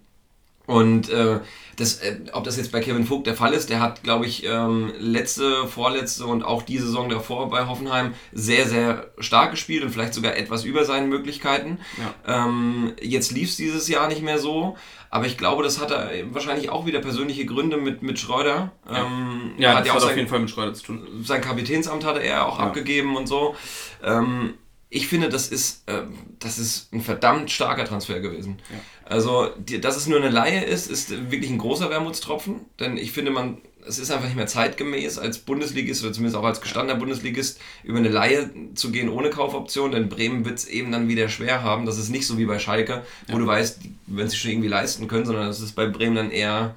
Und 0.68 1.10
äh, 1.10 1.40
das, 1.78 2.00
äh, 2.02 2.18
ob 2.34 2.44
das 2.44 2.58
jetzt 2.58 2.72
bei 2.74 2.82
Kevin 2.82 3.06
Vogt 3.06 3.26
der 3.26 3.36
Fall 3.36 3.54
ist, 3.54 3.70
der 3.70 3.80
hat, 3.80 4.04
glaube 4.04 4.26
ich, 4.26 4.46
ähm, 4.46 4.92
letzte, 5.00 5.66
vorletzte 5.68 6.26
und 6.26 6.44
auch 6.44 6.62
die 6.62 6.78
Saison 6.78 7.08
davor 7.10 7.50
bei 7.50 7.68
Hoffenheim 7.68 8.14
sehr, 8.34 8.68
sehr 8.68 9.08
stark 9.18 9.52
gespielt 9.52 9.84
und 9.84 9.92
vielleicht 9.92 10.14
sogar 10.14 10.36
etwas 10.36 10.66
über 10.66 10.84
seinen 10.86 11.08
Möglichkeiten. 11.08 11.80
Ähm, 12.28 12.94
jetzt 13.02 13.32
lief 13.32 13.50
es 13.50 13.56
dieses 13.58 13.88
Jahr 13.88 14.08
nicht 14.10 14.22
mehr 14.22 14.40
so, 14.40 14.76
aber 15.10 15.26
ich 15.26 15.38
glaube, 15.38 15.64
das 15.64 15.80
hat 15.80 15.92
er 15.92 16.10
wahrscheinlich 16.34 16.70
auch 16.70 16.86
wieder 16.86 17.00
persönliche 17.00 17.46
Gründe 17.46 17.78
mit, 17.78 18.04
mit 18.04 18.20
Schreuder. 18.20 18.72
Ähm, 18.90 19.54
ja, 19.58 19.70
hat 19.76 19.80
das 19.82 19.88
ja 19.88 19.92
auch 19.94 19.96
hat 19.98 20.04
auf 20.04 20.10
sein, 20.10 20.18
jeden 20.18 20.30
Fall 20.30 20.40
mit 20.40 20.50
Schreuder 20.50 20.74
zu 20.74 20.84
tun. 20.84 21.08
sein 21.24 21.40
Kapitänsamt 21.42 22.04
hatte 22.04 22.20
er 22.22 22.46
auch 22.46 22.60
Ja. 22.60 22.66
abgegeben 22.66 23.16
und 23.16 23.28
so. 23.28 23.56
Ähm, 24.04 24.56
ich 24.89 25.08
finde, 25.08 25.30
das 25.30 25.50
ist, 25.50 25.84
ähm, 25.88 26.13
das 26.39 26.58
ist 26.58 26.93
ein 26.93 27.02
verdammt 27.02 27.52
starker 27.52 27.86
Transfer 27.86 28.19
gewesen. 28.19 28.60
Also, 29.04 29.50
die, 29.58 29.82
dass 29.82 29.97
es 29.97 30.08
nur 30.08 30.17
eine 30.17 30.30
Laie 30.30 30.63
ist, 30.63 30.89
ist 30.89 31.32
wirklich 31.32 31.52
ein 31.52 31.58
großer 31.58 31.89
Wermutstropfen, 31.89 32.62
denn 32.80 32.97
ich 32.97 33.12
finde, 33.12 33.32
man, 33.32 33.58
es 33.86 34.00
ist 34.00 34.12
einfach 34.12 34.26
nicht 34.26 34.38
mehr 34.38 34.47
zeitgemäß, 34.47 35.17
als 35.17 35.39
Bundesligist 35.39 36.04
oder 36.04 36.13
zumindest 36.13 36.38
auch 36.38 36.45
als 36.45 36.62
gestandener 36.62 37.00
Bundesligist 37.00 37.60
über 37.84 37.97
eine 37.97 38.10
Laie 38.10 38.50
zu 38.76 38.91
gehen 38.91 39.10
ohne 39.10 39.30
Kaufoption, 39.30 39.91
denn 39.91 40.10
Bremen 40.10 40.45
wird 40.45 40.60
es 40.60 40.67
eben 40.67 40.91
dann 40.91 41.08
wieder 41.08 41.28
schwer 41.30 41.63
haben. 41.63 41.86
Das 41.86 41.97
ist 41.97 42.10
nicht 42.10 42.28
so 42.28 42.38
wie 42.38 42.45
bei 42.45 42.60
Schalke, 42.60 43.06
wo 43.28 43.38
du 43.38 43.45
weißt, 43.45 43.80
werden 44.08 44.30
sich 44.30 44.39
schon 44.39 44.52
irgendwie 44.52 44.69
leisten 44.69 45.08
können, 45.08 45.26
sondern 45.26 45.47
das 45.47 45.60
ist 45.60 45.73
bei 45.73 45.88
Bremen 45.88 46.15
dann 46.15 46.32
eher 46.32 46.76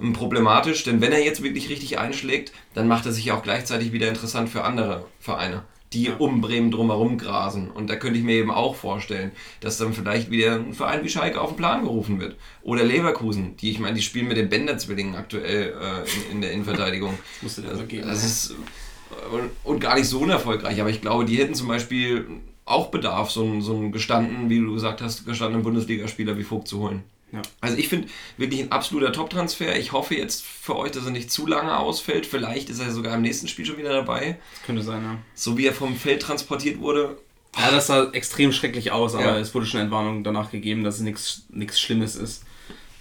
ähm, 0.00 0.12
problematisch, 0.12 0.84
denn 0.84 1.00
wenn 1.00 1.12
er 1.12 1.24
jetzt 1.24 1.42
wirklich 1.42 1.68
richtig 1.68 1.98
einschlägt, 1.98 2.52
dann 2.74 2.88
macht 2.88 3.06
er 3.06 3.12
sich 3.12 3.24
ja 3.24 3.34
auch 3.34 3.42
gleichzeitig 3.42 3.92
wieder 3.92 4.08
interessant 4.08 4.48
für 4.48 4.64
andere 4.64 5.04
Vereine, 5.20 5.64
die 5.92 6.04
Ja. 6.04 6.16
um 6.18 6.40
Bremen 6.40 6.70
drumherum 6.70 7.18
grasen. 7.18 7.70
Und 7.70 7.90
da 7.90 7.96
könnte 7.96 8.18
ich 8.18 8.24
mir 8.24 8.36
eben 8.36 8.50
auch 8.50 8.76
vorstellen, 8.76 9.32
dass 9.60 9.76
dann 9.78 9.92
vielleicht 9.92 10.30
wieder 10.30 10.54
ein 10.54 10.72
Verein 10.72 11.02
wie 11.04 11.08
Schalke 11.08 11.40
auf 11.40 11.50
den 11.50 11.56
Plan 11.56 11.82
gerufen 11.82 12.20
wird. 12.20 12.36
Oder 12.62 12.84
Leverkusen, 12.84 13.56
die, 13.56 13.70
ich 13.72 13.80
meine, 13.80 13.96
die 13.96 14.02
spielen 14.02 14.28
mit 14.28 14.36
den 14.36 14.48
Bender-Zwillingen 14.48 15.16
aktuell 15.16 15.74
äh, 15.80 16.26
in, 16.28 16.36
in 16.36 16.40
der 16.42 16.52
Innenverteidigung. 16.52 17.18
Musste 17.42 17.62
der 17.62 17.70
Also, 17.70 17.82
so 17.82 17.88
geben. 17.88 18.06
das 18.08 18.24
ist 18.24 18.50
äh, 18.50 19.34
und, 19.34 19.50
und 19.64 19.80
gar 19.80 19.96
nicht 19.96 20.06
so 20.08 20.20
unerfolgreich, 20.20 20.80
aber 20.80 20.90
ich 20.90 21.00
glaube, 21.00 21.24
die 21.24 21.36
hätten 21.38 21.54
zum 21.54 21.66
Beispiel 21.68 22.26
auch 22.64 22.88
Bedarf, 22.92 23.32
so 23.32 23.42
einen, 23.42 23.60
so 23.62 23.74
einen 23.74 23.90
gestandenen, 23.90 24.48
wie 24.48 24.60
du 24.60 24.72
gesagt 24.74 25.02
hast, 25.02 25.26
gestandenen 25.26 25.64
Bundesligaspieler 25.64 26.38
wie 26.38 26.44
Vogt 26.44 26.68
zu 26.68 26.78
holen. 26.78 27.02
Ja. 27.32 27.42
Also 27.60 27.76
ich 27.76 27.88
finde 27.88 28.08
wirklich 28.36 28.60
ein 28.60 28.72
absoluter 28.72 29.12
Top-Transfer. 29.12 29.76
Ich 29.78 29.92
hoffe 29.92 30.14
jetzt 30.16 30.44
für 30.44 30.76
euch, 30.76 30.90
dass 30.92 31.04
er 31.04 31.10
nicht 31.12 31.30
zu 31.30 31.46
lange 31.46 31.78
ausfällt. 31.78 32.26
Vielleicht 32.26 32.70
ist 32.70 32.80
er 32.80 32.90
sogar 32.90 33.14
im 33.14 33.22
nächsten 33.22 33.46
Spiel 33.48 33.64
schon 33.66 33.78
wieder 33.78 33.92
dabei. 33.92 34.38
Das 34.54 34.62
könnte 34.66 34.82
sein, 34.82 35.02
ja. 35.02 35.18
So 35.34 35.56
wie 35.56 35.66
er 35.66 35.72
vom 35.72 35.96
Feld 35.96 36.22
transportiert 36.22 36.80
wurde. 36.80 37.16
Ja, 37.58 37.70
das 37.70 37.88
sah 37.88 38.10
extrem 38.12 38.52
schrecklich 38.52 38.92
aus, 38.92 39.14
aber 39.14 39.24
Ja. 39.24 39.38
es 39.38 39.54
wurde 39.54 39.66
schon 39.66 39.80
Entwarnung 39.80 40.22
danach 40.24 40.50
gegeben, 40.50 40.84
dass 40.84 40.96
es 40.96 41.00
nichts 41.02 41.42
nichts 41.50 41.80
Schlimmes 41.80 42.14
ist. 42.16 42.44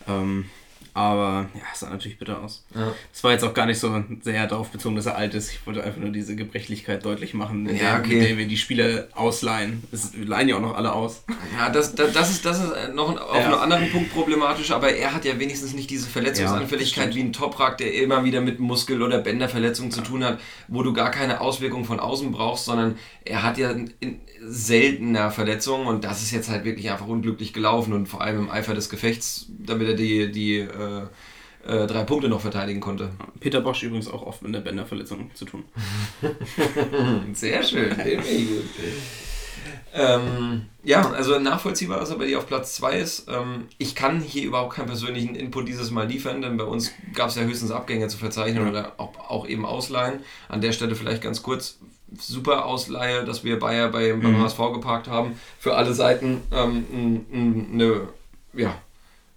Ähm, 0.08 0.46
aber 1.00 1.50
ja, 1.54 1.62
es 1.74 1.80
sah 1.80 1.90
natürlich 1.90 2.18
bitter 2.20 2.44
aus. 2.44 2.66
Ja. 2.76 2.92
Es 3.14 3.24
war 3.24 3.32
jetzt 3.32 3.44
auch 3.46 3.54
gar 3.54 3.66
nicht 3.66 3.80
so 3.80 4.04
sehr 4.22 4.46
darauf 4.48 4.70
bezogen, 4.70 4.98
dass 4.98 5.06
er 5.06 5.16
alt 5.16 5.34
ist. 5.34 5.50
Ich 5.52 5.66
wollte 5.66 5.82
einfach 5.82 6.02
nur 6.02 6.10
diese 6.10 6.36
Gebrechlichkeit 6.36 7.06
deutlich 7.06 7.34
machen, 7.34 7.64
mit, 7.64 7.78
Ja, 7.82 7.94
der, 7.94 8.00
okay. 8.00 8.16
mit 8.20 8.30
der 8.30 8.38
wir 8.38 8.48
die 8.48 8.58
Spieler 8.58 9.08
ausleihen. 9.16 9.82
Es 9.94 10.12
leihen 10.16 10.50
ja 10.50 10.58
auch 10.58 10.62
noch 10.62 10.76
alle 10.76 10.92
aus. 10.92 11.24
Ja, 11.58 11.70
das, 11.70 11.96
das, 11.96 12.12
das, 12.12 12.30
ist, 12.32 12.46
das 12.46 12.60
ist 12.60 12.94
noch 12.94 13.10
ein, 13.12 13.18
auf 13.18 13.34
Ja. 13.38 13.46
einem 13.46 13.60
anderen 13.60 13.90
Punkt 13.92 14.14
problematisch, 14.14 14.72
aber 14.72 14.92
er 14.94 15.14
hat 15.14 15.24
ja 15.24 15.40
wenigstens 15.40 15.74
nicht 15.74 15.90
diese 15.90 16.08
Verletzungsanfälligkeit 16.08 17.12
Ja, 17.12 17.16
wie 17.16 17.22
ein 17.22 17.32
Toprak, 17.34 17.78
der 17.78 17.94
immer 17.94 18.26
wieder 18.26 18.42
mit 18.42 18.60
Muskel- 18.60 19.02
oder 19.02 19.20
Bänderverletzungen 19.20 19.92
zu 19.92 20.02
tun 20.02 20.24
hat, 20.26 20.40
wo 20.68 20.84
du 20.84 20.92
gar 20.92 21.12
keine 21.12 21.40
Auswirkungen 21.40 21.86
von 21.86 22.02
außen 22.02 22.32
brauchst, 22.32 22.66
sondern 22.66 22.98
er 23.24 23.44
hat 23.44 23.58
ja 23.58 23.72
in 23.72 24.20
seltener 24.42 25.32
Verletzungen 25.32 25.88
und 25.88 26.04
das 26.04 26.22
ist 26.24 26.32
jetzt 26.32 26.50
halt 26.50 26.64
wirklich 26.64 26.90
einfach 26.90 27.08
unglücklich 27.08 27.54
gelaufen 27.54 27.94
und 27.94 28.08
vor 28.08 28.22
allem 28.22 28.40
im 28.40 28.50
Eifer 28.50 28.74
des 28.74 28.90
Gefechts, 28.90 29.48
damit 29.50 29.88
er 29.88 29.94
die, 29.96 30.32
die 30.32 30.60
äh, 31.68 31.84
äh, 31.84 31.88
drei 31.88 32.04
Punkte 32.04 32.30
noch 32.30 32.42
verteidigen 32.42 32.80
konnte. 32.80 33.12
Peter 33.40 33.62
Bosch 33.62 33.84
übrigens 33.84 34.08
auch 34.08 34.22
oft 34.26 34.42
mit 34.42 34.54
der 34.56 34.62
Bänderverletzung 34.62 35.32
zu 35.36 35.46
tun. 35.46 35.64
Sehr 37.34 37.64
schön. 37.64 37.96
ähm, 39.94 40.66
ja, 40.84 41.10
also 41.12 41.40
nachvollziehbar, 41.40 42.00
dass 42.00 42.10
er 42.12 42.18
bei 42.18 42.26
dir 42.28 42.38
auf 42.38 42.48
Platz 42.48 42.76
2 42.76 43.00
ist. 43.00 43.28
Ähm, 43.30 43.66
ich 43.78 43.96
kann 43.96 44.22
hier 44.22 44.44
überhaupt 44.44 44.76
keinen 44.76 44.86
persönlichen 44.88 45.36
Input 45.36 45.68
dieses 45.68 45.92
Mal 45.92 46.08
liefern, 46.08 46.42
denn 46.42 46.58
bei 46.58 46.64
uns 46.64 46.92
gab 47.14 47.30
es 47.30 47.36
ja 47.36 47.44
höchstens 47.44 47.72
Abgänge 47.72 48.08
zu 48.08 48.18
verzeichnen 48.18 48.64
Ja. 48.64 48.70
oder 48.70 48.94
auch, 48.98 49.12
auch 49.30 49.48
eben 49.48 49.66
Ausleihen. 49.66 50.22
An 50.48 50.62
der 50.62 50.72
Stelle 50.72 50.96
vielleicht 50.96 51.22
ganz 51.22 51.44
kurz. 51.44 51.80
Super 52.20 52.66
Ausleihe, 52.66 53.24
dass 53.24 53.44
wir 53.44 53.60
Bayer 53.60 53.90
bei, 53.90 54.14
beim 54.14 54.38
Mhm. 54.38 54.42
HSV 54.44 54.58
geparkt 54.74 55.08
haben. 55.08 55.40
Für 55.60 55.76
alle 55.76 55.94
Seiten 55.94 56.42
ähm, 56.52 56.86
n- 56.92 57.26
n- 57.32 57.68
eine, 57.74 58.08
ja, 58.54 58.76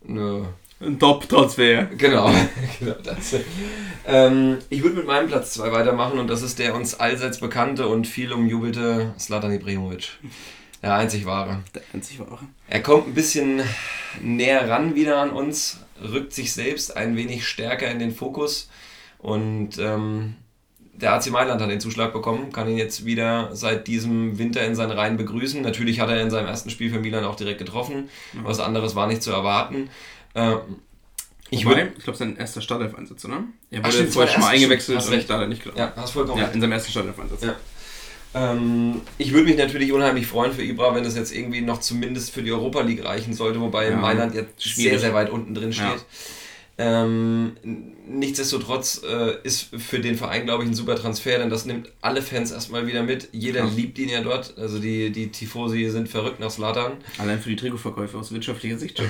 eine 0.08 0.46
Ein 0.82 0.98
Top-Transfer. 0.98 1.84
Genau, 1.96 2.30
genau 2.80 2.94
das. 3.04 3.36
Ähm, 4.04 4.58
ich 4.68 4.82
würde 4.82 4.96
mit 4.96 5.06
meinem 5.06 5.28
Platz 5.28 5.54
2 5.54 5.70
weitermachen 5.70 6.18
und 6.18 6.28
das 6.28 6.42
ist 6.42 6.58
der 6.58 6.74
uns 6.74 6.98
allseits 6.98 7.38
bekannte 7.38 7.86
und 7.86 8.06
viel 8.06 8.32
umjubelte 8.32 9.14
Slatan 9.18 9.52
Ibrahimovic. 9.52 10.18
Der 10.82 10.94
einzig 10.94 11.24
wahre. 11.24 11.62
Der 11.74 11.82
einzig 11.94 12.18
wahre. 12.18 12.40
Er 12.68 12.82
kommt 12.82 13.06
ein 13.06 13.14
bisschen 13.14 13.62
näher 14.20 14.68
ran 14.68 14.96
wieder 14.96 15.20
an 15.20 15.30
uns, 15.30 15.80
rückt 16.02 16.32
sich 16.32 16.52
selbst 16.52 16.96
ein 16.96 17.16
wenig 17.16 17.46
stärker 17.46 17.88
in 17.88 18.00
den 18.00 18.12
Fokus 18.12 18.68
und 19.18 19.78
ähm, 19.78 20.34
der 20.94 21.14
AC 21.14 21.30
Mailand 21.30 21.60
hat 21.60 21.70
den 21.70 21.80
Zuschlag 21.80 22.12
bekommen, 22.12 22.52
kann 22.52 22.68
ihn 22.68 22.76
jetzt 22.76 23.04
wieder 23.04 23.50
seit 23.54 23.86
diesem 23.86 24.38
Winter 24.38 24.64
in 24.64 24.74
seinen 24.74 24.92
Reihen 24.92 25.16
begrüßen. 25.16 25.62
Natürlich 25.62 26.00
hat 26.00 26.10
er 26.10 26.20
in 26.20 26.30
seinem 26.30 26.46
ersten 26.46 26.70
Spiel 26.70 26.90
für 26.90 27.00
Milan 27.00 27.24
auch 27.24 27.34
direkt 27.34 27.58
getroffen. 27.58 28.08
Was 28.42 28.60
anderes 28.60 28.94
war 28.94 29.06
nicht 29.06 29.22
zu 29.22 29.32
erwarten. 29.32 29.88
Ähm, 30.34 30.58
ich 31.50 31.60
Ich, 31.60 31.66
würde 31.66 31.92
ich 31.98 32.04
glaube, 32.04 32.18
sein 32.18 32.36
erster 32.36 32.60
Startelf-Einsatz, 32.62 33.24
oder? 33.26 33.44
Er 33.70 33.80
wurde 33.80 33.92
stimmt, 33.92 34.12
vorher 34.14 34.32
schon 34.32 34.40
mal 34.42 34.48
eingewechselt 34.48 35.02
und 35.04 35.10
recht. 35.10 35.28
da 35.28 35.34
hat 35.34 35.40
er 35.42 35.48
nicht 35.48 35.62
getroffen. 35.62 35.78
Ja, 35.80 35.92
hast 35.96 36.12
vollkommen 36.12 36.40
Ja, 36.40 36.48
in 36.48 36.60
seinem 36.60 36.72
ersten 36.72 36.90
Startelf-Einsatz. 36.92 37.42
Ja. 37.42 37.56
Ähm, 38.34 39.02
ich 39.18 39.32
würde 39.32 39.44
mich 39.44 39.56
natürlich 39.58 39.92
unheimlich 39.92 40.26
freuen 40.26 40.52
für 40.54 40.62
Ibra, 40.62 40.94
wenn 40.94 41.04
es 41.04 41.14
jetzt 41.14 41.34
irgendwie 41.34 41.60
noch 41.60 41.80
zumindest 41.80 42.30
für 42.30 42.42
die 42.42 42.50
Europa 42.52 42.80
League 42.80 43.04
reichen 43.04 43.34
sollte, 43.34 43.60
wobei 43.60 43.90
Ja, 43.90 43.96
Mailand 43.96 44.34
jetzt 44.34 44.62
schwierig. 44.62 44.92
sehr, 44.92 44.98
sehr 45.00 45.14
weit 45.14 45.28
unten 45.28 45.54
drin 45.54 45.72
steht. 45.72 45.84
Ja. 45.86 45.96
Ähm, 46.78 47.52
nichtsdestotrotz 48.08 49.02
äh, 49.08 49.34
ist 49.44 49.68
für 49.76 50.00
den 50.00 50.16
Verein, 50.16 50.44
glaube 50.44 50.64
ich, 50.64 50.70
ein 50.70 50.74
super 50.74 50.96
Transfer, 50.96 51.38
denn 51.38 51.50
das 51.50 51.66
nimmt 51.66 51.92
alle 52.00 52.22
Fans 52.22 52.50
erstmal 52.50 52.86
wieder 52.86 53.02
mit. 53.02 53.28
Jeder 53.32 53.60
Klar. 53.60 53.72
liebt 53.74 53.98
ihn 53.98 54.08
ja 54.08 54.22
dort. 54.22 54.56
Also 54.58 54.78
die, 54.78 55.10
die 55.10 55.28
Tifosi 55.28 55.88
sind 55.90 56.08
verrückt 56.08 56.40
nach 56.40 56.50
Slatan. 56.50 56.92
Allein 57.18 57.40
für 57.40 57.50
die 57.50 57.56
Trikotverkäufe 57.56 58.18
aus 58.18 58.32
wirtschaftlicher 58.32 58.78
Sicht 58.78 58.98
schon 58.98 59.06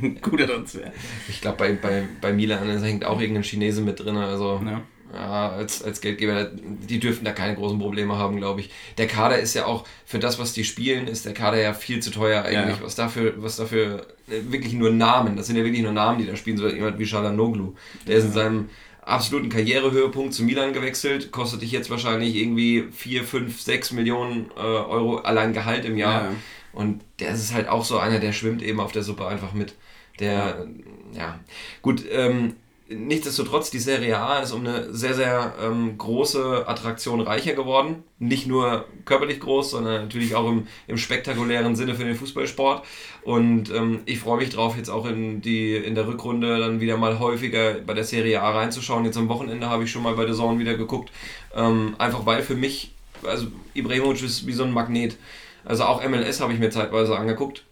ein 0.00 0.20
guter 0.22 0.46
Transfer. 0.46 0.92
Ich 1.28 1.40
glaube, 1.40 1.58
bei, 1.58 1.72
bei, 1.72 2.04
bei 2.20 2.32
Milan 2.32 2.68
hängt 2.82 3.04
auch 3.04 3.20
irgendein 3.20 3.44
Chinese 3.44 3.82
mit 3.82 4.00
drin. 4.00 4.16
Also 4.16 4.60
Ja. 4.64 4.82
Ja, 5.14 5.50
als, 5.50 5.82
als 5.82 6.00
Geldgeber, 6.00 6.50
die 6.54 6.98
dürften 6.98 7.24
da 7.24 7.32
keine 7.32 7.54
großen 7.54 7.78
Probleme 7.78 8.16
haben, 8.16 8.36
glaube 8.36 8.60
ich. 8.60 8.70
Der 8.98 9.06
Kader 9.06 9.38
ist 9.38 9.54
ja 9.54 9.66
auch, 9.66 9.84
für 10.06 10.18
das, 10.18 10.38
was 10.38 10.52
die 10.52 10.64
spielen, 10.64 11.06
ist 11.06 11.26
der 11.26 11.34
Kader 11.34 11.60
ja 11.60 11.74
viel 11.74 12.00
zu 12.00 12.10
teuer 12.10 12.42
eigentlich. 12.42 12.78
Ja. 12.78 12.82
Was 12.82 12.94
dafür, 12.94 13.34
was 13.36 13.56
dafür, 13.56 14.06
äh, 14.28 14.40
wirklich 14.50 14.72
nur 14.72 14.90
Namen, 14.90 15.36
das 15.36 15.46
sind 15.46 15.56
ja 15.56 15.64
wirklich 15.64 15.82
nur 15.82 15.92
Namen, 15.92 16.18
die 16.18 16.26
da 16.26 16.36
spielen, 16.36 16.56
so 16.56 16.68
jemand 16.68 16.98
wie 16.98 17.06
Shalanoglu. 17.06 17.74
Der 18.06 18.16
ist 18.16 18.24
in 18.24 18.32
seinem 18.32 18.68
absoluten 19.02 19.48
Karrierehöhepunkt 19.48 20.32
zu 20.32 20.44
Milan 20.44 20.72
gewechselt, 20.72 21.32
kostet 21.32 21.62
dich 21.62 21.72
jetzt 21.72 21.90
wahrscheinlich 21.90 22.36
irgendwie 22.36 22.84
4, 22.92 23.24
5, 23.24 23.60
6 23.60 23.92
Millionen 23.92 24.50
äh, 24.56 24.60
Euro 24.60 25.18
allein 25.18 25.52
Gehalt 25.52 25.84
im 25.84 25.96
Jahr. 25.96 26.24
Ja, 26.24 26.30
ja. 26.30 26.36
Und 26.72 27.02
der 27.18 27.32
ist 27.32 27.52
halt 27.52 27.68
auch 27.68 27.84
so 27.84 27.98
einer, 27.98 28.18
der 28.18 28.32
schwimmt 28.32 28.62
eben 28.62 28.80
auf 28.80 28.92
der 28.92 29.02
Suppe 29.02 29.26
einfach 29.26 29.52
mit. 29.52 29.74
Der, 30.20 30.66
ja, 31.12 31.38
gut, 31.82 32.04
ähm, 32.10 32.56
nichtsdestotrotz, 32.96 33.70
die 33.70 33.78
Serie 33.78 34.18
A 34.18 34.40
ist 34.40 34.52
um 34.52 34.66
eine 34.66 34.92
sehr, 34.94 35.14
sehr 35.14 35.54
ähm, 35.62 35.98
große 35.98 36.66
Attraktion 36.66 37.20
reicher 37.20 37.54
geworden. 37.54 38.04
Nicht 38.18 38.46
nur 38.46 38.86
körperlich 39.04 39.40
groß, 39.40 39.72
sondern 39.72 40.02
natürlich 40.02 40.34
auch 40.34 40.48
im, 40.48 40.66
im 40.86 40.96
spektakulären 40.96 41.76
Sinne 41.76 41.94
für 41.94 42.04
den 42.04 42.14
Fußballsport. 42.14 42.84
Und 43.22 43.70
ähm, 43.70 44.00
ich 44.04 44.18
freue 44.18 44.38
mich 44.38 44.50
drauf, 44.50 44.76
jetzt 44.76 44.90
auch 44.90 45.06
in, 45.06 45.40
die, 45.40 45.74
in 45.74 45.94
der 45.94 46.06
Rückrunde 46.06 46.58
dann 46.58 46.80
wieder 46.80 46.96
mal 46.96 47.18
häufiger 47.18 47.74
bei 47.74 47.94
der 47.94 48.04
Serie 48.04 48.42
A 48.42 48.50
reinzuschauen. 48.50 49.04
Jetzt 49.04 49.16
am 49.16 49.28
Wochenende 49.28 49.68
habe 49.68 49.84
ich 49.84 49.90
schon 49.90 50.02
mal 50.02 50.14
bei 50.14 50.24
der 50.24 50.34
Zone 50.34 50.58
wieder 50.58 50.74
geguckt. 50.74 51.10
Ähm, 51.54 51.94
einfach 51.98 52.26
weil 52.26 52.42
für 52.42 52.54
mich, 52.54 52.92
also 53.24 53.46
Ibrahimovic 53.74 54.22
ist 54.22 54.46
wie 54.46 54.52
so 54.52 54.64
ein 54.64 54.72
Magnet. 54.72 55.16
Also 55.64 55.84
auch 55.84 56.06
MLS 56.06 56.40
habe 56.40 56.52
ich 56.52 56.58
mir 56.58 56.70
zeitweise 56.70 57.16
angeguckt, 57.16 57.64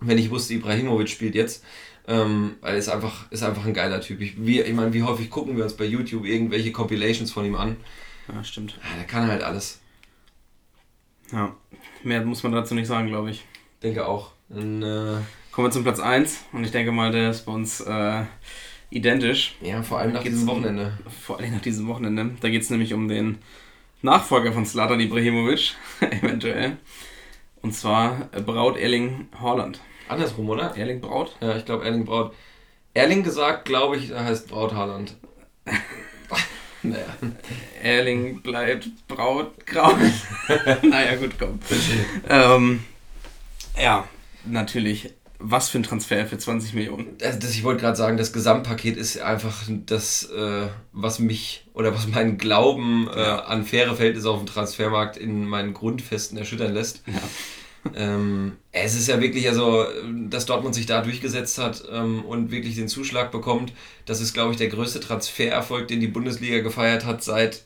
wenn 0.00 0.18
ich 0.18 0.30
wusste, 0.30 0.54
Ibrahimovic 0.54 1.08
spielt 1.08 1.34
jetzt. 1.34 1.64
Ähm, 2.08 2.56
weil 2.60 2.76
es 2.76 2.88
einfach, 2.88 3.30
ist 3.30 3.42
einfach 3.44 3.64
ein 3.64 3.74
geiler 3.74 4.00
Typ. 4.00 4.20
Ich, 4.20 4.34
wie, 4.44 4.60
ich 4.60 4.74
meine, 4.74 4.92
wie 4.92 5.02
häufig 5.04 5.30
gucken 5.30 5.56
wir 5.56 5.64
uns 5.64 5.76
bei 5.76 5.84
YouTube 5.84 6.24
irgendwelche 6.26 6.72
Compilations 6.72 7.30
von 7.30 7.44
ihm 7.44 7.54
an? 7.54 7.76
ja, 8.32 8.42
stimmt. 8.42 8.78
Ja, 8.82 8.96
der 8.96 9.06
kann 9.06 9.28
halt 9.28 9.42
alles. 9.42 9.80
Ja. 11.30 11.54
Mehr 12.02 12.24
muss 12.24 12.42
man 12.42 12.52
dazu 12.52 12.74
nicht 12.74 12.86
sagen, 12.88 13.08
glaube 13.08 13.30
ich. 13.30 13.44
Denke 13.82 14.06
auch. 14.06 14.32
Dann, 14.48 14.82
äh, 14.82 15.16
Kommen 15.52 15.66
wir 15.68 15.70
zum 15.70 15.82
Platz 15.84 16.00
1 16.00 16.44
und 16.52 16.64
ich 16.64 16.70
denke 16.72 16.92
mal, 16.92 17.12
der 17.12 17.30
ist 17.30 17.42
bei 17.46 17.52
uns 17.52 17.80
äh, 17.80 18.22
identisch. 18.90 19.54
ja, 19.60 19.82
vor 19.82 19.98
allem 19.98 20.12
nach 20.12 20.22
diesem 20.22 20.42
um- 20.48 20.56
Wochenende. 20.56 20.98
Vor 21.24 21.38
allem 21.38 21.52
nach 21.52 21.60
diesem 21.62 21.86
Wochenende. 21.88 22.30
Da 22.40 22.48
geht 22.48 22.62
es 22.62 22.70
nämlich 22.70 22.94
um 22.94 23.06
den 23.08 23.38
Nachfolger 24.02 24.52
von 24.52 24.66
Slatan 24.66 24.98
Ibrahimovic, 25.00 25.74
eventuell. 26.00 26.78
Und 27.60 27.74
zwar 27.74 28.28
Braut 28.44 28.76
Erling 28.76 29.28
Haaland. 29.40 29.80
Andersrum, 30.12 30.48
oder? 30.48 30.76
Erling 30.76 31.00
Braut? 31.00 31.36
Ja, 31.40 31.56
ich 31.56 31.64
glaube 31.64 31.84
Erling 31.84 32.04
Braut. 32.04 32.34
Erling 32.94 33.22
gesagt, 33.22 33.64
glaube 33.64 33.96
ich, 33.96 34.10
er 34.10 34.24
heißt 34.24 34.48
Braut 34.48 34.74
Haaland. 34.74 35.16
naja. 36.82 37.04
Erling 37.82 38.42
bleibt 38.42 38.88
Braut 39.08 39.66
grau. 39.66 39.94
naja, 40.82 41.16
gut, 41.16 41.32
komm. 41.38 41.58
ähm, 42.28 42.84
ja, 43.80 44.06
natürlich. 44.44 45.14
Was 45.44 45.70
für 45.70 45.78
ein 45.78 45.82
Transfer 45.82 46.24
für 46.26 46.38
20 46.38 46.72
Millionen. 46.74 47.16
Also 47.20 47.40
das, 47.40 47.50
ich 47.50 47.64
wollte 47.64 47.80
gerade 47.80 47.96
sagen, 47.96 48.16
das 48.16 48.32
Gesamtpaket 48.32 48.96
ist 48.96 49.20
einfach 49.20 49.64
das, 49.68 50.30
äh, 50.30 50.68
was 50.92 51.18
mich 51.18 51.64
oder 51.74 51.92
was 51.92 52.06
meinen 52.06 52.38
Glauben 52.38 53.08
äh, 53.08 53.18
an 53.18 53.64
faire 53.64 53.96
Verhältnisse 53.96 54.30
auf 54.30 54.38
dem 54.38 54.46
Transfermarkt 54.46 55.16
in 55.16 55.48
meinen 55.48 55.74
Grundfesten 55.74 56.38
erschüttern 56.38 56.72
lässt. 56.72 57.02
Ähm, 57.96 58.52
es 58.70 58.94
ist 58.94 59.08
ja 59.08 59.20
wirklich, 59.20 59.48
also, 59.48 59.84
dass 60.28 60.46
Dortmund 60.46 60.74
sich 60.74 60.86
da 60.86 61.02
durchgesetzt 61.02 61.58
hat 61.58 61.82
ähm, 61.92 62.24
und 62.24 62.50
wirklich 62.50 62.76
den 62.76 62.88
Zuschlag 62.88 63.32
bekommt, 63.32 63.72
das 64.06 64.20
ist, 64.20 64.34
glaube 64.34 64.52
ich, 64.52 64.56
der 64.56 64.68
größte 64.68 65.00
Transfererfolg, 65.00 65.88
den 65.88 66.00
die 66.00 66.06
Bundesliga 66.06 66.60
gefeiert 66.60 67.04
hat 67.04 67.22
seit 67.24 67.64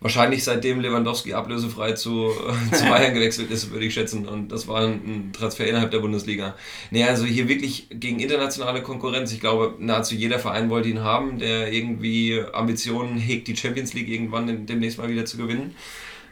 wahrscheinlich 0.00 0.44
seitdem 0.44 0.80
Lewandowski 0.80 1.32
ablösefrei 1.32 1.92
zu, 1.92 2.30
äh, 2.30 2.74
zu 2.76 2.84
Bayern 2.84 3.14
gewechselt 3.14 3.50
ist, 3.50 3.70
würde 3.70 3.86
ich 3.86 3.94
schätzen. 3.94 4.28
Und 4.28 4.48
das 4.48 4.68
war 4.68 4.82
ein, 4.82 5.30
Transfer 5.32 5.66
innerhalb 5.66 5.92
der 5.92 6.00
Bundesliga. 6.00 6.54
Nee, 6.90 7.04
also 7.04 7.24
hier 7.24 7.48
wirklich 7.48 7.86
gegen 7.90 8.18
internationale 8.20 8.82
Konkurrenz. 8.82 9.32
Ich 9.32 9.40
glaube, 9.40 9.74
nahezu 9.78 10.14
jeder 10.14 10.38
Verein 10.38 10.68
wollte 10.68 10.90
ihn 10.90 11.00
haben, 11.00 11.38
der 11.38 11.72
irgendwie 11.72 12.42
Ambitionen 12.52 13.16
hegt, 13.16 13.48
die 13.48 13.56
Champions 13.56 13.94
League 13.94 14.08
irgendwann 14.08 14.46
dem- 14.46 14.66
demnächst 14.66 14.98
mal 14.98 15.08
wieder 15.08 15.24
zu 15.24 15.38
gewinnen. 15.38 15.74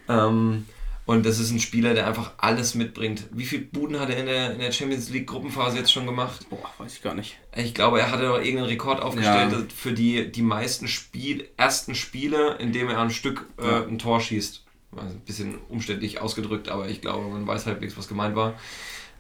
Ähm, 0.09 0.67
und 1.05 1.27
das 1.27 1.39
ist 1.39 1.51
ein 1.51 1.59
Spieler, 1.61 1.95
der 1.95 2.07
einfach 2.07 2.33
alles 2.39 2.75
mitbringt. 2.75 3.25
Wie 3.33 3.45
viele 3.45 3.63
Buden 3.65 3.99
hat 3.99 4.09
er 4.11 4.19
in 4.19 4.27
der, 4.27 4.53
in 4.53 4.61
der 4.61 4.71
Champions 4.73 5.11
League 5.11 5.27
Gruppenphase 5.27 5.79
jetzt 5.79 5.93
schon 5.93 6.07
gemacht? 6.07 6.47
Boah, 6.49 6.71
weiß 6.79 6.95
ich 6.95 7.03
gar 7.03 7.15
nicht. 7.15 7.39
Ich 7.57 7.75
glaube, 7.75 8.01
er 8.01 8.11
hatte 8.11 8.23
doch 8.27 8.39
irgendeinen 8.39 8.67
Rekord 8.69 9.01
aufgestellt 9.03 9.53
Ja. 9.53 9.59
für 9.75 9.93
die, 9.93 10.31
die 10.31 10.43
meisten 10.43 10.87
Spiel, 10.89 11.49
ersten 11.57 11.95
Spiele, 11.95 12.57
in 12.61 12.73
dem 12.73 12.89
er 12.89 12.99
am 12.99 13.11
Stück 13.11 13.47
äh, 13.59 13.87
ein 13.89 13.99
Tor 13.99 14.21
schießt. 14.21 14.63
Also 14.95 15.15
ein 15.15 15.21
bisschen 15.21 15.55
umständlich 15.69 16.21
ausgedrückt, 16.21 16.69
aber 16.69 16.89
ich 16.89 17.01
glaube, 17.01 17.27
man 17.29 17.47
weiß 17.47 17.67
halbwegs, 17.67 17.97
was 17.97 18.09
gemeint 18.09 18.37
war. 18.37 18.55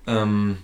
Ähm, 0.07 0.59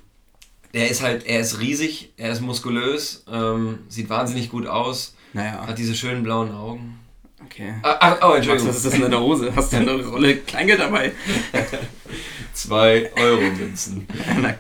er 0.73 0.89
ist 0.91 1.03
halt, 1.03 1.25
er 1.27 1.41
ist 1.41 1.61
riesig, 1.61 2.13
er 2.19 2.31
ist 2.31 2.43
muskulös, 2.43 3.25
ähm, 3.33 3.79
sieht 3.89 4.11
wahnsinnig 4.11 4.51
gut 4.51 4.67
aus, 4.67 5.17
Naja, 5.33 5.67
hat 5.67 5.79
diese 5.79 5.95
schönen 5.95 6.23
blauen 6.23 6.53
Augen. 6.53 6.99
Okay. 7.45 7.75
Ah, 7.83 7.97
ah, 8.01 8.29
oh, 8.31 8.35
Entschuldigung. 8.35 8.69
was 8.69 8.77
ist 8.77 8.87
das 8.87 8.95
in 8.95 9.03
deiner 9.03 9.21
Hose? 9.21 9.53
Hast 9.57 9.73
du 9.73 9.77
eine 9.77 10.05
Rolle 10.07 10.37
Kleingeld 10.39 10.81
dabei? 10.81 11.13
Zwei 12.53 13.11
Euro 13.17 13.41
Münzen. 13.41 14.07
Ja. 14.43 14.55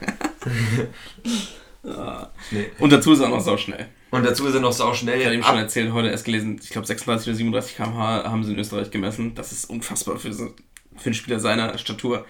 Nee. 2.51 2.67
Und 2.79 2.93
dazu 2.93 3.13
ist 3.13 3.21
er 3.21 3.29
noch 3.29 3.41
so 3.41 3.57
schnell. 3.57 3.87
Und 4.11 4.25
dazu 4.25 4.47
ist 4.47 4.55
er 4.55 4.61
noch 4.61 4.73
sau 4.73 4.93
schnell. 4.95 5.19
Ich 5.21 5.25
hatte 5.25 5.35
ihm 5.35 5.43
schon 5.43 5.57
erzählt, 5.59 5.93
heute 5.93 6.09
erst 6.09 6.25
gelesen, 6.25 6.61
ich 6.63 6.71
glaube 6.71 6.87
36 6.87 7.29
oder 7.29 7.37
37 7.37 7.77
km/h 7.77 8.25
haben 8.25 8.45
sie 8.45 8.53
in 8.53 8.59
Österreich 8.59 8.91
gemessen. 8.91 9.35
Das 9.35 9.53
ist 9.53 9.71
unfassbar 9.71 10.19
für, 10.19 10.33
so, 10.33 10.55
für 10.97 11.07
einen 11.07 11.15
Spieler 11.15 11.41
seiner 11.41 11.79
Statur. 11.79 12.27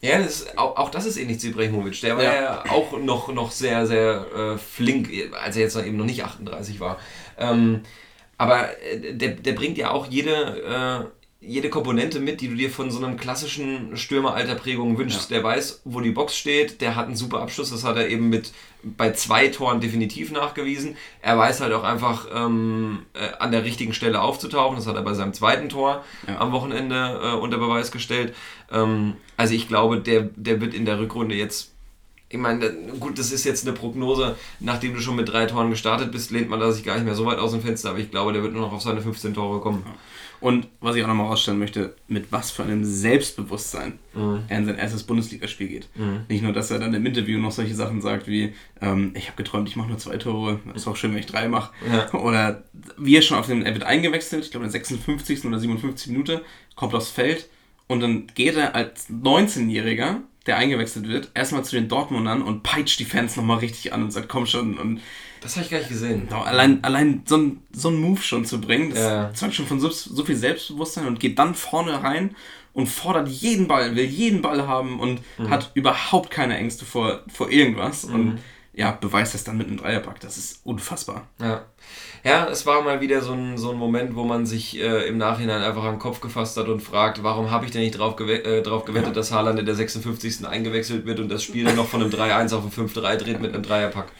Ja, 0.00 0.18
das 0.18 0.40
ist, 0.42 0.58
auch, 0.58 0.76
auch 0.76 0.90
das 0.90 1.06
ist 1.06 1.16
ähnlich 1.16 1.40
zu 1.40 1.48
Ibrahimovic. 1.48 2.00
Der 2.00 2.16
war 2.16 2.22
Ja. 2.22 2.34
ja, 2.34 2.64
auch 2.70 2.98
noch, 2.98 3.32
noch 3.32 3.50
sehr, 3.50 3.86
sehr 3.86 4.26
äh, 4.36 4.58
flink, 4.58 5.08
als 5.42 5.56
er 5.56 5.62
jetzt 5.62 5.74
noch 5.74 5.84
eben 5.84 5.96
noch 5.96 6.04
nicht 6.04 6.22
38 6.22 6.78
war. 6.78 6.98
Ähm, 7.38 7.80
aber 8.38 8.68
äh, 8.82 9.14
der, 9.14 9.30
der 9.30 9.52
bringt 9.52 9.78
ja 9.78 9.90
auch 9.90 10.06
jede, 10.06 11.10
äh, 11.10 11.44
jede 11.46 11.70
Komponente 11.70 12.18
mit, 12.18 12.40
die 12.40 12.48
du 12.48 12.54
dir 12.54 12.70
von 12.70 12.90
so 12.90 13.04
einem 13.04 13.16
klassischen 13.16 13.96
Stürmer 13.96 14.34
alter 14.34 14.54
Prägung 14.54 14.98
wünschst. 14.98 15.30
Ja. 15.30 15.36
Der 15.36 15.44
weiß, 15.44 15.82
wo 15.84 16.00
die 16.00 16.10
Box 16.10 16.36
steht, 16.36 16.80
der 16.80 16.96
hat 16.96 17.06
einen 17.06 17.16
super 17.16 17.40
Abschluss, 17.40 17.70
das 17.70 17.84
hat 17.84 17.96
er 17.96 18.08
eben 18.08 18.28
mit 18.28 18.52
bei 18.82 19.12
zwei 19.12 19.48
Toren 19.48 19.80
definitiv 19.80 20.32
nachgewiesen. 20.32 20.96
Er 21.20 21.36
weiß 21.38 21.60
halt 21.60 21.72
auch 21.72 21.84
einfach 21.84 22.26
ähm, 22.34 23.06
äh, 23.14 23.36
an 23.38 23.50
der 23.52 23.64
richtigen 23.64 23.92
Stelle 23.92 24.20
aufzutauchen, 24.20 24.76
das 24.76 24.86
hat 24.86 24.96
er 24.96 25.02
bei 25.02 25.14
seinem 25.14 25.32
zweiten 25.34 25.68
Tor 25.68 26.04
Ja. 26.26 26.38
am 26.38 26.52
Wochenende 26.52 27.20
äh, 27.22 27.32
unter 27.36 27.58
Beweis 27.58 27.90
gestellt. 27.92 28.34
Ähm, 28.72 29.14
also 29.36 29.54
ich 29.54 29.68
glaube, 29.68 30.00
der, 30.00 30.22
der 30.36 30.60
wird 30.60 30.74
in 30.74 30.84
der 30.84 30.98
Rückrunde 30.98 31.34
jetzt 31.34 31.75
ich 32.28 32.38
meine, 32.38 32.70
gut, 32.98 33.18
das 33.18 33.30
ist 33.32 33.44
jetzt 33.44 33.66
eine 33.66 33.76
Prognose, 33.76 34.34
nachdem 34.60 34.94
du 34.94 35.00
schon 35.00 35.16
mit 35.16 35.28
drei 35.28 35.46
Toren 35.46 35.70
gestartet 35.70 36.10
bist, 36.10 36.30
lehnt 36.30 36.48
man 36.48 36.58
da 36.60 36.72
sich 36.72 36.84
gar 36.84 36.94
nicht 36.96 37.04
mehr 37.04 37.14
so 37.14 37.24
weit 37.26 37.38
aus 37.38 37.52
dem 37.52 37.62
Fenster, 37.62 37.90
aber 37.90 37.98
ich 38.00 38.10
glaube, 38.10 38.32
der 38.32 38.42
wird 38.42 38.52
nur 38.52 38.62
noch 38.62 38.72
auf 38.72 38.82
seine 38.82 39.00
15 39.00 39.34
Tore 39.34 39.60
kommen. 39.60 39.84
Und 40.38 40.66
was 40.80 40.96
ich 40.96 41.02
auch 41.02 41.06
nochmal 41.08 41.28
rausstellen 41.28 41.58
möchte, 41.58 41.94
mit 42.08 42.30
was 42.30 42.50
für 42.50 42.62
einem 42.62 42.84
Selbstbewusstsein 42.84 43.98
Mhm. 44.14 44.40
er 44.48 44.58
in 44.58 44.66
sein 44.66 44.76
erstes 44.78 45.02
Bundesligaspiel 45.02 45.68
geht. 45.68 45.88
Nicht 46.28 46.42
nur, 46.42 46.52
dass 46.52 46.70
er 46.70 46.78
dann 46.78 46.94
im 46.94 47.04
Interview 47.06 47.38
noch 47.38 47.52
solche 47.52 47.74
Sachen 47.74 48.00
sagt 48.00 48.26
wie, 48.28 48.54
ähm, 48.80 49.12
ich 49.14 49.26
habe 49.28 49.36
geträumt, 49.36 49.68
ich 49.68 49.76
mache 49.76 49.88
nur 49.88 49.98
zwei 49.98 50.16
Tore, 50.16 50.60
ist 50.74 50.86
auch 50.88 50.96
schön, 50.96 51.12
wenn 51.12 51.20
ich 51.20 51.26
drei 51.26 51.48
mache. 51.48 51.72
Ja. 51.90 52.12
Oder 52.18 52.64
wie 52.98 53.16
er 53.16 53.22
schon 53.22 53.38
auf 53.38 53.46
den, 53.46 53.62
er 53.62 53.72
wird 53.74 53.84
eingewechselt, 53.84 54.44
ich 54.44 54.50
glaube 54.50 54.66
in 54.66 54.72
der 54.72 54.80
56. 54.80 55.44
oder 55.44 55.58
57. 55.58 56.12
Minute, 56.12 56.42
kommt 56.74 56.94
aufs 56.94 57.10
Feld 57.10 57.48
und 57.88 58.00
dann 58.00 58.26
geht 58.34 58.56
er 58.56 58.74
als 58.74 59.08
19-Jähriger, 59.10 60.20
der 60.46 60.56
eingewechselt 60.56 61.08
wird, 61.08 61.30
erstmal 61.34 61.64
zu 61.64 61.76
den 61.76 61.88
Dortmundern 61.88 62.42
und 62.42 62.62
peitscht 62.62 63.00
die 63.00 63.04
Fans 63.04 63.36
nochmal 63.36 63.58
richtig 63.58 63.92
an 63.92 64.02
und 64.04 64.10
sagt, 64.12 64.28
komm 64.28 64.46
schon 64.46 64.78
und 64.78 65.00
Das 65.40 65.56
habe 65.56 65.64
ich 65.64 65.70
gar 65.70 65.78
nicht 65.78 65.88
gesehen. 65.88 66.26
Genau, 66.28 66.42
allein, 66.42 66.82
allein 66.84 67.22
so 67.26 67.36
ein, 67.36 67.62
so 67.72 67.90
Move 67.90 68.20
schon 68.22 68.44
zu 68.44 68.60
bringen, 68.60 68.90
das 68.90 68.98
Ja. 69.00 69.34
zeugt 69.34 69.54
schon 69.54 69.66
von 69.66 69.80
so, 69.80 69.90
so 69.90 70.24
viel 70.24 70.36
Selbstbewusstsein 70.36 71.06
und 71.06 71.20
geht 71.20 71.38
dann 71.38 71.54
vorne 71.54 72.02
rein 72.02 72.34
und 72.72 72.88
fordert 72.88 73.28
jeden 73.28 73.68
Ball, 73.68 73.96
will 73.96 74.04
jeden 74.04 74.42
Ball 74.42 74.66
haben 74.66 75.00
und 75.00 75.20
Mhm. 75.38 75.50
hat 75.50 75.70
überhaupt 75.74 76.30
keine 76.30 76.56
Ängste 76.56 76.84
vor, 76.84 77.22
vor 77.28 77.50
irgendwas 77.50 78.04
und 78.04 78.38
ja, 78.76 78.92
beweist 78.92 79.32
das 79.32 79.42
dann 79.42 79.56
mit 79.56 79.68
einem 79.68 79.78
Dreierpack. 79.78 80.20
Das 80.20 80.36
ist 80.36 80.60
unfassbar. 80.64 81.26
Ja. 81.40 81.64
ja, 82.22 82.46
es 82.46 82.66
war 82.66 82.82
mal 82.82 83.00
wieder 83.00 83.22
so 83.22 83.32
ein, 83.32 83.56
so 83.56 83.70
ein 83.70 83.78
Moment, 83.78 84.14
wo 84.14 84.24
man 84.24 84.44
sich 84.44 84.78
äh, 84.78 85.08
im 85.08 85.16
Nachhinein 85.16 85.62
einfach 85.62 85.82
den 85.84 85.98
Kopf 85.98 86.20
gefasst 86.20 86.58
hat 86.58 86.68
und 86.68 86.80
fragt, 86.80 87.22
warum 87.22 87.50
habe 87.50 87.64
ich 87.64 87.70
denn 87.70 87.80
nicht 87.80 87.98
drauf, 87.98 88.16
gewe 88.16 88.44
äh, 88.44 88.62
drauf 88.62 88.84
gewettet, 88.84 89.16
dass 89.16 89.32
Haaland 89.32 89.58
in 89.58 89.66
der 89.66 89.74
56. 89.74 90.46
eingewechselt 90.46 91.06
wird 91.06 91.20
und 91.20 91.30
das 91.30 91.42
Spiel 91.42 91.64
dann 91.64 91.76
noch 91.76 91.88
von 91.88 92.02
einem 92.02 92.10
3-1 92.10 92.54
auf 92.54 92.64
ein 92.64 92.88
5-3 92.88 93.16
dreht 93.16 93.40
mit 93.40 93.54
einem 93.54 93.62
Dreierpack. 93.62 94.12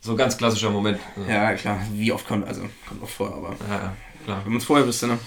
So 0.00 0.12
ein 0.12 0.16
ganz 0.16 0.38
klassischer 0.38 0.70
Moment. 0.70 1.00
Ja, 1.28 1.52
klar, 1.54 1.78
wie 1.92 2.12
oft 2.12 2.26
kommt, 2.26 2.46
also 2.46 2.62
kommt 2.88 3.02
oft 3.02 3.12
vor, 3.12 3.34
aber 3.34 3.56
ja 3.68 3.92
klar. 4.24 4.44
wenn 4.44 4.52
man 4.52 4.60
es 4.60 4.64
vorher 4.64 4.86
wüsste, 4.86 5.08
ne? 5.08 5.18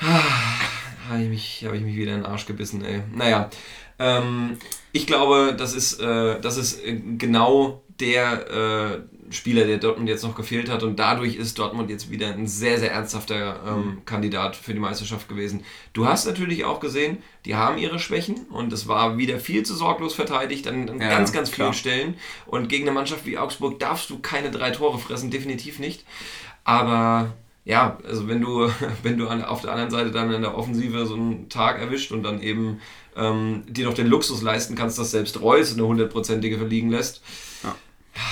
Habe 0.00 1.22
ich, 1.22 1.28
mich, 1.28 1.64
hab 1.66 1.74
ich 1.74 1.82
mich 1.82 1.96
wieder 1.96 2.14
in 2.14 2.22
den 2.22 2.26
Arsch 2.26 2.46
gebissen, 2.46 2.84
ey. 2.84 3.02
Naja, 3.14 3.50
ähm, 3.98 4.58
ich 4.92 5.06
glaube, 5.06 5.54
das 5.56 5.74
ist, 5.74 6.00
äh, 6.00 6.40
das 6.40 6.56
ist 6.56 6.84
äh, 6.84 7.00
genau 7.18 7.82
der 8.00 8.50
äh, 8.50 9.32
Spieler, 9.32 9.64
der 9.64 9.78
Dortmund 9.78 10.08
jetzt 10.08 10.24
noch 10.24 10.34
gefehlt 10.34 10.70
hat 10.70 10.82
und 10.82 10.98
dadurch 10.98 11.36
ist 11.36 11.58
Dortmund 11.58 11.88
jetzt 11.90 12.10
wieder 12.10 12.28
ein 12.28 12.46
sehr, 12.46 12.78
sehr 12.78 12.92
ernsthafter 12.92 13.60
ähm, 13.66 14.02
Kandidat 14.04 14.56
für 14.56 14.74
die 14.74 14.80
Meisterschaft 14.80 15.28
gewesen. 15.28 15.64
Du 15.92 16.06
hast 16.06 16.26
natürlich 16.26 16.64
auch 16.64 16.80
gesehen, 16.80 17.18
die 17.46 17.54
haben 17.54 17.78
ihre 17.78 17.98
Schwächen 17.98 18.46
und 18.50 18.72
es 18.72 18.88
war 18.88 19.16
wieder 19.16 19.38
viel 19.38 19.62
zu 19.62 19.74
sorglos 19.74 20.14
verteidigt 20.14 20.66
an, 20.68 20.88
an 20.88 21.00
Ja, 21.00 21.08
ganz, 21.08 21.32
ganz 21.32 21.50
klar. 21.50 21.72
vielen 21.72 21.78
Stellen 21.78 22.14
und 22.46 22.68
gegen 22.68 22.84
eine 22.84 22.92
Mannschaft 22.92 23.24
wie 23.24 23.38
Augsburg 23.38 23.78
darfst 23.78 24.10
du 24.10 24.18
keine 24.18 24.50
drei 24.50 24.70
Tore 24.70 24.98
fressen, 24.98 25.30
definitiv 25.30 25.78
nicht. 25.78 26.04
Aber 26.64 27.32
ja, 27.64 27.98
also 28.06 28.28
wenn 28.28 28.40
du, 28.40 28.70
wenn 29.02 29.16
du 29.16 29.28
an, 29.28 29.42
auf 29.44 29.62
der 29.62 29.72
anderen 29.72 29.90
Seite 29.90 30.10
dann 30.10 30.32
in 30.32 30.42
der 30.42 30.56
Offensive 30.56 31.06
so 31.06 31.14
einen 31.14 31.48
Tag 31.48 31.80
erwischt 31.80 32.12
und 32.12 32.22
dann 32.22 32.42
eben 32.42 32.80
ähm, 33.16 33.62
dir 33.68 33.84
noch 33.86 33.94
den 33.94 34.06
Luxus 34.06 34.42
leisten 34.42 34.74
kannst, 34.74 34.98
dass 34.98 35.10
selbst 35.10 35.40
Reus 35.40 35.72
eine 35.74 35.86
hundertprozentige 35.86 36.58
verliegen 36.58 36.90
lässt, 36.90 37.22
Ja. 37.62 37.74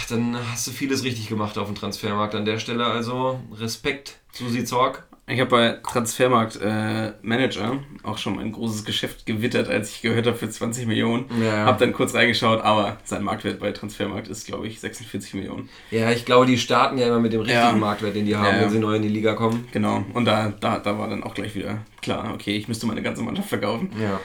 dann 0.08 0.36
hast 0.52 0.66
du 0.66 0.70
vieles 0.70 1.04
richtig 1.04 1.28
gemacht 1.28 1.58
auf 1.58 1.66
dem 1.66 1.74
Transfermarkt 1.74 2.34
an 2.34 2.44
der 2.44 2.58
Stelle. 2.58 2.84
Also 2.86 3.40
Respekt, 3.54 4.18
Susi 4.32 4.64
Zorg. 4.64 5.06
Ich 5.26 5.38
habe 5.38 5.50
bei 5.50 5.70
Transfermarkt 5.88 6.58
äh, 6.60 7.12
Manager 7.22 7.78
auch 8.02 8.18
schon 8.18 8.40
ein 8.40 8.50
großes 8.50 8.84
Geschäft 8.84 9.26
gewittert, 9.26 9.68
als 9.68 9.90
ich 9.90 10.02
gehört 10.02 10.26
habe 10.26 10.36
für 10.36 10.50
20 10.50 10.88
Millionen. 10.88 11.26
Ja. 11.40 11.66
Hab 11.66 11.78
dann 11.78 11.92
kurz 11.92 12.14
reingeschaut, 12.14 12.60
aber 12.62 12.96
sein 13.04 13.22
Marktwert 13.22 13.60
bei 13.60 13.70
Transfermarkt 13.70 14.26
ist, 14.26 14.44
glaube 14.44 14.66
ich, 14.66 14.80
46 14.80 15.34
Millionen. 15.34 15.68
Ja, 15.92 16.10
ich 16.10 16.24
glaube, 16.24 16.46
die 16.46 16.58
starten 16.58 16.98
ja 16.98 17.06
immer 17.06 17.20
mit 17.20 17.32
dem 17.32 17.42
richtigen 17.42 17.60
Ja. 17.62 17.72
Marktwert, 17.72 18.16
den 18.16 18.26
die 18.26 18.34
haben, 18.34 18.56
ja. 18.56 18.60
wenn 18.62 18.70
sie 18.70 18.80
neu 18.80 18.96
in 18.96 19.02
die 19.02 19.08
Liga 19.08 19.34
kommen. 19.34 19.68
Genau. 19.70 20.04
Und 20.14 20.24
da, 20.24 20.48
da, 20.48 20.80
da 20.80 20.98
war 20.98 21.08
dann 21.08 21.22
auch 21.22 21.34
gleich 21.34 21.54
wieder 21.54 21.78
klar, 22.02 22.32
okay, 22.34 22.56
ich 22.56 22.66
müsste 22.66 22.86
meine 22.86 23.02
ganze 23.02 23.22
Mannschaft 23.22 23.50
verkaufen. 23.50 23.92
Ja. 24.02 24.18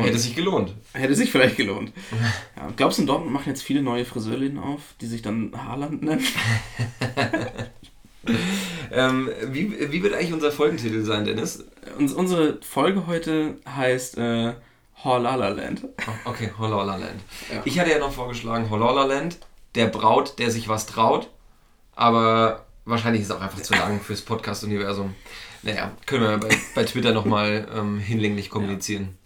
Und- 0.00 0.06
Hätte 0.08 0.18
sich 0.18 0.34
gelohnt. 0.34 0.74
Hätte 0.92 1.14
sich 1.14 1.30
vielleicht 1.30 1.56
gelohnt. 1.56 1.92
Ja, 2.56 2.68
glaubst 2.76 2.98
du, 2.98 3.02
in 3.02 3.06
Dortmund 3.06 3.32
machen 3.32 3.48
jetzt 3.48 3.62
viele 3.62 3.82
neue 3.82 4.04
Friseurläden 4.04 4.58
auf, 4.58 4.80
die 5.00 5.06
sich 5.06 5.22
dann 5.22 5.52
Haaland 5.56 6.02
nennen? 6.02 6.24
Ähm, 8.92 9.30
wie, 9.46 9.90
wie 9.92 10.02
wird 10.02 10.12
eigentlich 10.14 10.32
unser 10.34 10.52
Folgentitel 10.52 11.04
sein, 11.04 11.24
Dennis? 11.24 11.64
Uns, 11.98 12.12
unsere 12.12 12.58
Folge 12.60 13.06
heute 13.06 13.56
heißt 13.66 14.18
äh, 14.18 14.52
Horlala 15.02 15.48
Land. 15.48 15.84
Oh, 16.06 16.28
okay, 16.30 16.50
Hollola 16.58 16.96
Land. 16.96 17.20
Ja. 17.52 17.62
Ich 17.64 17.78
hatte 17.78 17.90
ja 17.90 17.98
noch 17.98 18.12
vorgeschlagen 18.12 18.68
Hollola 18.68 19.04
Land, 19.04 19.38
der 19.74 19.86
Braut, 19.86 20.38
der 20.38 20.50
sich 20.50 20.68
was 20.68 20.86
traut. 20.86 21.30
Aber 21.94 22.66
wahrscheinlich 22.84 23.22
ist 23.22 23.30
es 23.30 23.36
auch 23.36 23.40
einfach 23.40 23.62
zu 23.62 23.72
lang 23.74 24.00
fürs 24.00 24.20
Podcast-Universum. 24.22 25.14
Naja, 25.62 25.92
können 26.04 26.24
wir 26.24 26.36
bei, 26.38 26.54
bei 26.74 26.84
Twitter 26.84 27.12
nochmal 27.12 27.68
ähm, 27.74 27.98
hinlänglich 27.98 28.50
kommunizieren. 28.50 29.16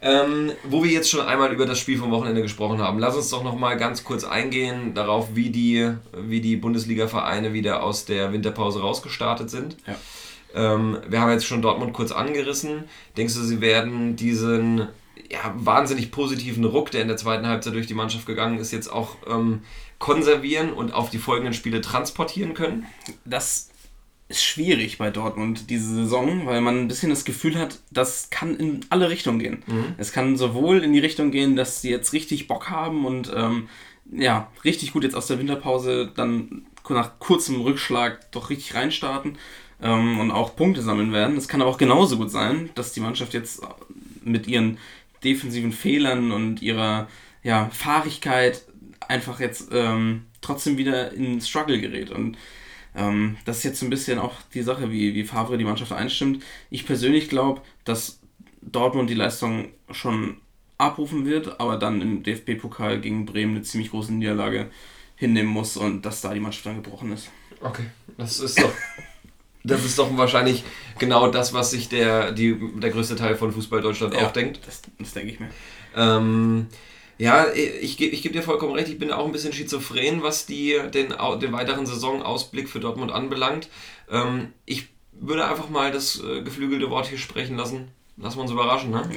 Ähm, 0.00 0.52
wo 0.62 0.84
wir 0.84 0.90
jetzt 0.90 1.10
schon 1.10 1.26
einmal 1.26 1.52
über 1.52 1.66
das 1.66 1.80
Spiel 1.80 1.98
vom 1.98 2.12
Wochenende 2.12 2.42
gesprochen 2.42 2.80
haben, 2.80 3.00
lass 3.00 3.16
uns 3.16 3.30
doch 3.30 3.42
nochmal 3.42 3.76
ganz 3.76 4.04
kurz 4.04 4.22
eingehen 4.22 4.94
darauf, 4.94 5.34
wie 5.34 5.50
die, 5.50 5.92
wie 6.16 6.40
die 6.40 6.56
Bundesliga-Vereine 6.56 7.52
wieder 7.52 7.82
aus 7.82 8.04
der 8.04 8.32
Winterpause 8.32 8.80
rausgestartet 8.80 9.50
sind. 9.50 9.76
Ja. 9.86 9.96
Ähm, 10.54 10.98
wir 11.08 11.20
haben 11.20 11.30
jetzt 11.32 11.46
schon 11.46 11.62
Dortmund 11.62 11.92
kurz 11.94 12.12
angerissen. 12.12 12.84
Denkst 13.16 13.34
du, 13.34 13.40
sie 13.40 13.60
werden 13.60 14.14
diesen 14.14 14.86
ja, 15.30 15.52
wahnsinnig 15.56 16.12
positiven 16.12 16.64
Ruck, 16.64 16.92
der 16.92 17.02
in 17.02 17.08
der 17.08 17.16
zweiten 17.16 17.46
Halbzeit 17.46 17.74
durch 17.74 17.86
die 17.86 17.94
Mannschaft 17.94 18.26
gegangen 18.26 18.58
ist, 18.58 18.72
jetzt 18.72 18.88
auch 18.88 19.16
ähm, 19.28 19.62
konservieren 19.98 20.72
und 20.72 20.94
auf 20.94 21.10
die 21.10 21.18
folgenden 21.18 21.54
Spiele 21.54 21.80
transportieren 21.80 22.54
können? 22.54 22.86
Das 23.24 23.67
ist 24.28 24.44
schwierig 24.44 24.98
bei 24.98 25.10
Dortmund 25.10 25.70
diese 25.70 25.94
Saison, 25.94 26.44
weil 26.46 26.60
man 26.60 26.80
ein 26.80 26.88
bisschen 26.88 27.10
das 27.10 27.24
Gefühl 27.24 27.58
hat, 27.58 27.80
das 27.90 28.28
kann 28.30 28.56
in 28.56 28.80
alle 28.90 29.08
Richtungen 29.08 29.38
gehen. 29.38 29.62
Es 29.96 30.12
kann 30.12 30.36
sowohl 30.36 30.84
in 30.84 30.92
die 30.92 30.98
Richtung 30.98 31.30
gehen, 31.30 31.56
dass 31.56 31.80
sie 31.80 31.90
jetzt 31.90 32.12
richtig 32.12 32.46
Bock 32.46 32.68
haben 32.68 33.06
und 33.06 33.32
ähm, 33.34 33.68
ja, 34.12 34.50
richtig 34.64 34.92
gut 34.92 35.04
jetzt 35.04 35.16
aus 35.16 35.26
der 35.26 35.38
Winterpause 35.38 36.12
dann 36.14 36.66
nach 36.88 37.18
kurzem 37.18 37.60
Rückschlag 37.60 38.30
doch 38.32 38.50
richtig 38.50 38.74
reinstarten 38.74 39.36
ähm, 39.82 40.20
und 40.20 40.30
auch 40.30 40.56
Punkte 40.56 40.82
sammeln 40.82 41.12
werden. 41.12 41.36
Es 41.36 41.48
kann 41.48 41.60
aber 41.60 41.70
auch 41.70 41.78
genauso 41.78 42.16
gut 42.16 42.30
sein, 42.30 42.70
dass 42.74 42.92
die 42.92 43.00
Mannschaft 43.00 43.34
jetzt 43.34 43.62
mit 44.24 44.46
ihren 44.46 44.78
defensiven 45.24 45.72
Fehlern 45.72 46.32
und 46.32 46.62
ihrer 46.62 47.08
ja, 47.42 47.70
Fahrigkeit 47.72 48.64
einfach 49.06 49.40
jetzt 49.40 49.68
ähm, 49.72 50.24
trotzdem 50.40 50.76
wieder 50.76 51.12
in 51.12 51.40
Struggle 51.40 51.80
gerät. 51.80 52.10
Und 52.10 52.36
ähm, 52.98 53.36
das 53.44 53.58
ist 53.58 53.64
jetzt 53.64 53.80
so 53.80 53.86
ein 53.86 53.90
bisschen 53.90 54.18
auch 54.18 54.34
die 54.52 54.62
Sache, 54.62 54.90
wie, 54.90 55.14
wie 55.14 55.24
Favre 55.24 55.56
die 55.56 55.64
Mannschaft 55.64 55.92
einstimmt. 55.92 56.42
Ich 56.68 56.84
persönlich 56.84 57.28
glaube, 57.28 57.62
dass 57.84 58.20
Dortmund 58.60 59.08
die 59.08 59.14
Leistung 59.14 59.68
schon 59.90 60.38
abrufen 60.78 61.24
wird, 61.24 61.60
aber 61.60 61.76
dann 61.76 62.02
im 62.02 62.22
DFB-Pokal 62.22 63.00
gegen 63.00 63.24
Bremen 63.24 63.56
eine 63.56 63.62
ziemlich 63.62 63.90
große 63.90 64.12
Niederlage 64.12 64.70
hinnehmen 65.16 65.48
muss 65.48 65.76
und 65.76 66.02
dass 66.02 66.20
da 66.20 66.34
die 66.34 66.40
Mannschaft 66.40 66.66
dann 66.66 66.82
gebrochen 66.82 67.12
ist. 67.12 67.30
Okay, 67.60 67.86
das 68.16 68.40
ist 68.40 68.60
doch. 68.60 68.72
Das 69.64 69.84
ist 69.84 69.98
doch 69.98 70.16
wahrscheinlich 70.16 70.64
genau 70.98 71.28
das, 71.30 71.52
was 71.52 71.72
sich 71.72 71.88
der, 71.88 72.32
die, 72.32 72.56
der 72.76 72.90
größte 72.90 73.16
Teil 73.16 73.36
von 73.36 73.52
Fußball 73.52 73.82
Deutschland 73.82 74.14
auch 74.14 74.32
denkt. 74.32 74.60
Das, 74.64 74.82
das 74.98 75.12
denke 75.12 75.32
ich 75.32 75.40
mir. 75.40 75.50
Ähm, 75.96 76.68
ja, 77.18 77.46
ich, 77.52 78.00
ich 78.00 78.22
gebe 78.22 78.34
dir 78.34 78.42
vollkommen 78.42 78.74
recht, 78.74 78.88
ich 78.88 78.98
bin 78.98 79.12
auch 79.12 79.26
ein 79.26 79.32
bisschen 79.32 79.52
schizophren, 79.52 80.22
was 80.22 80.46
die, 80.46 80.78
den, 80.94 81.14
den 81.40 81.52
weiteren 81.52 81.84
Saisonausblick 81.84 82.68
für 82.68 82.80
Dortmund 82.80 83.12
anbelangt. 83.12 83.68
Ähm, 84.10 84.52
ich 84.64 84.88
würde 85.12 85.44
einfach 85.46 85.68
mal 85.68 85.90
das 85.90 86.22
äh, 86.22 86.42
geflügelte 86.42 86.90
Wort 86.90 87.08
hier 87.08 87.18
sprechen 87.18 87.56
lassen. 87.56 87.88
Lassen 88.16 88.38
wir 88.38 88.42
uns 88.42 88.50
überraschen, 88.50 88.90
ne? 88.90 89.08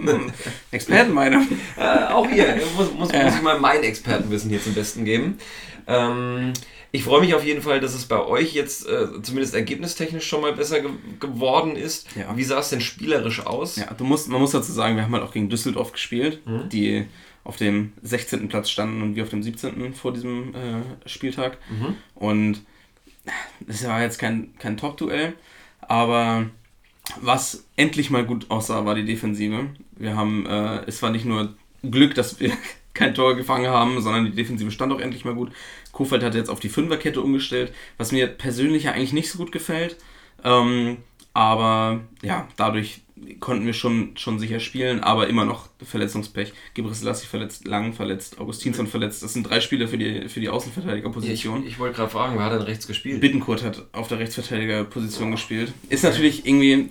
Expertenmeinung. 0.70 1.46
Äh, 1.78 2.12
auch 2.12 2.28
hier 2.28 2.60
muss, 2.76 2.92
muss, 2.92 3.12
Ja. 3.12 3.24
muss 3.24 3.34
ich 3.36 3.42
mal 3.42 3.58
mein 3.58 3.82
Expertenwissen 3.82 4.50
hier 4.50 4.62
zum 4.62 4.74
Besten 4.74 5.04
geben. 5.04 5.38
Ähm, 5.86 6.52
ich 6.92 7.04
freue 7.04 7.20
mich 7.20 7.34
auf 7.34 7.44
jeden 7.44 7.62
Fall, 7.62 7.80
dass 7.80 7.94
es 7.94 8.06
bei 8.06 8.18
euch 8.24 8.52
jetzt 8.54 8.86
äh, 8.88 9.22
zumindest 9.22 9.54
ergebnistechnisch 9.54 10.26
schon 10.26 10.40
mal 10.40 10.52
besser 10.52 10.80
ge 10.80 10.90
geworden 11.20 11.76
ist. 11.76 12.06
Ja. 12.16 12.36
Wie 12.36 12.44
sah 12.44 12.58
es 12.58 12.70
denn 12.70 12.80
spielerisch 12.80 13.46
aus? 13.46 13.76
Ja, 13.76 13.92
du 13.94 14.04
musst, 14.04 14.28
man 14.28 14.40
muss 14.40 14.50
dazu 14.52 14.72
sagen, 14.72 14.96
wir 14.96 15.04
haben 15.04 15.12
halt 15.14 15.22
auch 15.24 15.32
gegen 15.32 15.48
Düsseldorf 15.48 15.92
gespielt, 15.92 16.44
Mhm. 16.46 16.68
die 16.68 17.06
auf 17.44 17.56
dem 17.56 17.92
16. 18.02 18.48
Platz 18.48 18.70
standen 18.70 19.02
und 19.02 19.14
wir 19.16 19.22
auf 19.22 19.30
dem 19.30 19.42
17. 19.42 19.94
vor 19.94 20.12
diesem 20.12 20.54
äh, 20.54 21.08
Spieltag. 21.08 21.58
Mhm. 21.70 21.96
Und 22.14 22.62
es 23.66 23.86
war 23.86 24.02
jetzt 24.02 24.18
kein, 24.18 24.50
kein 24.58 24.76
Top-Duell, 24.76 25.34
aber 25.80 26.46
was 27.20 27.64
endlich 27.76 28.10
mal 28.10 28.24
gut 28.24 28.50
aussah, 28.50 28.84
war 28.84 28.94
die 28.94 29.04
Defensive. 29.04 29.66
Wir 29.96 30.16
haben, 30.16 30.46
äh, 30.46 30.84
es 30.86 31.02
war 31.02 31.10
nicht 31.10 31.24
nur 31.24 31.54
Glück, 31.82 32.14
dass 32.14 32.40
wir 32.40 32.52
kein 32.94 33.14
Tor 33.14 33.36
gefangen 33.36 33.68
haben, 33.70 34.00
sondern 34.00 34.24
die 34.26 34.32
Defensive 34.32 34.70
stand 34.70 34.92
auch 34.92 35.00
endlich 35.00 35.24
mal 35.24 35.34
gut. 35.34 35.50
Kofeld 35.92 36.22
hat 36.22 36.34
jetzt 36.34 36.50
auf 36.50 36.60
die 36.60 36.68
Fünferkette 36.68 37.20
umgestellt, 37.20 37.72
was 37.98 38.12
mir 38.12 38.26
persönlich 38.26 38.84
ja 38.84 38.92
eigentlich 38.92 39.12
nicht 39.12 39.30
so 39.30 39.38
gut 39.38 39.52
gefällt. 39.52 39.96
Ähm, 40.44 40.98
aber 41.32 42.00
ja, 42.22 42.48
dadurch 42.56 43.02
konnten 43.38 43.66
wir 43.66 43.74
schon, 43.74 44.16
schon 44.16 44.38
sicher 44.38 44.60
spielen, 44.60 45.00
aber 45.00 45.28
immer 45.28 45.44
noch 45.44 45.68
Verletzungspech. 45.82 46.52
Gebre 46.74 46.94
Selassie 46.94 47.26
verletzt, 47.26 47.66
Lang 47.66 47.92
verletzt, 47.92 48.38
Augustinsson 48.38 48.86
verletzt. 48.86 49.22
Das 49.22 49.34
sind 49.34 49.48
drei 49.48 49.60
Spieler 49.60 49.88
für 49.88 49.98
die, 49.98 50.28
für 50.28 50.40
die 50.40 50.48
Außenverteidigerposition. 50.48 51.62
Ich, 51.62 51.72
ich 51.72 51.78
wollte 51.78 51.96
gerade 51.96 52.10
fragen, 52.10 52.36
wer 52.36 52.46
hat 52.46 52.52
denn 52.52 52.62
rechts 52.62 52.86
gespielt? 52.86 53.20
Bittenkurt 53.20 53.62
hat 53.62 53.86
auf 53.92 54.08
der 54.08 54.18
Rechtsverteidigerposition 54.18 55.30
gespielt. 55.30 55.72
Ist 55.88 56.02
natürlich 56.02 56.46
irgendwie 56.46 56.90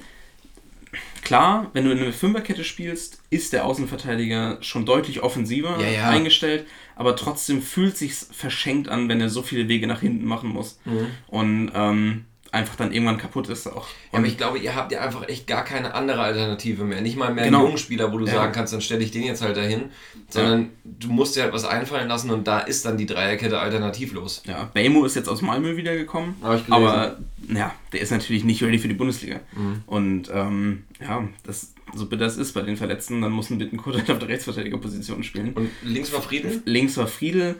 klar, 1.24 1.70
wenn 1.74 1.86
du 1.86 1.92
in 1.92 2.00
eine 2.00 2.14
Fünferkette 2.14 2.64
spielst, 2.64 3.22
ist 3.30 3.54
der 3.54 3.66
Außenverteidiger 3.66 4.60
schon 4.62 4.86
deutlich 4.86 5.22
offensiver 5.22 5.80
Ja, 5.82 5.90
ja. 5.90 6.10
eingestellt, 6.10 6.66
aber 7.00 7.16
trotzdem 7.16 7.62
fühlt 7.62 7.96
sich's 7.98 8.28
verschenkt 8.32 8.90
an, 8.90 9.08
wenn 9.08 9.22
er 9.22 9.30
so 9.30 9.42
viele 9.42 9.70
Wege 9.70 9.88
nach 9.88 10.02
hinten 10.02 10.26
machen 10.26 10.50
muss 10.50 10.80
Mhm. 10.86 11.08
und 11.28 11.72
ähm, 11.74 12.26
einfach 12.52 12.76
dann 12.76 12.92
irgendwann 12.92 13.18
kaputt 13.18 13.48
ist 13.50 13.68
auch. 13.68 13.88
Ja, 14.12 14.20
aber 14.20 14.28
ich 14.28 14.38
glaube, 14.38 14.58
ihr 14.58 14.76
habt 14.76 14.92
ja 14.92 15.02
einfach 15.02 15.28
echt 15.28 15.46
gar 15.48 15.64
keine 15.64 15.94
andere 15.94 16.22
Alternative 16.22 16.84
mehr. 16.84 17.02
Nicht 17.02 17.16
mal 17.18 17.34
mehr 17.34 17.46
Genau. 17.46 17.60
einen 17.60 17.68
jungen 17.68 17.78
Spieler, 17.78 18.12
wo 18.12 18.18
du 18.18 18.26
Ja. 18.26 18.34
sagen 18.34 18.54
kannst, 18.54 18.74
dann 18.74 18.82
stelle 18.82 19.04
ich 19.04 19.12
den 19.12 19.24
jetzt 19.24 19.42
halt 19.42 19.56
dahin. 19.58 19.86
Sondern 20.30 20.70
du 20.84 21.10
musst 21.10 21.36
dir 21.36 21.44
halt 21.44 21.54
was 21.54 21.66
einfallen 21.66 22.08
lassen 22.08 22.30
und 22.32 22.48
da 22.48 22.60
ist 22.60 22.86
dann 22.86 22.98
die 22.98 23.06
Dreierkette 23.06 23.60
alternativlos. 23.60 24.44
Ja, 24.46 24.70
Bamo 24.74 25.06
ist 25.06 25.16
jetzt 25.16 25.28
aus 25.30 25.42
Malmö 25.42 25.76
wiedergekommen, 25.78 26.36
aber 26.42 27.18
ja, 27.54 27.74
der 27.94 28.02
ist 28.02 28.12
natürlich 28.12 28.44
nicht 28.44 28.62
ready 28.64 28.78
für 28.80 28.88
die 28.88 28.94
Bundesliga. 28.94 29.40
Mhm. 29.56 29.84
Und 29.88 30.30
ähm, 30.34 30.84
ja, 31.02 31.28
das, 31.44 31.74
so 31.96 32.06
bitter 32.08 32.26
es 32.26 32.38
ist 32.38 32.54
bei 32.54 32.62
den 32.62 32.78
Verletzten, 32.78 33.22
dann 33.22 33.32
muss 33.32 33.50
ein 33.50 33.58
Bittenkurt 33.58 33.96
halt 33.98 34.12
auf 34.12 34.20
der 34.20 34.28
Rechtsverteidigerposition 34.28 35.24
spielen. 35.24 35.54
Und 35.54 35.70
links 35.84 36.12
war 36.14 36.22
Friedel. 36.22 36.62
Links 36.66 36.96
war 36.98 37.08
Friedel, 37.08 37.60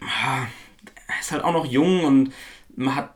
ah, 0.00 0.46
ist 1.20 1.32
halt 1.32 1.44
auch 1.44 1.52
noch 1.52 1.66
jung 1.66 2.04
und 2.04 2.32
man 2.76 2.94
hat 2.94 3.14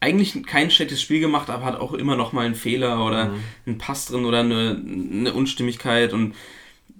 eigentlich 0.00 0.44
kein 0.44 0.70
schlechtes 0.70 1.00
Spiel 1.00 1.20
gemacht, 1.20 1.50
aber 1.50 1.64
hat 1.64 1.80
auch 1.80 1.92
immer 1.92 2.16
noch 2.16 2.32
mal 2.32 2.46
einen 2.46 2.54
Fehler 2.54 3.04
oder 3.04 3.34
einen 3.66 3.78
Pass 3.78 4.06
drin 4.06 4.24
oder 4.24 4.40
eine, 4.40 4.80
eine 4.82 5.32
Unstimmigkeit. 5.32 6.12
Und 6.12 6.34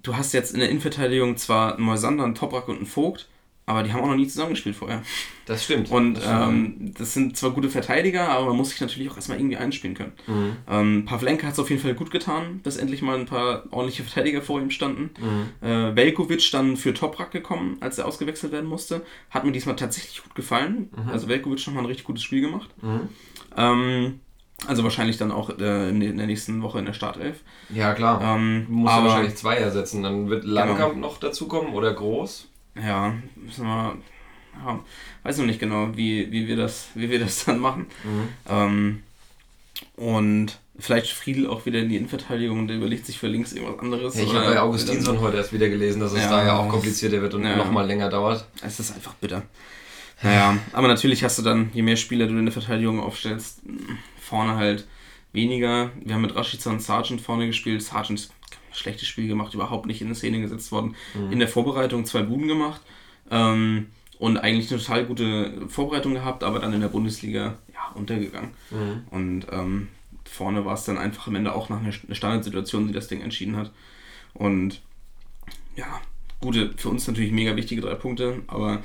du 0.03 0.17
hast 0.17 0.33
jetzt 0.33 0.53
in 0.53 0.59
der 0.59 0.69
Innenverteidigung 0.69 1.37
zwar 1.37 1.75
einen 1.75 1.83
Moisander, 1.83 2.23
einen 2.23 2.35
Toprak 2.35 2.67
und 2.67 2.77
einen 2.77 2.85
Vogt, 2.85 3.27
aber 3.67 3.83
die 3.83 3.91
haben 3.93 4.01
auch 4.01 4.07
noch 4.07 4.15
nie 4.15 4.27
zusammengespielt 4.27 4.75
vorher. 4.77 5.03
Das 5.45 5.63
stimmt. 5.65 5.91
Und 5.91 6.15
das 6.15 6.23
stimmt. 6.23 6.41
ähm, 6.47 6.93
das 6.97 7.13
sind 7.13 7.35
zwar 7.37 7.51
gute 7.51 7.69
Verteidiger, 7.69 8.29
aber 8.29 8.47
man 8.47 8.55
muss 8.57 8.69
sich 8.69 8.79
natürlich 8.81 9.11
auch 9.11 9.15
erstmal 9.17 9.37
irgendwie 9.39 9.57
einspielen 9.57 9.93
können. 9.95 10.13
Mhm. 10.25 10.55
Ähm, 10.69 11.05
Pavlenka 11.05 11.45
hat 11.45 11.53
es 11.53 11.59
auf 11.59 11.69
jeden 11.69 11.81
Fall 11.81 11.93
gut 11.93 12.09
getan, 12.09 12.61
dass 12.63 12.77
endlich 12.77 13.01
mal 13.01 13.19
ein 13.19 13.25
paar 13.25 13.63
ordentliche 13.71 14.03
Verteidiger 14.03 14.41
vor 14.41 14.59
ihm 14.61 14.71
standen. 14.71 15.09
Mhm. 15.61 15.67
Äh, 15.67 15.95
Velkovic 15.95 16.49
dann 16.51 16.77
für 16.77 16.93
Toprak 16.93 17.31
gekommen, 17.31 17.77
als 17.81 17.97
er 17.97 18.07
ausgewechselt 18.07 18.51
werden 18.53 18.69
musste. 18.69 19.01
Hat 19.29 19.43
mir 19.43 19.51
diesmal 19.51 19.75
tatsächlich 19.75 20.23
gut 20.23 20.33
gefallen. 20.33 20.89
Mhm. 20.95 21.09
Also 21.09 21.27
Velkovic 21.27 21.67
nochmal 21.67 21.83
ein 21.83 21.87
richtig 21.87 22.05
gutes 22.05 22.23
Spiel 22.23 22.41
gemacht. 22.41 22.69
Mhm. 22.81 23.09
Ähm, 23.57 24.19
also 24.65 24.83
wahrscheinlich 24.83 25.17
dann 25.17 25.31
auch 25.31 25.49
äh, 25.59 25.89
in 25.89 25.99
der 25.99 26.25
nächsten 26.25 26.61
Woche 26.63 26.79
in 26.79 26.85
der 26.85 26.93
Startelf. 26.93 27.41
Ja, 27.69 27.93
klar. 27.93 28.21
Ähm, 28.21 28.65
du 28.67 28.73
musst 28.73 28.91
ja 28.93 28.97
aber- 28.97 29.09
wahrscheinlich 29.09 29.35
zwei 29.35 29.55
ersetzen. 29.57 30.03
Dann 30.03 30.29
wird 30.29 30.45
Langkamp 30.45 30.95
noch 30.97 31.19
dazukommen 31.19 31.73
oder 31.73 31.93
Groß. 31.93 32.47
Ja, 32.83 33.13
müssen 33.35 33.65
wir. 33.65 33.97
Ja, 34.65 34.79
weiß 35.23 35.37
noch 35.37 35.45
nicht 35.45 35.59
genau, 35.59 35.95
wie, 35.95 36.31
wie, 36.31 36.47
wir, 36.47 36.55
das, 36.55 36.87
wie 36.95 37.09
wir 37.09 37.19
das 37.19 37.45
dann 37.45 37.59
machen. 37.59 37.85
Mhm. 38.03 38.27
Ähm, 38.49 39.03
und 39.95 40.57
vielleicht 40.79 41.11
Friedel 41.11 41.47
auch 41.47 41.65
wieder 41.65 41.79
in 41.79 41.89
die 41.89 41.97
Innenverteidigung 41.97 42.59
und 42.59 42.67
der 42.67 42.77
überlegt 42.77 43.05
sich 43.05 43.19
für 43.19 43.27
links 43.27 43.53
irgendwas 43.53 43.79
anderes. 43.79 44.15
Ja, 44.15 44.23
ich 44.23 44.33
habe 44.33 44.45
bei 44.45 44.59
Augustinsson 44.59 45.19
heute 45.21 45.37
erst 45.37 45.53
wieder 45.53 45.69
gelesen, 45.69 45.99
dass 45.99 46.11
es 46.13 46.21
Ja, 46.21 46.29
da 46.29 46.45
ja 46.45 46.57
auch 46.57 46.69
komplizierter 46.69 47.21
wird 47.21 47.33
und 47.33 47.43
ja. 47.43 47.55
noch 47.55 47.71
mal 47.71 47.85
länger 47.85 48.09
dauert. 48.09 48.47
Es 48.61 48.79
ist 48.79 48.91
einfach 48.93 49.13
bitter. 49.15 49.43
Naja, 50.23 50.57
aber 50.73 50.87
natürlich 50.87 51.23
hast 51.23 51.37
du 51.37 51.43
dann, 51.43 51.69
je 51.73 51.83
mehr 51.83 51.95
Spieler 51.95 52.25
du 52.25 52.37
in 52.37 52.45
der 52.45 52.51
Verteidigung 52.51 52.99
aufstellst, 52.99 53.61
vorne 54.19 54.55
halt 54.55 54.87
weniger. 55.31 55.91
Wir 56.03 56.15
haben 56.15 56.21
mit 56.21 56.35
Rashica 56.35 56.69
und 56.71 56.81
Sargent 56.81 57.21
vorne 57.21 57.45
gespielt. 57.45 57.83
Sargent 57.83 58.29
schlechtes 58.77 59.07
Spiel 59.07 59.27
gemacht, 59.27 59.53
überhaupt 59.53 59.85
nicht 59.85 60.01
in 60.01 60.13
Szene 60.15 60.41
gesetzt 60.41 60.71
worden. 60.71 60.95
In 61.31 61.39
der 61.39 61.47
Vorbereitung 61.47 62.05
zwei 62.05 62.21
Buden 62.21 62.47
gemacht. 62.47 62.81
Ähm, 63.29 63.87
und 64.19 64.37
eigentlich 64.37 64.71
eine 64.71 64.79
total 64.79 65.05
gute 65.05 65.67
Vorbereitung 65.67 66.13
gehabt, 66.13 66.43
aber 66.43 66.59
dann 66.59 66.73
in 66.73 66.81
der 66.81 66.87
Bundesliga 66.87 67.57
ja, 67.73 67.91
untergegangen. 67.93 68.51
Mhm. 68.71 69.03
Und 69.11 69.45
ähm, 69.51 69.87
vorne 70.25 70.65
war 70.65 70.73
es 70.73 70.85
dann 70.85 70.97
einfach 70.97 71.27
am 71.27 71.35
Ende 71.35 71.53
auch 71.53 71.69
nach 71.69 71.79
einer 71.79 71.93
einer 71.93 72.15
Standardsituation, 72.15 72.87
die 72.87 72.93
das 72.93 73.07
Ding 73.07 73.21
entschieden 73.21 73.55
hat. 73.55 73.71
Und 74.33 74.81
ja, 75.75 76.01
gute, 76.39 76.73
für 76.77 76.89
uns 76.89 77.07
natürlich 77.07 77.31
mega 77.31 77.55
wichtige 77.55 77.81
drei 77.81 77.95
Punkte, 77.95 78.41
aber 78.47 78.81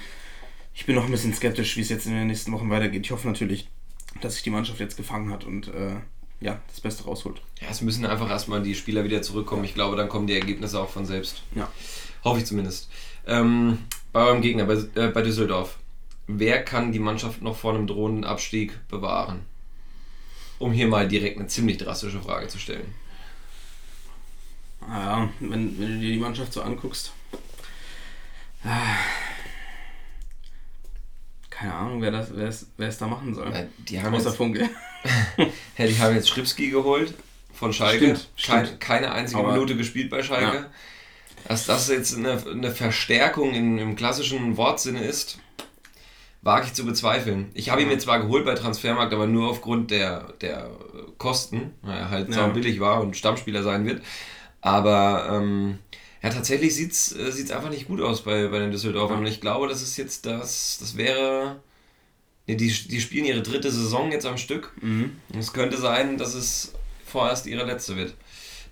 ich 0.74 0.86
bin 0.86 0.95
noch 0.95 1.05
ein 1.05 1.11
bisschen 1.11 1.34
skeptisch, 1.34 1.76
wie 1.76 1.82
es 1.82 1.88
jetzt 1.88 2.07
in 2.07 2.12
den 2.12 2.26
nächsten 2.26 2.53
Wochen 2.53 2.70
weitergeht. 2.70 3.05
Ich 3.05 3.11
hoffe 3.11 3.28
natürlich, 3.28 3.68
dass 4.20 4.34
sich 4.34 4.43
die 4.43 4.51
Mannschaft 4.51 4.80
jetzt 4.80 4.97
gefangen 4.97 5.30
hat 5.30 5.45
und 5.45 5.68
äh, 5.68 5.97
ja, 6.43 6.61
das 6.68 6.80
Beste 6.80 7.05
rausholt. 7.05 7.40
Ja, 7.61 7.68
es 7.70 7.80
müssen 7.80 8.05
einfach 8.05 8.28
erstmal 8.28 8.62
die 8.62 8.74
Spieler 8.74 9.05
wieder 9.05 9.22
zurückkommen. 9.22 9.64
Ich 9.64 9.74
glaube, 9.74 9.97
dann 9.97 10.09
kommen 10.09 10.26
die 10.26 10.34
Ergebnisse 10.34 10.80
auch 10.80 10.88
von 10.90 11.07
selbst. 11.07 11.43
Ja. 11.55 11.68
Hoffe 12.24 12.40
ich 12.40 12.47
zumindest. 12.47 12.90
Ähm, 13.26 13.78
bei 14.12 14.20
eurem 14.24 14.43
Gegner, 14.43 14.64
bei, 14.64 14.74
äh, 15.01 15.09
bei 15.09 15.22
Düsseldorf. 15.22 15.78
Wer 16.26 16.64
kann 16.64 16.93
die 16.93 16.99
Mannschaft 16.99 17.43
noch 17.43 17.57
vor 17.57 17.74
einem 17.74 17.86
drohenden 17.86 18.24
Abstieg 18.24 18.78
bewahren? 18.88 19.40
Um 20.59 20.72
hier 20.72 20.86
mal 20.86 21.09
direkt 21.09 21.38
eine 21.38 21.49
ziemlich 21.49 21.78
drastische 21.78 22.20
Frage 22.20 22.49
zu 22.49 22.59
stellen. 22.59 22.95
Ja, 24.80 25.28
wenn, 25.40 25.78
wenn 25.80 25.95
du 25.95 25.99
dir 26.01 26.12
die 26.12 26.18
Mannschaft 26.20 26.53
so 26.53 26.62
anguckst. 26.62 27.12
ah, 28.64 28.97
Keine 31.51 31.74
Ahnung, 31.74 32.03
wer, 32.03 32.11
das, 32.11 32.34
wer, 32.34 32.49
es, 32.49 32.66
wer 32.76 32.88
es 32.88 32.99
da 32.99 33.07
machen 33.07 33.34
soll. 33.34 33.53
Äh, 33.53 33.66
Die 33.88 34.01
haben, 34.01 34.14
Außer 34.14 34.28
jetzt, 34.30 34.36
Funke. 34.36 34.68
ja, 35.79 35.87
die 35.87 35.99
haben 35.99 36.15
jetzt 36.15 36.29
Schripski 36.29 36.71
geholt 36.71 37.15
von 37.55 37.73
Schalke. 37.73 38.17
Stimmt, 38.17 38.29
Kein, 38.45 38.67
stimmt. 38.67 38.81
keine 38.81 39.13
einzige 39.13 39.41
Aber- 39.41 39.53
Minute 39.53 39.77
gespielt 39.77 40.11
bei 40.11 40.23
Schalke. 40.23 40.57
Ja. 40.57 40.71
Dass 41.49 41.67
das 41.67 41.89
jetzt 41.89 42.17
eine, 42.17 42.41
eine 42.51 42.71
Verstärkung 42.71 43.53
in, 43.53 43.77
im 43.79 43.97
klassischen 43.97 44.57
Wortsinne 44.57 45.03
ist, 45.03 45.39
wage 46.43 46.67
ich 46.67 46.73
zu 46.75 46.85
bezweifeln. 46.87 47.51
Ich 47.55 47.69
habe 47.71 47.83
ihn 47.83 47.89
mir 47.89 47.99
zwar 47.99 48.21
geholt 48.21 48.45
bei 48.45 48.55
Transfermarkt, 48.55 49.13
aber 49.13 49.27
nur 49.27 49.51
aufgrund 49.51 49.91
der, 49.91 50.33
der 50.41 50.71
Kosten, 51.19 51.73
weil 51.83 51.99
er 51.99 52.11
halt 52.11 52.35
Ja. 52.35 52.47
billig 52.47 52.79
war 52.81 53.01
und 53.01 53.17
Stammspieler 53.17 53.63
sein 53.65 53.85
wird. 53.87 54.03
Aber 54.61 55.29
ähm, 55.33 55.79
ja, 56.23 56.31
tatsächlich 56.31 56.75
sieht 56.77 56.93
es 56.93 57.13
äh, 57.13 57.53
einfach 57.55 57.71
nicht 57.71 57.89
gut 57.89 58.01
aus 58.01 58.23
bei, 58.23 58.47
bei 58.47 58.61
den 58.61 58.71
Düsseldorfern. 58.71 59.17
Ja. 59.19 59.21
Und 59.23 59.27
ich 59.27 59.41
glaube, 59.41 59.67
das 59.67 59.83
ist 59.83 59.97
jetzt 59.97 60.27
das, 60.27 60.79
das 60.81 60.97
wäre. 60.97 61.61
Die, 62.49 62.57
die 62.57 63.01
spielen 63.01 63.24
ihre 63.24 63.43
dritte 63.43 63.70
Saison 63.70 64.11
jetzt 64.11 64.26
am 64.26 64.36
Stück. 64.36 64.72
Mhm. 64.80 65.16
Es 65.38 65.53
könnte 65.53 65.76
sein, 65.76 66.18
dass 66.18 66.34
es 66.34 66.74
vorerst 67.07 67.47
ihre 67.47 67.64
letzte 67.64 67.97
wird. 67.97 68.14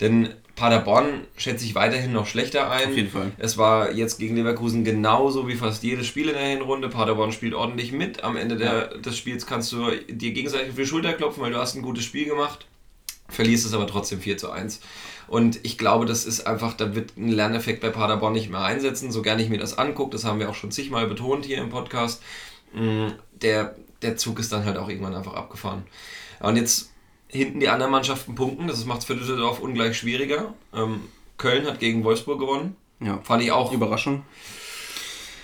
Denn 0.00 0.30
Paderborn 0.56 1.26
schätze 1.36 1.64
ich 1.64 1.74
weiterhin 1.74 2.12
noch 2.12 2.26
schlechter 2.26 2.70
ein. 2.70 2.88
Auf 2.88 2.96
jeden 2.96 3.10
Fall. 3.10 3.32
Es 3.38 3.56
war 3.56 3.92
jetzt 3.92 4.18
gegen 4.18 4.36
Leverkusen 4.36 4.84
genauso 4.84 5.46
wie 5.46 5.54
fast 5.54 5.82
jedes 5.82 6.06
Spiel 6.06 6.28
in 6.28 6.34
der 6.34 6.48
Hinrunde. 6.48 6.88
Paderborn 6.88 7.32
spielt 7.32 7.54
ordentlich 7.54 7.92
mit. 7.92 8.24
Am 8.24 8.36
Ende 8.36 8.56
der, 8.56 8.98
des 8.98 9.16
Spiels 9.16 9.46
kannst 9.46 9.72
du 9.72 9.90
dir 10.08 10.32
gegenseitig 10.32 10.70
auf 10.70 10.76
die 10.76 10.86
Schulter 10.86 11.12
klopfen, 11.12 11.42
weil 11.42 11.52
du 11.52 11.58
hast 11.58 11.76
ein 11.76 11.82
gutes 11.82 12.04
Spiel 12.04 12.26
gemacht. 12.26 12.66
Verlierst 13.28 13.64
es 13.64 13.74
aber 13.74 13.86
trotzdem 13.86 14.20
4 14.20 14.38
zu 14.38 14.50
1. 14.50 14.80
Und 15.28 15.60
ich 15.62 15.78
glaube, 15.78 16.06
das 16.06 16.24
ist 16.24 16.46
einfach, 16.46 16.74
da 16.74 16.94
wird 16.94 17.16
ein 17.16 17.28
Lerneffekt 17.28 17.80
bei 17.80 17.90
Paderborn 17.90 18.32
nicht 18.32 18.50
mehr 18.50 18.62
einsetzen, 18.62 19.12
so 19.12 19.22
gerne 19.22 19.42
ich 19.42 19.48
mir 19.48 19.58
das 19.58 19.78
angucke. 19.78 20.10
Das 20.10 20.24
haben 20.24 20.40
wir 20.40 20.50
auch 20.50 20.54
schon 20.54 20.72
zigmal 20.72 21.06
betont 21.06 21.44
hier 21.44 21.58
im 21.58 21.70
Podcast. 21.70 22.22
Mm, 22.72 23.08
Der, 23.42 23.74
der 24.02 24.16
Zug 24.16 24.38
ist 24.38 24.52
dann 24.52 24.64
halt 24.64 24.76
auch 24.76 24.88
irgendwann 24.88 25.14
einfach 25.14 25.34
abgefahren. 25.34 25.84
Ja, 26.40 26.48
Und 26.48 26.56
jetzt 26.56 26.90
hinten 27.28 27.60
die 27.60 27.68
anderen 27.68 27.92
Mannschaften 27.92 28.34
punkten, 28.34 28.66
das 28.66 28.84
macht 28.84 29.00
es 29.00 29.04
für 29.04 29.14
Düsseldorf 29.16 29.60
ungleich 29.60 29.96
schwieriger. 29.96 30.54
Ähm, 30.74 31.02
Köln 31.38 31.66
hat 31.66 31.78
gegen 31.80 32.04
Wolfsburg 32.04 32.38
gewonnen. 32.40 32.76
Ja. 33.00 33.18
Fand 33.22 33.42
ich 33.42 33.52
auch 33.52 33.72
Überraschung. 33.72 34.24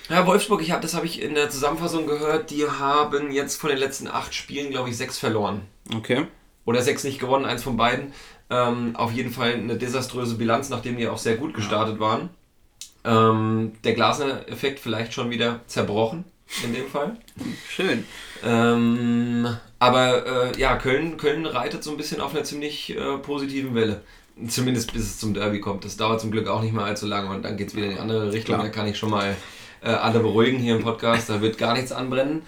ja, 0.09 0.27
Wolfsburg, 0.27 0.63
ich 0.63 0.71
hab, 0.73 0.83
das 0.83 0.95
habe 0.95 1.07
ich 1.07 1.23
in 1.23 1.35
der 1.35 1.49
Zusammenfassung 1.51 2.07
gehört, 2.07 2.51
die 2.51 2.69
haben 2.69 3.31
jetzt 3.33 3.57
von 3.61 3.71
den 3.71 3.79
letzten 3.79 4.09
acht 4.09 4.35
Spielen, 4.35 4.71
glaube 4.71 4.91
ich, 4.91 4.97
sechs 4.97 5.19
verloren. 5.19 5.63
Okay. 5.95 6.27
Oder 6.65 6.83
sechs 6.83 7.05
nicht 7.05 7.19
gewonnen, 7.19 7.45
eins 7.45 7.63
von 7.63 7.77
beiden. 7.77 8.13
Ähm, 8.51 8.95
auf 8.97 9.13
jeden 9.13 9.33
Fall 9.33 9.55
eine 9.55 9.77
desaströse 9.77 10.37
Bilanz, 10.37 10.69
nachdem 10.69 10.97
die 10.97 11.09
auch 11.09 11.19
sehr 11.19 11.37
gut 11.37 11.55
gestartet 11.55 11.99
waren. 11.99 12.31
Ähm, 13.05 13.73
der 13.85 13.95
Glasner-Effekt 13.95 14.81
vielleicht 14.81 15.13
schon 15.13 15.31
wieder 15.31 15.61
zerbrochen, 15.67 16.25
in 16.65 16.73
dem 16.73 16.89
Fall. 16.89 17.17
Schön. 17.69 18.05
Ähm, 18.45 19.57
aber 19.79 20.53
äh, 20.55 20.59
ja, 20.59 20.77
Köln, 20.77 21.17
Köln 21.17 21.47
reitet 21.47 21.85
so 21.85 21.91
ein 21.91 21.97
bisschen 21.97 22.21
auf 22.21 22.35
einer 22.35 22.45
ziemlich 22.45 22.97
äh, 22.97 23.19
positiven 23.19 23.75
Welle. 23.75 24.03
Zumindest 24.49 24.93
bis 24.93 25.03
es 25.03 25.19
zum 25.19 25.35
Derby 25.35 25.61
kommt. 25.61 25.85
Das 25.85 25.97
dauert 25.97 26.21
zum 26.21 26.31
Glück 26.31 26.49
auch 26.49 26.63
nicht 26.63 26.75
mehr 26.75 26.85
allzu 26.85 27.07
lange 27.07 27.31
und 27.31 27.43
dann 27.43 27.57
geht 27.57 27.69
es 27.69 27.77
wieder 27.77 27.87
in 27.87 27.93
die 27.93 27.99
andere 27.99 28.33
Richtung. 28.33 28.57
Klar. 28.57 28.67
Da 28.67 28.69
kann 28.71 28.87
ich 28.87 28.99
schon 28.99 29.11
mal 29.11 29.35
äh, 29.83 29.89
alle 29.89 30.21
beruhigen 30.21 30.59
hier 30.59 30.77
im 30.77 30.83
Podcast, 30.83 31.31
da 31.31 31.41
wird 31.41 31.59
gar 31.59 31.75
nichts 31.75 31.93
anbrennen. 31.93 32.43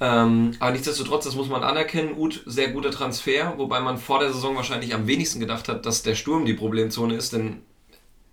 Ähm, 0.00 0.52
aber 0.58 0.72
nichtsdestotrotz, 0.72 1.24
das 1.24 1.36
muss 1.36 1.48
man 1.48 1.62
anerkennen, 1.62 2.16
Uth, 2.16 2.42
sehr 2.46 2.68
guter 2.68 2.90
Transfer, 2.90 3.54
wobei 3.56 3.80
man 3.80 3.98
vor 3.98 4.18
der 4.18 4.32
Saison 4.32 4.56
wahrscheinlich 4.56 4.94
am 4.94 5.06
wenigsten 5.06 5.38
gedacht 5.38 5.68
hat, 5.68 5.86
dass 5.86 6.02
der 6.02 6.16
Sturm 6.16 6.44
die 6.44 6.54
Problemzone 6.54 7.14
ist, 7.14 7.32
denn 7.32 7.62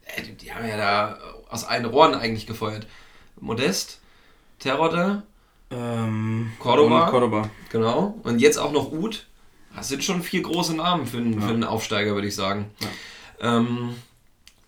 äh, 0.05 0.23
die, 0.23 0.33
die 0.33 0.53
haben 0.53 0.67
ja 0.67 0.77
da 0.77 1.19
aus 1.49 1.65
allen 1.65 1.85
Rohren 1.85 2.15
eigentlich 2.15 2.47
gefeuert. 2.47 2.87
Modest, 3.39 3.98
Terodde, 4.59 5.23
Ähm, 5.71 6.51
Cordoba. 6.59 7.05
und 7.05 7.11
Cordoba. 7.11 7.49
genau, 7.69 8.19
und 8.23 8.39
jetzt 8.39 8.57
auch 8.57 8.71
noch 8.71 8.91
Uth. 8.91 9.25
Das 9.75 9.87
sind 9.87 10.03
schon 10.03 10.23
vier 10.23 10.41
große 10.41 10.75
Namen 10.75 11.05
für 11.05 11.17
einen, 11.17 11.39
für 11.41 11.49
einen 11.49 11.63
Aufsteiger, 11.63 12.15
würde 12.15 12.27
ich 12.27 12.35
sagen. 12.35 12.71
Ähm, 13.39 13.95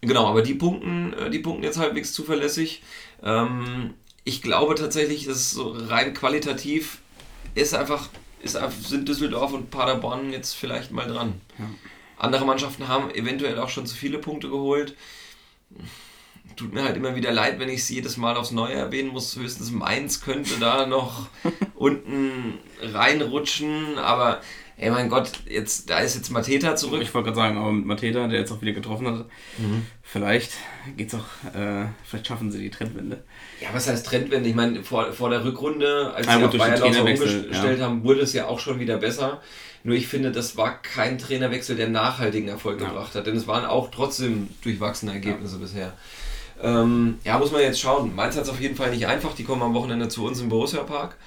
genau, 0.01 0.27
aber 0.27 0.41
die 0.43 0.53
punkten, 0.53 1.13
äh, 1.13 1.29
die 1.31 1.39
punkten 1.39 1.63
jetzt 1.63 1.79
halbwegs 1.79 2.13
zuverlässig. 2.13 2.83
Ähm, 3.23 3.95
ich 4.23 4.41
glaube 4.43 4.75
tatsächlich, 4.75 5.25
dass 5.25 5.51
so 5.51 5.71
rein 5.75 6.13
qualitativ 6.13 6.99
ist 7.55 7.73
einfach, 7.73 8.09
ist 8.43 8.57
sind 8.87 9.09
Düsseldorf 9.09 9.53
und 9.53 9.71
Paderborn 9.71 10.31
jetzt 10.31 10.53
vielleicht 10.53 10.91
mal 10.91 11.07
dran. 11.07 11.41
Ja. 11.57 11.65
Andere 12.17 12.45
Mannschaften 12.45 12.87
haben 12.87 13.09
eventuell 13.09 13.57
auch 13.59 13.69
schon 13.69 13.87
zu 13.87 13.95
viele 13.95 14.19
Punkte 14.19 14.49
geholt. 14.49 14.95
Tut 16.55 16.73
mir 16.73 16.83
halt 16.83 16.95
immer 16.97 17.15
wieder 17.15 17.31
leid, 17.31 17.59
wenn 17.59 17.69
ich 17.69 17.79
es 17.81 17.89
jedes 17.89 18.17
Mal 18.17 18.35
aufs 18.37 18.51
Neue 18.51 18.73
erwähnen 18.73 19.09
muss. 19.09 19.35
Höchstens 19.35 19.71
Mainz 19.71 20.21
könnte 20.21 20.59
da 20.59 20.85
noch 20.85 21.27
unten 21.75 22.59
reinrutschen, 22.81 23.97
aber 23.97 24.41
ey 24.77 24.89
mein 24.89 25.09
Gott, 25.09 25.31
jetzt, 25.47 25.89
da 25.89 25.99
ist 25.99 26.15
jetzt 26.15 26.29
Mateta 26.31 26.75
zurück. 26.75 27.01
Ich 27.01 27.13
wollte 27.13 27.25
gerade 27.27 27.35
sagen, 27.35 27.57
aber 27.57 27.71
mit 27.71 27.85
Mateta, 27.85 28.27
der 28.27 28.39
jetzt 28.39 28.51
auch 28.51 28.61
wieder 28.61 28.71
getroffen 28.73 29.07
hat, 29.07 29.25
Mhm. 29.57 29.85
vielleicht 30.01 30.51
geht's 30.97 31.13
auch, 31.13 31.25
äh, 31.55 31.85
vielleicht 32.03 32.27
schaffen 32.27 32.51
sie 32.51 32.59
die 32.59 32.69
Trendwende. 32.71 33.23
Ja, 33.59 33.69
was 33.73 33.87
heißt 33.87 34.05
Trendwende? 34.05 34.49
Ich 34.49 34.55
meine, 34.55 34.83
vor, 34.83 35.11
vor 35.13 35.29
der 35.29 35.43
Rückrunde, 35.45 36.11
als 36.15 36.25
Ja, 36.27 36.37
sie 36.39 36.43
auf 36.45 36.57
Bayer 36.57 36.83
umgestellt 36.83 37.79
ja. 37.79 37.85
haben, 37.85 38.03
wurde 38.03 38.21
es 38.21 38.33
ja 38.33 38.47
auch 38.47 38.59
schon 38.59 38.79
wieder 38.79 38.97
besser. 38.97 39.41
Nur 39.83 39.95
ich 39.95 40.07
finde, 40.07 40.31
das 40.31 40.57
war 40.57 40.79
kein 40.81 41.17
Trainerwechsel, 41.17 41.75
der 41.75 41.89
nachhaltigen 41.89 42.47
Erfolg 42.49 42.79
Ja. 42.81 42.87
gebracht 42.89 43.15
hat. 43.15 43.25
Denn 43.25 43.35
es 43.35 43.47
waren 43.47 43.65
auch 43.65 43.89
trotzdem 43.91 44.47
durchwachsene 44.63 45.11
Ergebnisse 45.13 45.57
bisher. 45.57 45.93
Ähm, 46.61 47.19
ja, 47.23 47.37
muss 47.37 47.51
man 47.51 47.61
jetzt 47.61 47.79
schauen. 47.79 48.15
Mainz 48.15 48.35
hat 48.35 48.43
es 48.43 48.49
auf 48.49 48.61
jeden 48.61 48.75
Fall 48.75 48.91
nicht 48.91 49.07
einfach. 49.07 49.33
Die 49.33 49.43
kommen 49.43 49.61
am 49.61 49.73
Wochenende 49.73 50.07
zu 50.09 50.25
uns 50.25 50.39
im 50.39 50.49
Borussia 50.49 50.83
Park. 50.83 51.17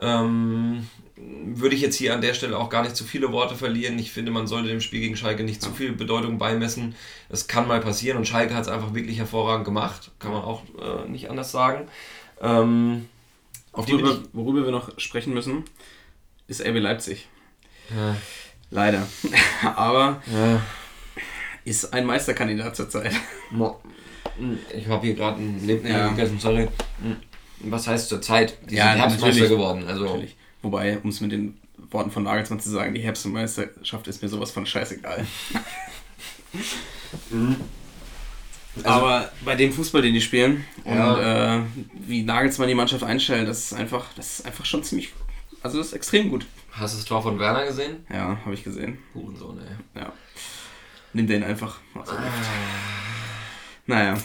Ähm, 0.00 0.86
würde 1.16 1.74
ich 1.74 1.80
jetzt 1.80 1.96
hier 1.96 2.12
an 2.12 2.20
der 2.20 2.34
Stelle 2.34 2.58
auch 2.58 2.68
gar 2.68 2.82
nicht 2.82 2.94
zu 2.94 3.04
viele 3.04 3.32
Worte 3.32 3.54
verlieren. 3.54 3.98
Ich 3.98 4.12
finde, 4.12 4.30
man 4.30 4.46
sollte 4.46 4.68
dem 4.68 4.82
Spiel 4.82 5.00
gegen 5.00 5.16
Schalke 5.16 5.44
nicht 5.44 5.62
zu 5.62 5.70
viel 5.70 5.92
Bedeutung 5.92 6.36
beimessen. 6.38 6.94
Das 7.30 7.48
kann 7.48 7.66
mal 7.66 7.80
passieren 7.80 8.18
und 8.18 8.28
Schalke 8.28 8.54
hat 8.54 8.62
es 8.62 8.68
einfach 8.68 8.94
wirklich 8.94 9.18
hervorragend 9.18 9.64
gemacht. 9.64 10.10
Kann 10.18 10.32
man 10.32 10.42
auch 10.42 10.62
äh, 10.78 11.08
nicht 11.08 11.30
anders 11.30 11.52
sagen. 11.52 11.88
Ähm, 12.42 13.08
auf 13.72 13.88
Worüber, 13.88 14.18
worüber 14.32 14.64
wir 14.64 14.72
noch 14.72 14.98
sprechen 14.98 15.32
müssen, 15.32 15.64
ist 16.48 16.60
RB 16.60 16.78
Leipzig. 16.78 17.28
ja, 17.94 18.16
Leider. 18.70 19.06
aber 19.76 20.22
ja, 20.26 20.60
ist 21.64 21.92
ein 21.92 22.04
Meisterkandidat 22.04 22.76
zurzeit. 22.76 23.12
Hm, 24.38 24.58
ich 24.76 24.86
habe 24.88 25.06
hier 25.06 25.14
gerade 25.14 25.40
ein 25.40 25.64
Leben 25.66 25.86
Ja. 25.86 26.08
gegessen, 26.10 26.38
sorry. 26.38 26.68
Hm, 27.02 27.16
Was 27.60 27.86
heißt 27.86 28.08
zur 28.08 28.20
Zeit? 28.20 28.56
Die 28.70 28.74
Ja, 28.76 28.90
sind 28.92 29.00
Herbstmeister 29.00 29.48
geworden. 29.48 29.84
Also, 29.86 30.04
Natürlich. 30.04 30.36
Wobei, 30.62 30.98
um 30.98 31.10
es 31.10 31.20
mit 31.20 31.32
den 31.32 31.56
Worten 31.90 32.10
von 32.10 32.22
Nagelsmann 32.24 32.60
zu 32.60 32.70
sagen, 32.70 32.92
die 32.94 33.00
Herbstmeisterschaft 33.00 34.06
ist 34.08 34.22
mir 34.22 34.28
sowas 34.28 34.50
von 34.50 34.66
scheißegal. 34.66 35.24
Aber 38.84 39.30
bei 39.44 39.54
dem 39.54 39.72
Fußball, 39.72 40.02
den 40.02 40.12
die 40.12 40.20
spielen 40.20 40.64
und 40.84 40.94
Ja. 40.96 41.56
äh, 41.56 41.62
wie 42.06 42.22
Nagelsmann 42.22 42.68
die 42.68 42.74
Mannschaft 42.74 43.02
einstellt, 43.04 43.48
das 43.48 43.58
ist 43.66 43.72
einfach, 43.74 44.12
das 44.16 44.40
ist 44.40 44.46
einfach 44.46 44.66
schon 44.66 44.82
ziemlich, 44.84 45.12
also 45.62 45.78
das 45.78 45.88
ist 45.88 45.92
extrem 45.94 46.28
gut. 46.28 46.46
hast 46.72 46.92
du 46.94 46.98
das 46.98 47.06
Tor 47.06 47.22
von 47.22 47.38
Werner 47.38 47.64
gesehen? 47.66 48.04
Ja, 48.12 48.38
habe 48.44 48.52
ich 48.54 48.64
gesehen. 48.64 48.98
Hurensohn, 49.14 49.58
ey. 49.60 50.00
Ja. 50.02 50.12
Nimm 51.14 51.26
den 51.26 51.42
einfach. 51.42 51.78
der 51.94 52.02
Luft. 52.02 52.16
Naja, 53.86 54.18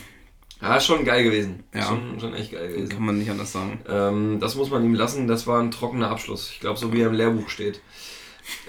Ja, 0.61 0.77
ist 0.77 0.85
schon 0.85 1.05
geil 1.05 1.23
gewesen. 1.23 1.63
Ja. 1.73 1.83
Schon, 1.83 2.19
schon 2.19 2.33
echt 2.35 2.51
geil 2.51 2.67
gewesen. 2.69 2.89
kann 2.89 3.03
man 3.05 3.17
nicht 3.17 3.29
anders 3.31 3.51
sagen. 3.51 3.79
Ähm, 3.89 4.39
das 4.39 4.55
muss 4.55 4.69
man 4.69 4.83
ihm 4.85 4.93
lassen, 4.93 5.27
das 5.27 5.47
war 5.47 5.59
ein 5.61 5.71
trockener 5.71 6.09
Abschluss. 6.09 6.49
Ich 6.51 6.59
glaube, 6.59 6.77
so 6.79 6.93
wie 6.93 7.01
er 7.01 7.07
im 7.07 7.13
Lehrbuch 7.13 7.49
steht. 7.49 7.81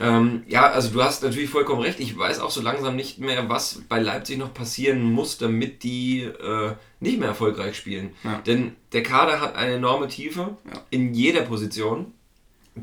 Ähm, 0.01 0.43
ja, 0.47 0.71
also 0.71 0.91
du 0.91 1.03
hast 1.03 1.23
natürlich 1.23 1.51
vollkommen 1.51 1.81
recht. 1.83 1.99
Ich 1.99 2.17
weiß 2.17 2.41
auch 2.41 2.51
so 2.51 2.61
langsam 2.63 2.95
nicht 2.95 3.19
mehr, 3.19 3.49
was 3.49 3.83
bei 3.89 3.99
Leipzig 3.99 4.39
noch 4.39 4.53
passieren 4.55 5.03
muss, 5.03 5.39
damit 5.39 5.83
die 5.83 6.23
äh, 6.23 6.73
nicht 7.01 7.19
mehr 7.19 7.29
erfolgreich 7.29 7.77
spielen. 7.77 8.11
Ja. 8.23 8.41
Denn 8.47 8.77
der 8.93 9.03
Kader 9.03 9.41
hat 9.41 9.57
eine 9.57 9.75
enorme 9.75 10.09
Tiefe 10.09 10.57
Ja. 10.73 10.83
in 10.91 11.15
jeder 11.15 11.43
Position. 11.43 12.13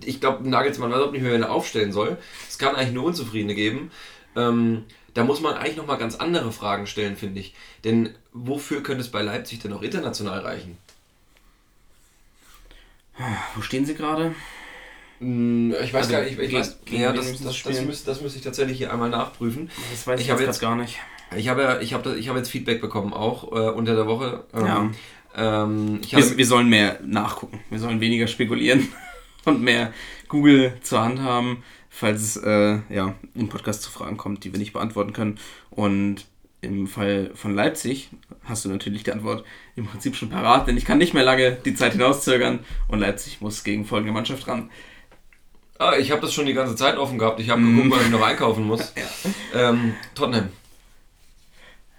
Ich 0.04 0.20
glaube, 0.20 0.48
Nagelsmann 0.48 0.90
weiß 0.92 0.98
überhaupt 0.98 1.14
nicht 1.14 1.24
mehr, 1.24 1.34
wen 1.34 1.42
er 1.44 1.52
aufstellen 1.52 1.92
soll. 1.92 2.18
Es 2.48 2.58
kann 2.60 2.76
eigentlich 2.76 2.94
nur 2.94 3.06
Unzufriedene 3.06 3.56
geben. 3.56 3.92
Ähm, 4.36 4.84
da 5.14 5.24
muss 5.24 5.42
man 5.42 5.56
eigentlich 5.56 5.78
nochmal 5.78 5.98
ganz 5.98 6.16
andere 6.16 6.52
Fragen 6.52 6.88
stellen, 6.88 7.16
finde 7.18 7.40
ich. 7.40 7.54
Denn 7.84 8.14
wofür 8.34 8.84
könnte 8.84 9.02
es 9.02 9.10
bei 9.12 9.22
Leipzig 9.22 9.60
denn 9.60 9.74
auch 9.74 9.82
international 9.82 10.40
reichen? 10.40 10.78
Wo 13.56 13.62
stehen 13.62 13.86
sie 13.86 13.96
gerade? 13.96 14.34
Mm, 15.20 15.72
Ich 15.84 15.94
weiß 15.94 16.06
Also, 16.08 16.12
gar 16.14 16.22
nicht, 16.22 16.34
ich 16.34 16.38
gegen- 16.40 16.58
weiß, 16.60 16.80
ja, 16.90 17.12
das, 17.12 17.32
das, 17.34 17.42
das, 17.42 17.58
spielen? 17.58 17.86
müsste, 17.86 18.06
das 18.06 18.22
müsste 18.22 18.38
ich 18.40 18.46
tatsächlich 18.46 18.78
hier 18.78 18.94
einmal 18.94 19.10
nachprüfen. 19.10 19.70
Das 19.92 20.08
weiß 20.08 20.20
ich, 20.20 20.28
Ich 20.28 20.32
habe 20.32 20.42
jetzt 20.42 20.48
jetzt- 20.56 20.60
gar 20.62 20.76
nicht. 20.76 20.98
Ich 21.36 21.48
habe 21.50 21.80
ich 21.82 21.94
habe, 21.94 22.16
ich 22.18 22.28
habe 22.30 22.40
jetzt 22.40 22.50
Feedback 22.50 22.82
bekommen, 22.82 23.14
auch 23.14 23.52
äh, 23.52 23.70
unter 23.70 23.96
der 23.96 24.08
Woche. 24.08 24.46
Ähm, 24.54 24.66
Ja. 24.66 25.64
ähm, 25.64 26.00
ich 26.02 26.16
Wir, 26.16 26.38
wir 26.38 26.46
sollen 26.46 26.70
mehr 26.70 27.00
nachgucken. 27.04 27.60
Wir 27.70 27.80
sollen 27.80 28.00
weniger 28.00 28.28
spekulieren 28.28 28.88
und 29.46 29.62
mehr 29.62 29.94
Google 30.30 30.74
zur 30.82 31.02
Hand 31.02 31.20
haben, 31.20 31.64
falls 32.00 32.22
es 32.22 32.38
äh, 32.38 32.80
ja, 32.90 33.16
im 33.36 33.50
Podcast 33.50 33.82
zu 33.82 33.92
Fragen 33.92 34.16
kommt, 34.18 34.44
die 34.44 34.52
wir 34.54 34.60
nicht 34.60 34.74
beantworten 34.74 35.12
können. 35.14 35.38
Und 35.70 36.26
im 36.62 36.88
Fall 36.88 37.32
von 37.36 37.54
Leipzig 37.56 38.10
hast 38.44 38.66
du 38.66 38.70
natürlich 38.70 39.04
die 39.04 39.12
Antwort 39.12 39.46
im 39.76 39.86
Prinzip 39.86 40.16
schon 40.16 40.30
parat, 40.30 40.68
denn 40.68 40.78
ich 40.78 40.86
kann 40.86 40.98
nicht 40.98 41.14
mehr 41.14 41.24
lange 41.24 41.54
die 41.54 41.74
Zeit 41.76 41.94
hinauszögern 41.94 42.60
und 42.88 43.00
Leipzig 43.00 43.40
muss 43.42 43.64
gegen 43.64 43.86
folgende 43.86 44.14
Mannschaft 44.14 44.48
ran. 44.48 44.70
ah, 45.78 45.96
ich 45.98 46.12
habe 46.12 46.20
das 46.22 46.34
schon 46.34 46.46
die 46.46 46.54
ganze 46.54 46.76
Zeit 46.76 46.98
offen 46.98 47.18
gehabt. 47.18 47.40
Ich 47.40 47.50
habe 47.50 47.62
Mhm. 47.62 47.76
geguckt, 47.84 47.96
was 48.00 48.06
ich 48.06 48.12
noch 48.12 48.22
einkaufen 48.22 48.66
muss. 48.68 48.94
ähm, 49.54 49.94
Tottenham. 50.16 50.50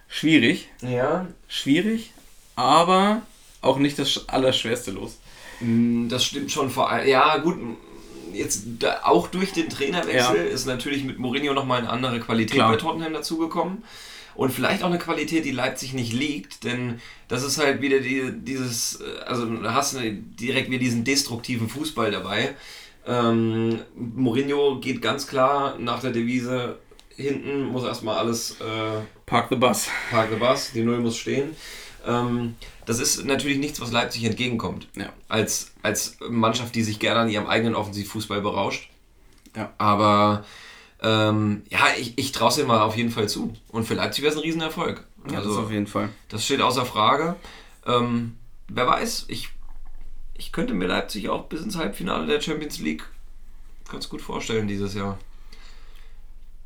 Schwierig, 0.08 0.68
Ja. 0.82 1.26
schwierig, 1.48 2.12
aber 2.56 3.22
auch 3.62 3.78
nicht 3.78 3.98
das 3.98 4.28
Allerschwerste 4.28 4.90
los. 4.90 5.18
Mm, 5.60 6.08
Das 6.08 6.24
stimmt 6.24 6.50
schon 6.50 6.68
vor 6.70 6.90
allem. 6.90 7.08
Ja, 7.08 7.36
gut. 7.38 7.56
Jetzt 8.34 8.64
auch 9.04 9.28
durch 9.28 9.52
den 9.52 9.68
Trainerwechsel 9.68 10.36
Ja. 10.36 10.42
ist 10.42 10.66
natürlich 10.66 11.04
mit 11.04 11.18
Mourinho 11.18 11.52
nochmal 11.52 11.78
eine 11.80 11.90
andere 11.90 12.20
Qualität 12.20 12.56
Klar. 12.56 12.70
bei 12.72 12.76
Tottenham 12.76 13.12
dazugekommen. 13.12 13.82
Und 14.36 14.52
vielleicht 14.52 14.82
auch 14.82 14.88
eine 14.88 14.98
Qualität, 14.98 15.44
die 15.44 15.50
Leipzig 15.50 15.92
nicht 15.92 16.12
liegt, 16.12 16.64
denn 16.64 17.00
das 17.28 17.42
ist 17.42 17.58
halt 17.58 17.82
wieder 17.82 17.98
die, 18.00 18.32
dieses, 18.32 19.00
äh, 19.00 19.22
also 19.26 19.44
da 19.46 19.74
hast 19.74 19.94
du 19.94 20.12
direkt 20.12 20.70
wieder 20.70 20.78
diesen 20.78 21.04
destruktiven 21.04 21.68
Fußball 21.68 22.10
dabei. 22.10 22.54
Ähm, 23.06 23.80
Mourinho 23.96 24.78
geht 24.80 25.02
ganz 25.02 25.26
klar 25.26 25.76
nach 25.78 26.00
der 26.00 26.12
Devise, 26.12 26.78
hinten 27.16 27.64
muss 27.64 27.84
erstmal 27.84 28.18
alles 28.18 28.52
äh, 28.60 29.00
Park 29.26 29.48
the 29.50 29.56
Bus. 29.56 29.88
Park 30.10 30.28
the 30.30 30.36
Bus, 30.36 30.70
die 30.72 30.82
Null 30.82 31.00
muss 31.00 31.18
stehen. 31.18 31.50
Ähm, 32.06 32.54
das 32.86 32.98
ist 32.98 33.24
natürlich 33.24 33.58
nichts, 33.58 33.80
was 33.80 33.92
Leipzig 33.92 34.24
entgegenkommt. 34.24 34.88
Ja. 34.96 35.12
Als, 35.28 35.72
als 35.82 36.16
Mannschaft, 36.28 36.74
die 36.74 36.82
sich 36.82 36.98
gerne 36.98 37.20
an 37.20 37.28
ihrem 37.28 37.46
eigenen 37.46 37.74
Offensivfußball 37.74 38.40
berauscht. 38.40 38.90
Ja. 39.56 39.72
Aber 39.78 40.44
ähm, 41.02 41.62
ja, 41.70 41.80
ich, 41.98 42.18
ich 42.18 42.32
traue 42.32 42.48
es 42.48 42.56
dir 42.56 42.64
mal 42.64 42.80
auf 42.80 42.96
jeden 42.96 43.10
Fall 43.10 43.28
zu. 43.28 43.54
Und 43.68 43.86
für 43.86 43.94
Leipzig 43.94 44.22
wäre 44.22 44.32
es 44.32 44.38
ein 44.38 44.42
Riesenerfolg. 44.42 45.04
Ja, 45.26 45.36
das 45.36 45.46
Also, 45.46 45.62
auf 45.62 45.70
jeden 45.70 45.86
Fall. 45.86 46.08
das 46.28 46.44
steht 46.44 46.60
außer 46.60 46.86
Frage. 46.86 47.36
Ähm, 47.86 48.36
wer 48.68 48.86
weiß, 48.86 49.26
ich, 49.28 49.48
ich 50.36 50.52
könnte 50.52 50.74
mir 50.74 50.86
Leipzig 50.86 51.28
auch 51.28 51.44
bis 51.46 51.62
ins 51.62 51.76
Halbfinale 51.76 52.26
der 52.26 52.40
Champions 52.40 52.78
League 52.78 53.04
ganz 53.90 54.08
gut 54.08 54.22
vorstellen 54.22 54.68
dieses 54.68 54.94
Jahr. 54.94 55.18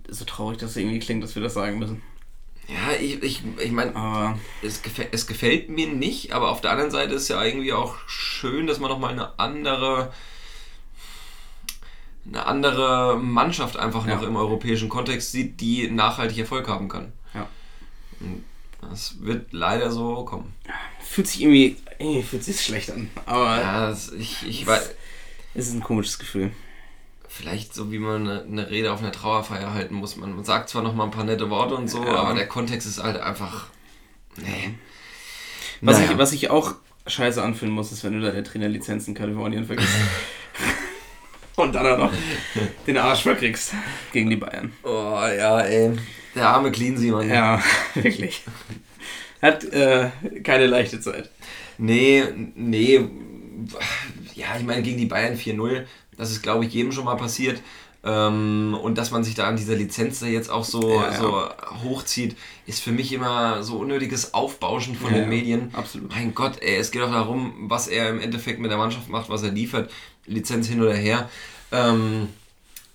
So 0.08 0.24
traurig, 0.24 0.58
dass 0.58 0.70
es 0.70 0.76
irgendwie 0.76 0.98
klingt, 0.98 1.22
dass 1.22 1.34
wir 1.34 1.42
das 1.42 1.54
sagen 1.54 1.78
müssen. 1.78 2.02
Ja, 2.68 2.92
ich, 2.98 3.22
ich, 3.22 3.42
ich 3.62 3.72
meine, 3.72 4.38
es, 4.62 4.82
gefä 4.82 5.08
es 5.12 5.26
gefällt 5.26 5.68
mir 5.68 5.86
nicht, 5.88 6.32
aber 6.32 6.50
auf 6.50 6.60
der 6.60 6.70
anderen 6.70 6.90
Seite 6.90 7.14
ist 7.14 7.28
ja 7.28 7.42
irgendwie 7.44 7.72
auch 7.72 7.96
schön, 8.06 8.66
dass 8.66 8.78
man 8.80 8.90
nochmal 8.90 9.12
eine 9.12 9.38
andere 9.38 10.12
eine 12.26 12.46
andere 12.46 13.18
Mannschaft 13.18 13.76
einfach 13.76 14.06
noch 14.06 14.22
Ja. 14.22 14.26
im 14.26 14.36
europäischen 14.36 14.88
Kontext 14.88 15.32
sieht, 15.32 15.60
die 15.60 15.90
nachhaltig 15.90 16.38
Erfolg 16.38 16.66
haben 16.68 16.88
kann. 16.88 17.12
Ja. 17.34 17.46
Das 18.80 19.20
wird 19.20 19.52
leider 19.52 19.90
so 19.90 20.24
kommen. 20.24 20.54
fühlt 21.00 21.26
sich 21.26 21.42
irgendwie, 21.42 21.76
irgendwie 21.98 22.22
fühlt 22.22 22.44
sich 22.44 22.60
schlecht 22.62 22.90
an. 22.90 23.10
Aber 23.26 23.60
Ja, 23.60 23.88
das, 23.90 24.10
ich, 24.12 24.46
ich 24.46 24.66
weiß, 24.66 24.94
es 25.54 25.68
ist 25.68 25.74
ein 25.74 25.82
komisches 25.82 26.18
Gefühl. 26.18 26.52
Vielleicht 27.36 27.74
so 27.74 27.90
wie 27.92 27.98
man 27.98 28.28
eine, 28.28 28.42
eine 28.42 28.70
Rede 28.70 28.92
auf 28.92 29.00
einer 29.00 29.12
Trauerfeier 29.12 29.72
halten 29.74 29.94
muss. 29.94 30.16
Man, 30.16 30.34
man 30.34 30.44
sagt 30.44 30.68
zwar 30.68 30.82
noch 30.82 30.94
mal 30.94 31.04
ein 31.04 31.10
paar 31.10 31.24
nette 31.24 31.50
Worte 31.50 31.74
und 31.74 31.88
so, 31.88 32.04
Ja. 32.04 32.14
aber 32.16 32.34
der 32.34 32.46
Kontext 32.46 32.86
ist 32.86 33.02
halt 33.02 33.16
einfach. 33.20 33.66
Nee. 34.36 34.74
Was, 35.80 35.98
Naja. 35.98 36.12
ich, 36.12 36.18
was 36.18 36.32
ich 36.32 36.50
auch 36.50 36.74
scheiße 37.06 37.42
anfühlen 37.42 37.74
muss, 37.74 37.92
ist, 37.92 38.04
wenn 38.04 38.18
du 38.18 38.26
deine 38.26 38.42
Trainerlizenz 38.42 39.06
in 39.08 39.14
Kalifornien 39.14 39.66
vergisst. 39.66 39.88
Und 41.56 41.72
dann 41.74 41.86
auch 41.86 41.98
noch 41.98 42.12
den 42.86 42.98
Arsch 42.98 43.22
verkriegst 43.22 43.74
gegen 44.12 44.28
die 44.30 44.36
Bayern. 44.36 44.72
Oh, 44.82 44.88
ja, 45.20 45.60
ey. 45.60 45.92
Der 46.34 46.48
arme 46.48 46.72
Cleansy, 46.72 47.10
Mann. 47.12 47.28
Ja, 47.28 47.62
wirklich. 47.94 48.42
Hat 49.40 49.62
äh, 49.72 50.10
keine 50.42 50.66
leichte 50.66 51.00
Zeit. 51.00 51.30
Nee, 51.78 52.24
nee. 52.56 53.08
Ja, 54.34 54.56
ich 54.58 54.64
meine, 54.64 54.82
gegen 54.82 54.98
die 54.98 55.06
Bayern 55.06 55.36
4-0, 55.36 55.84
das 56.16 56.30
ist, 56.30 56.42
glaube 56.42 56.64
ich, 56.64 56.72
jedem 56.72 56.92
schon 56.92 57.04
mal 57.04 57.16
passiert. 57.16 57.60
Ähm, 58.06 58.76
und 58.82 58.98
dass 58.98 59.10
man 59.10 59.24
sich 59.24 59.34
da 59.34 59.46
an 59.48 59.56
dieser 59.56 59.74
Lizenz 59.76 60.20
da 60.20 60.26
jetzt 60.26 60.50
auch 60.50 60.64
so, 60.64 60.92
Ja, 60.94 61.10
ja. 61.10 61.18
so 61.18 61.48
hochzieht, 61.84 62.36
ist 62.66 62.80
für 62.82 62.92
mich 62.92 63.12
immer 63.12 63.62
so 63.62 63.78
unnötiges 63.78 64.34
Aufbauschen 64.34 64.94
von 64.94 65.10
Ja, 65.14 65.20
den 65.20 65.30
Medien. 65.30 65.70
absolut. 65.72 66.10
Mein 66.10 66.34
Gott, 66.34 66.60
ey, 66.60 66.76
es 66.76 66.90
geht 66.90 67.00
auch 67.00 67.10
darum, 67.10 67.54
was 67.70 67.88
er 67.88 68.10
im 68.10 68.20
Endeffekt 68.20 68.60
mit 68.60 68.70
der 68.70 68.76
Mannschaft 68.76 69.08
macht, 69.08 69.30
was 69.30 69.42
er 69.42 69.52
liefert. 69.52 69.90
Lizenz 70.26 70.68
hin 70.68 70.82
oder 70.82 70.92
her. 70.94 71.30
Ähm, 71.72 72.28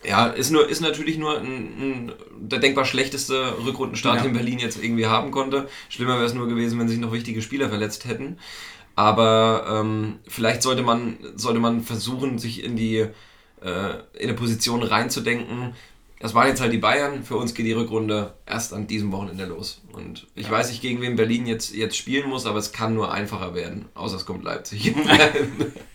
ja, 0.07 0.27
ist, 0.27 0.51
nur, 0.51 0.69
ist 0.69 0.79
natürlich 0.79 1.17
nur 1.17 1.39
ein, 1.39 1.45
ein, 1.47 2.11
der 2.39 2.59
denkbar 2.59 2.85
schlechteste 2.85 3.55
Rückrundenstart, 3.65 4.23
den 4.23 4.33
Berlin 4.33 4.59
jetzt 4.59 4.81
irgendwie 4.81 5.07
haben 5.07 5.31
konnte. 5.31 5.67
Schlimmer 5.89 6.13
wäre 6.15 6.25
es 6.25 6.33
nur 6.33 6.47
gewesen, 6.47 6.79
wenn 6.79 6.87
sich 6.87 6.99
noch 6.99 7.11
wichtige 7.11 7.41
Spieler 7.41 7.67
verletzt 7.69 8.05
hätten. 8.05 8.37
Aber 8.99 9.65
ähm, 9.79 10.19
vielleicht 10.27 10.61
sollte 10.61 10.81
man, 10.81 11.15
sollte 11.37 11.61
man 11.61 11.83
versuchen, 11.83 12.37
sich 12.37 12.65
in 12.65 12.75
die 12.75 12.97
äh, 12.97 13.09
in 13.61 14.23
eine 14.23 14.33
Position 14.33 14.83
reinzudenken. 14.83 15.73
Das 16.19 16.35
waren 16.35 16.49
jetzt 16.49 16.59
halt 16.59 16.73
die 16.73 16.79
Bayern. 16.79 17.23
Für 17.23 17.37
uns 17.37 17.53
geht 17.53 17.65
die 17.65 17.71
Rückrunde 17.71 18.33
erst 18.45 18.73
an 18.73 18.87
diesem 18.87 19.13
Wochenende 19.13 19.45
los. 19.45 19.81
Und 19.93 20.27
ich 20.35 20.51
weiß 20.51 20.69
nicht, 20.69 20.81
gegen 20.81 20.99
wen 20.99 21.15
Berlin 21.15 21.45
jetzt, 21.47 21.73
jetzt 21.73 21.95
spielen 21.95 22.27
muss, 22.27 22.45
aber 22.45 22.59
es 22.59 22.73
kann 22.73 22.93
nur 22.93 23.13
einfacher 23.13 23.55
werden. 23.55 23.85
Außer 23.93 24.17
es 24.17 24.25
kommt 24.25 24.43
Leipzig. 24.43 24.93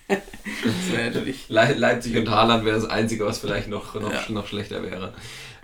Das 0.09 0.93
wäre 0.93 1.11
natürlich. 1.11 1.51
Le 1.51 1.75
Leipzig 1.75 2.17
und 2.17 2.31
Haaland 2.31 2.65
wäre 2.65 2.77
das 2.77 2.89
Einzige, 2.89 3.27
was 3.27 3.39
vielleicht 3.39 3.69
noch, 3.69 3.95
noch, 4.01 4.13
Ja. 4.13 4.23
noch 4.31 4.47
schlechter 4.47 4.83
wäre. 4.83 5.13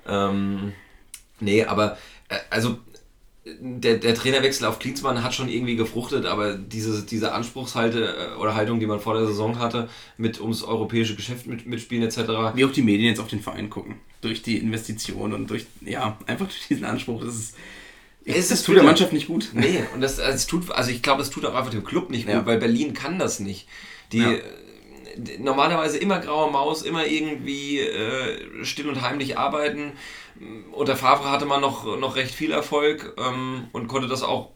Ähm, 0.07 0.74
nee, 1.41 1.64
aber 1.64 1.97
äh, 2.28 2.36
also 2.51 2.78
der, 3.61 3.96
der 3.98 4.14
Trainerwechsel 4.14 4.66
auf 4.66 4.78
Klinsmann 4.78 5.22
hat 5.22 5.34
schon 5.34 5.48
irgendwie 5.48 5.76
gefruchtet, 5.76 6.26
aber 6.26 6.55
diese, 6.55 7.03
diese 7.05 7.32
Anspruchshalte 7.32 8.14
äh, 8.34 8.38
oder 8.38 8.55
Haltung, 8.55 8.80
die 8.80 8.86
man 8.86 9.01
vor 9.01 9.14
der 9.14 9.26
Saison 9.26 9.59
hatte, 9.59 9.88
mit 10.16 10.40
ums 10.40 10.62
europäische 10.62 11.16
Geschäft 11.16 11.46
mit, 11.46 11.66
mitspielen 11.66 12.05
etc., 12.05 12.18
Wie 12.55 12.64
auch 12.64 12.72
die 12.72 12.82
Medien 12.82 13.09
jetzt 13.09 13.20
auf 13.20 13.28
den 13.28 13.40
Verein 13.40 13.70
gucken. 13.70 13.96
Durch 14.20 14.42
die 14.42 14.59
Investition 14.59 15.32
und 15.32 15.48
durch, 15.51 15.66
ja, 15.80 16.18
einfach 16.26 16.46
durch 16.46 16.68
diesen 16.68 16.84
Anspruch. 16.84 17.24
Das 17.24 17.34
ist. 17.34 17.55
Es 18.24 18.48
das 18.48 18.62
tut 18.62 18.76
der. 18.76 18.82
Mannschaft 18.82 19.12
nicht 19.14 19.26
gut. 19.28 19.48
Nee, 19.55 19.80
und 19.94 20.03
das, 20.03 20.20
also 20.20 20.36
es 20.36 20.46
tut, 20.46 20.70
also 20.70 20.90
ich 20.90 21.03
glaube, 21.03 21.20
das 21.20 21.30
tut 21.30 21.44
auch 21.46 21.55
einfach 21.55 21.70
dem 21.70 21.84
Club 21.84 22.11
nicht 22.11 22.26
gut, 22.26 22.34
Ja. 22.34 22.46
weil 22.46 22.59
Berlin 22.59 22.92
kann 22.92 23.18
das 23.18 23.40
nicht. 23.40 23.66
Die 24.12 24.18
Ja. 24.18 24.32
Normalerweise 25.39 25.99
immer 25.99 26.19
graue 26.19 26.51
Maus, 26.51 26.83
immer 26.83 27.07
irgendwie 27.07 27.81
äh, 27.81 28.65
still 28.65 28.89
und 28.89 29.03
heimlich 29.03 29.39
arbeiten. 29.39 29.93
Unter 30.73 30.97
Favre 30.97 31.31
hatte 31.31 31.47
man 31.47 31.61
noch, 31.61 31.99
noch 31.99 32.17
recht 32.17 32.35
viel 32.35 32.53
Erfolg 32.53 33.15
ähm, 33.19 33.69
und 33.73 33.89
konnte 33.89 34.09
das 34.09 34.23
auch 34.23 34.51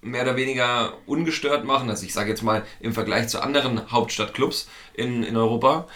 mehr 0.00 0.22
oder 0.22 0.36
weniger 0.36 0.94
ungestört 1.06 1.64
machen. 1.64 1.90
Also 1.90 2.06
ich 2.06 2.12
sage 2.12 2.30
jetzt 2.30 2.42
mal 2.42 2.64
im 2.80 2.94
Vergleich 2.94 3.28
zu 3.28 3.42
anderen 3.42 3.90
Hauptstadtclubs 3.90 4.68
in, 4.94 5.22
in 5.22 5.36
Europa. 5.36 5.88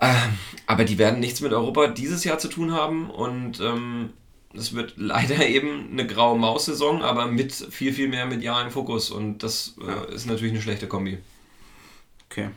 Ähm, 0.00 0.38
aber 0.66 0.84
die 0.84 0.98
werden 0.98 1.20
nichts 1.20 1.40
mit 1.40 1.52
Europa 1.52 1.86
dieses 1.86 2.24
Jahr 2.24 2.38
zu 2.38 2.48
tun 2.48 2.72
haben 2.72 3.10
und 3.10 3.60
ähm, 3.60 4.10
es 4.52 4.74
wird 4.74 4.94
leider 4.96 5.46
eben 5.46 5.90
eine 5.92 6.06
graue 6.06 6.38
Maus-Saison, 6.38 7.02
aber 7.02 7.26
mit 7.26 7.52
viel, 7.52 7.92
viel 7.92 8.08
mehr 8.08 8.26
medialen 8.26 8.70
Fokus 8.70 9.10
und 9.10 9.42
das 9.42 9.76
äh, 9.80 10.14
ist 10.14 10.26
natürlich 10.26 10.52
eine 10.52 10.62
schlechte 10.62 10.88
Kombi. 10.88 11.18
Okay. 12.30 12.50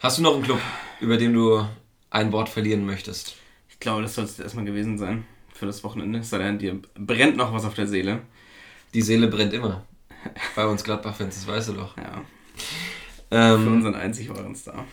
Hast 0.00 0.16
du 0.16 0.22
noch 0.22 0.32
einen 0.32 0.42
Club, 0.44 0.60
über 1.00 1.18
den 1.18 1.34
du 1.34 1.62
ein 2.08 2.32
Wort 2.32 2.48
verlieren 2.48 2.86
möchtest? 2.86 3.36
Ich 3.68 3.78
glaube, 3.80 4.00
das 4.00 4.14
soll 4.14 4.24
es 4.24 4.40
erstmal 4.40 4.64
gewesen 4.64 4.96
sein 4.96 5.26
für 5.52 5.66
das 5.66 5.84
Wochenende. 5.84 6.20
Es 6.20 6.30
sei 6.30 6.38
denn, 6.38 6.58
dir 6.58 6.80
brennt 6.94 7.36
noch 7.36 7.52
was 7.52 7.66
auf 7.66 7.74
der 7.74 7.86
Seele. 7.86 8.22
Die 8.94 9.02
Seele 9.02 9.28
brennt 9.28 9.52
immer. 9.52 9.84
Bei 10.56 10.66
uns 10.66 10.84
Gladbach-Fans, 10.84 11.34
das 11.34 11.46
weißt 11.46 11.68
du 11.68 11.72
doch. 11.74 11.98
Ja. 11.98 12.24
Für 13.28 13.36
Ähm, 13.36 13.74
unseren 13.74 13.94
einzig 13.94 14.30
wahren 14.30 14.56
Star. 14.56 14.86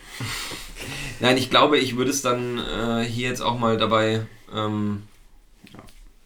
nein, 1.20 1.38
ich 1.38 1.48
glaube, 1.48 1.78
ich 1.78 1.96
würde 1.96 2.10
es 2.10 2.20
dann 2.20 2.58
äh, 2.58 3.02
hier 3.02 3.30
jetzt 3.30 3.40
auch 3.40 3.58
mal 3.58 3.78
dabei, 3.78 4.26
ähm, 4.54 5.04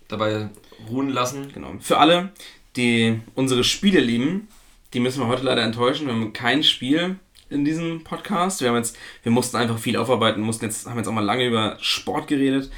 dabei 0.09 0.49
ruhen 0.91 1.09
lassen. 1.09 1.53
Genau. 1.55 1.74
Für 1.78 1.99
alle, 1.99 2.33
die 2.74 3.20
unsere 3.37 3.62
Spiele 3.62 4.01
lieben, 4.01 4.49
die 4.93 4.99
müssen 4.99 5.20
wir 5.20 5.28
heute 5.28 5.45
leider 5.45 5.62
enttäuschen. 5.62 6.09
Wir 6.09 6.14
haben 6.14 6.33
kein 6.33 6.64
Spiel 6.64 7.20
in 7.53 7.64
diesem 7.64 8.03
Podcast. 8.03 8.61
Wir 8.61 8.68
haben 8.68 8.76
jetzt, 8.76 8.96
wir 9.22 9.30
mussten 9.30 9.57
einfach 9.57 9.78
viel 9.78 9.96
aufarbeiten, 9.96 10.40
mussten 10.40 10.64
jetzt, 10.64 10.86
haben 10.86 10.96
jetzt 10.96 11.07
auch 11.07 11.12
mal 11.12 11.24
lange 11.24 11.46
über 11.46 11.76
Sport 11.80 12.26
geredet. 12.26 12.70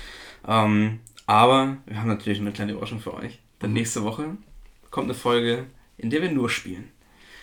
Ähm, 0.47 1.01
aber 1.27 1.79
wir 1.87 2.01
haben 2.01 2.09
natürlich 2.09 2.41
eine 2.41 2.53
kleine 2.53 2.73
Überraschung 2.73 3.01
für 3.01 3.15
euch. 3.15 3.39
Denn 3.63 3.73
nächste 3.73 4.05
Woche 4.05 4.37
kommt 4.91 5.07
eine 5.07 5.15
Folge, 5.15 5.67
in 5.97 6.11
der 6.11 6.23
wir 6.23 6.31
nur 6.31 6.51
spielen. 6.51 6.91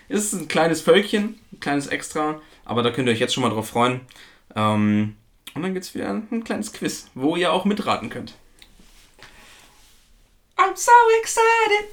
Es 0.09 0.25
ist 0.25 0.33
ein 0.33 0.47
kleines 0.47 0.81
Völkchen, 0.81 1.39
ein 1.53 1.59
kleines 1.61 1.87
Extra, 1.87 2.41
aber 2.65 2.83
da 2.83 2.91
könnt 2.91 3.07
ihr 3.07 3.13
euch 3.13 3.19
jetzt 3.19 3.33
schon 3.33 3.43
mal 3.43 3.49
drauf 3.49 3.69
freuen. 3.69 4.01
Ähm, 4.55 5.15
und 5.53 5.63
dann 5.63 5.73
gibt 5.73 5.85
es 5.85 5.95
wieder 5.95 6.09
ein 6.09 6.43
kleines 6.43 6.73
Quiz, 6.73 7.09
wo 7.15 7.35
ihr 7.35 7.51
auch 7.51 7.65
mitraten 7.65 8.09
könnt. 8.09 8.35
I'm 10.57 10.75
so 10.75 10.91
excited. 11.21 11.87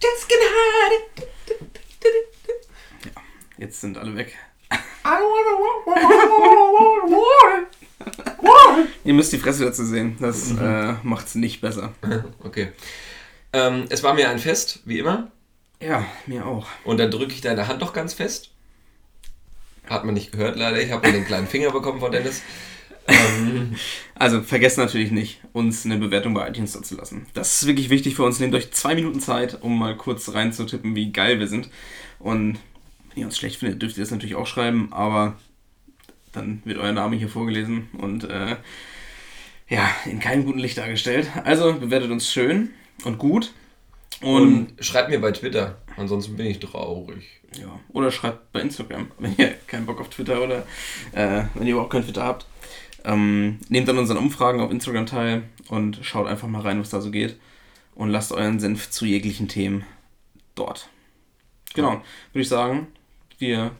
Just 0.00 0.28
can 0.28 0.38
hide 0.38 0.94
it. 0.94 1.16
Du, 1.16 1.54
du, 1.54 1.64
du, 1.64 2.00
du, 2.00 2.08
du. 2.46 2.50
Jetzt 3.58 3.80
sind 3.80 3.98
alle 3.98 4.14
weg. 4.16 4.36
Ihr 9.04 9.14
müsst 9.14 9.32
die 9.32 9.38
Fresse 9.38 9.64
dazu 9.64 9.84
sehen. 9.84 10.16
Das 10.20 10.52
äh, 10.52 10.94
macht's 11.02 11.34
nicht 11.34 11.60
besser. 11.60 11.92
Okay. 12.44 12.68
Ähm, 13.52 13.86
es 13.88 14.02
war 14.02 14.14
mir 14.14 14.28
ein 14.28 14.38
Fest, 14.38 14.80
wie 14.84 14.98
immer. 14.98 15.30
Ja, 15.80 16.04
mir 16.26 16.46
auch. 16.46 16.66
Und 16.84 16.98
dann 17.00 17.10
drücke 17.10 17.32
ich 17.32 17.40
deine 17.40 17.66
Hand 17.66 17.80
doch 17.82 17.92
ganz 17.92 18.12
fest. 18.14 18.50
Hat 19.88 20.04
man 20.04 20.14
nicht 20.14 20.32
gehört, 20.32 20.56
leider. 20.56 20.80
Ich 20.80 20.92
habe 20.92 21.06
nur 21.06 21.12
den 21.18 21.24
kleinen 21.26 21.46
Finger 21.50 21.70
bekommen 21.70 21.98
von 22.00 22.12
Dennis. 22.12 22.42
Ähm, 23.06 23.74
Also 24.14 24.42
vergesst 24.42 24.76
natürlich 24.76 25.10
nicht, 25.10 25.40
uns 25.54 25.84
eine 25.86 25.96
Bewertung 25.96 26.34
bei 26.34 26.46
iTunes 26.48 26.72
da 26.72 26.82
zu 26.82 26.94
lassen. 26.96 27.26
Das 27.32 27.62
ist 27.62 27.66
wirklich 27.66 27.88
wichtig 27.90 28.14
für 28.16 28.24
uns. 28.24 28.38
Nehmt 28.38 28.54
euch 28.54 28.70
zwei 28.72 28.94
Minuten 28.94 29.20
Zeit, 29.20 29.62
um 29.62 29.78
mal 29.78 29.96
kurz 29.96 30.34
reinzutippen, 30.34 30.94
wie 30.94 31.10
geil 31.12 31.38
wir 31.40 31.48
sind. 31.48 31.70
Und 32.18 32.58
wenn 33.18 33.22
ihr 33.22 33.26
uns 33.26 33.38
schlecht 33.38 33.56
findet, 33.56 33.82
dürft 33.82 33.96
ihr 33.96 34.04
das 34.04 34.12
natürlich 34.12 34.36
auch 34.36 34.46
schreiben, 34.46 34.92
aber 34.92 35.36
dann 36.30 36.62
wird 36.64 36.78
euer 36.78 36.92
Name 36.92 37.16
hier 37.16 37.28
vorgelesen 37.28 37.88
und 37.98 38.22
äh, 38.22 38.54
ja, 39.68 39.90
in 40.06 40.20
keinem 40.20 40.44
guten 40.44 40.60
Licht 40.60 40.78
dargestellt. 40.78 41.28
Also 41.42 41.72
bewertet 41.74 42.12
uns 42.12 42.30
schön 42.30 42.70
und 43.02 43.18
gut. 43.18 43.52
Und, 44.20 44.68
und 44.68 44.84
schreibt 44.84 45.10
mir 45.10 45.20
bei 45.20 45.32
Twitter. 45.32 45.78
Ansonsten 45.96 46.36
bin 46.36 46.46
ich 46.46 46.60
traurig. 46.60 47.24
ja, 47.58 47.80
oder 47.88 48.12
schreibt 48.12 48.52
bei 48.52 48.60
Instagram, 48.60 49.10
wenn 49.18 49.34
ihr 49.36 49.48
keinen 49.66 49.86
Bock 49.86 50.00
auf 50.00 50.10
Twitter 50.10 50.40
oder 50.40 50.64
äh, 51.10 51.42
wenn 51.54 51.66
ihr 51.66 51.72
überhaupt 51.72 51.92
kein 51.92 52.04
Twitter 52.04 52.22
habt. 52.22 52.46
Ähm, 53.04 53.58
nehmt 53.68 53.88
an 53.88 53.98
unseren 53.98 54.18
Umfragen 54.18 54.60
auf 54.60 54.70
Instagram 54.70 55.06
teil 55.06 55.42
und 55.66 55.98
schaut 56.02 56.28
einfach 56.28 56.46
mal 56.46 56.62
rein, 56.62 56.78
was 56.78 56.90
da 56.90 57.00
so 57.00 57.10
geht. 57.10 57.36
Und 57.96 58.10
lasst 58.10 58.30
euren 58.30 58.60
Senf 58.60 58.90
zu 58.90 59.06
jeglichen 59.06 59.48
Themen 59.48 59.84
dort. 60.54 60.88
Genau, 61.74 62.00
würde 62.32 62.42
ich 62.42 62.48
sagen, 62.48 62.86
wir 63.38 63.72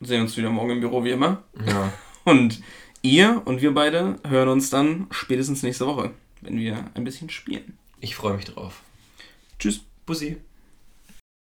sehen 0.00 0.22
uns 0.22 0.36
wieder 0.36 0.50
morgen 0.50 0.70
im 0.70 0.80
Büro 0.80 1.04
wie 1.04 1.10
immer. 1.10 1.44
Ja. 1.66 1.92
Und 2.24 2.62
ihr 3.02 3.42
und 3.46 3.62
wir 3.62 3.74
beide 3.74 4.16
hören 4.24 4.48
uns 4.48 4.70
dann 4.70 5.08
spätestens 5.10 5.64
nächste 5.64 5.88
Woche, 5.88 6.12
wenn 6.40 6.56
wir 6.56 6.84
ein 6.94 7.02
bisschen 7.02 7.30
spielen. 7.30 7.76
Ich 7.98 8.14
freue 8.14 8.34
mich 8.36 8.44
drauf. 8.44 8.80
Tschüss. 9.58 9.80
Bussi. 10.06 10.36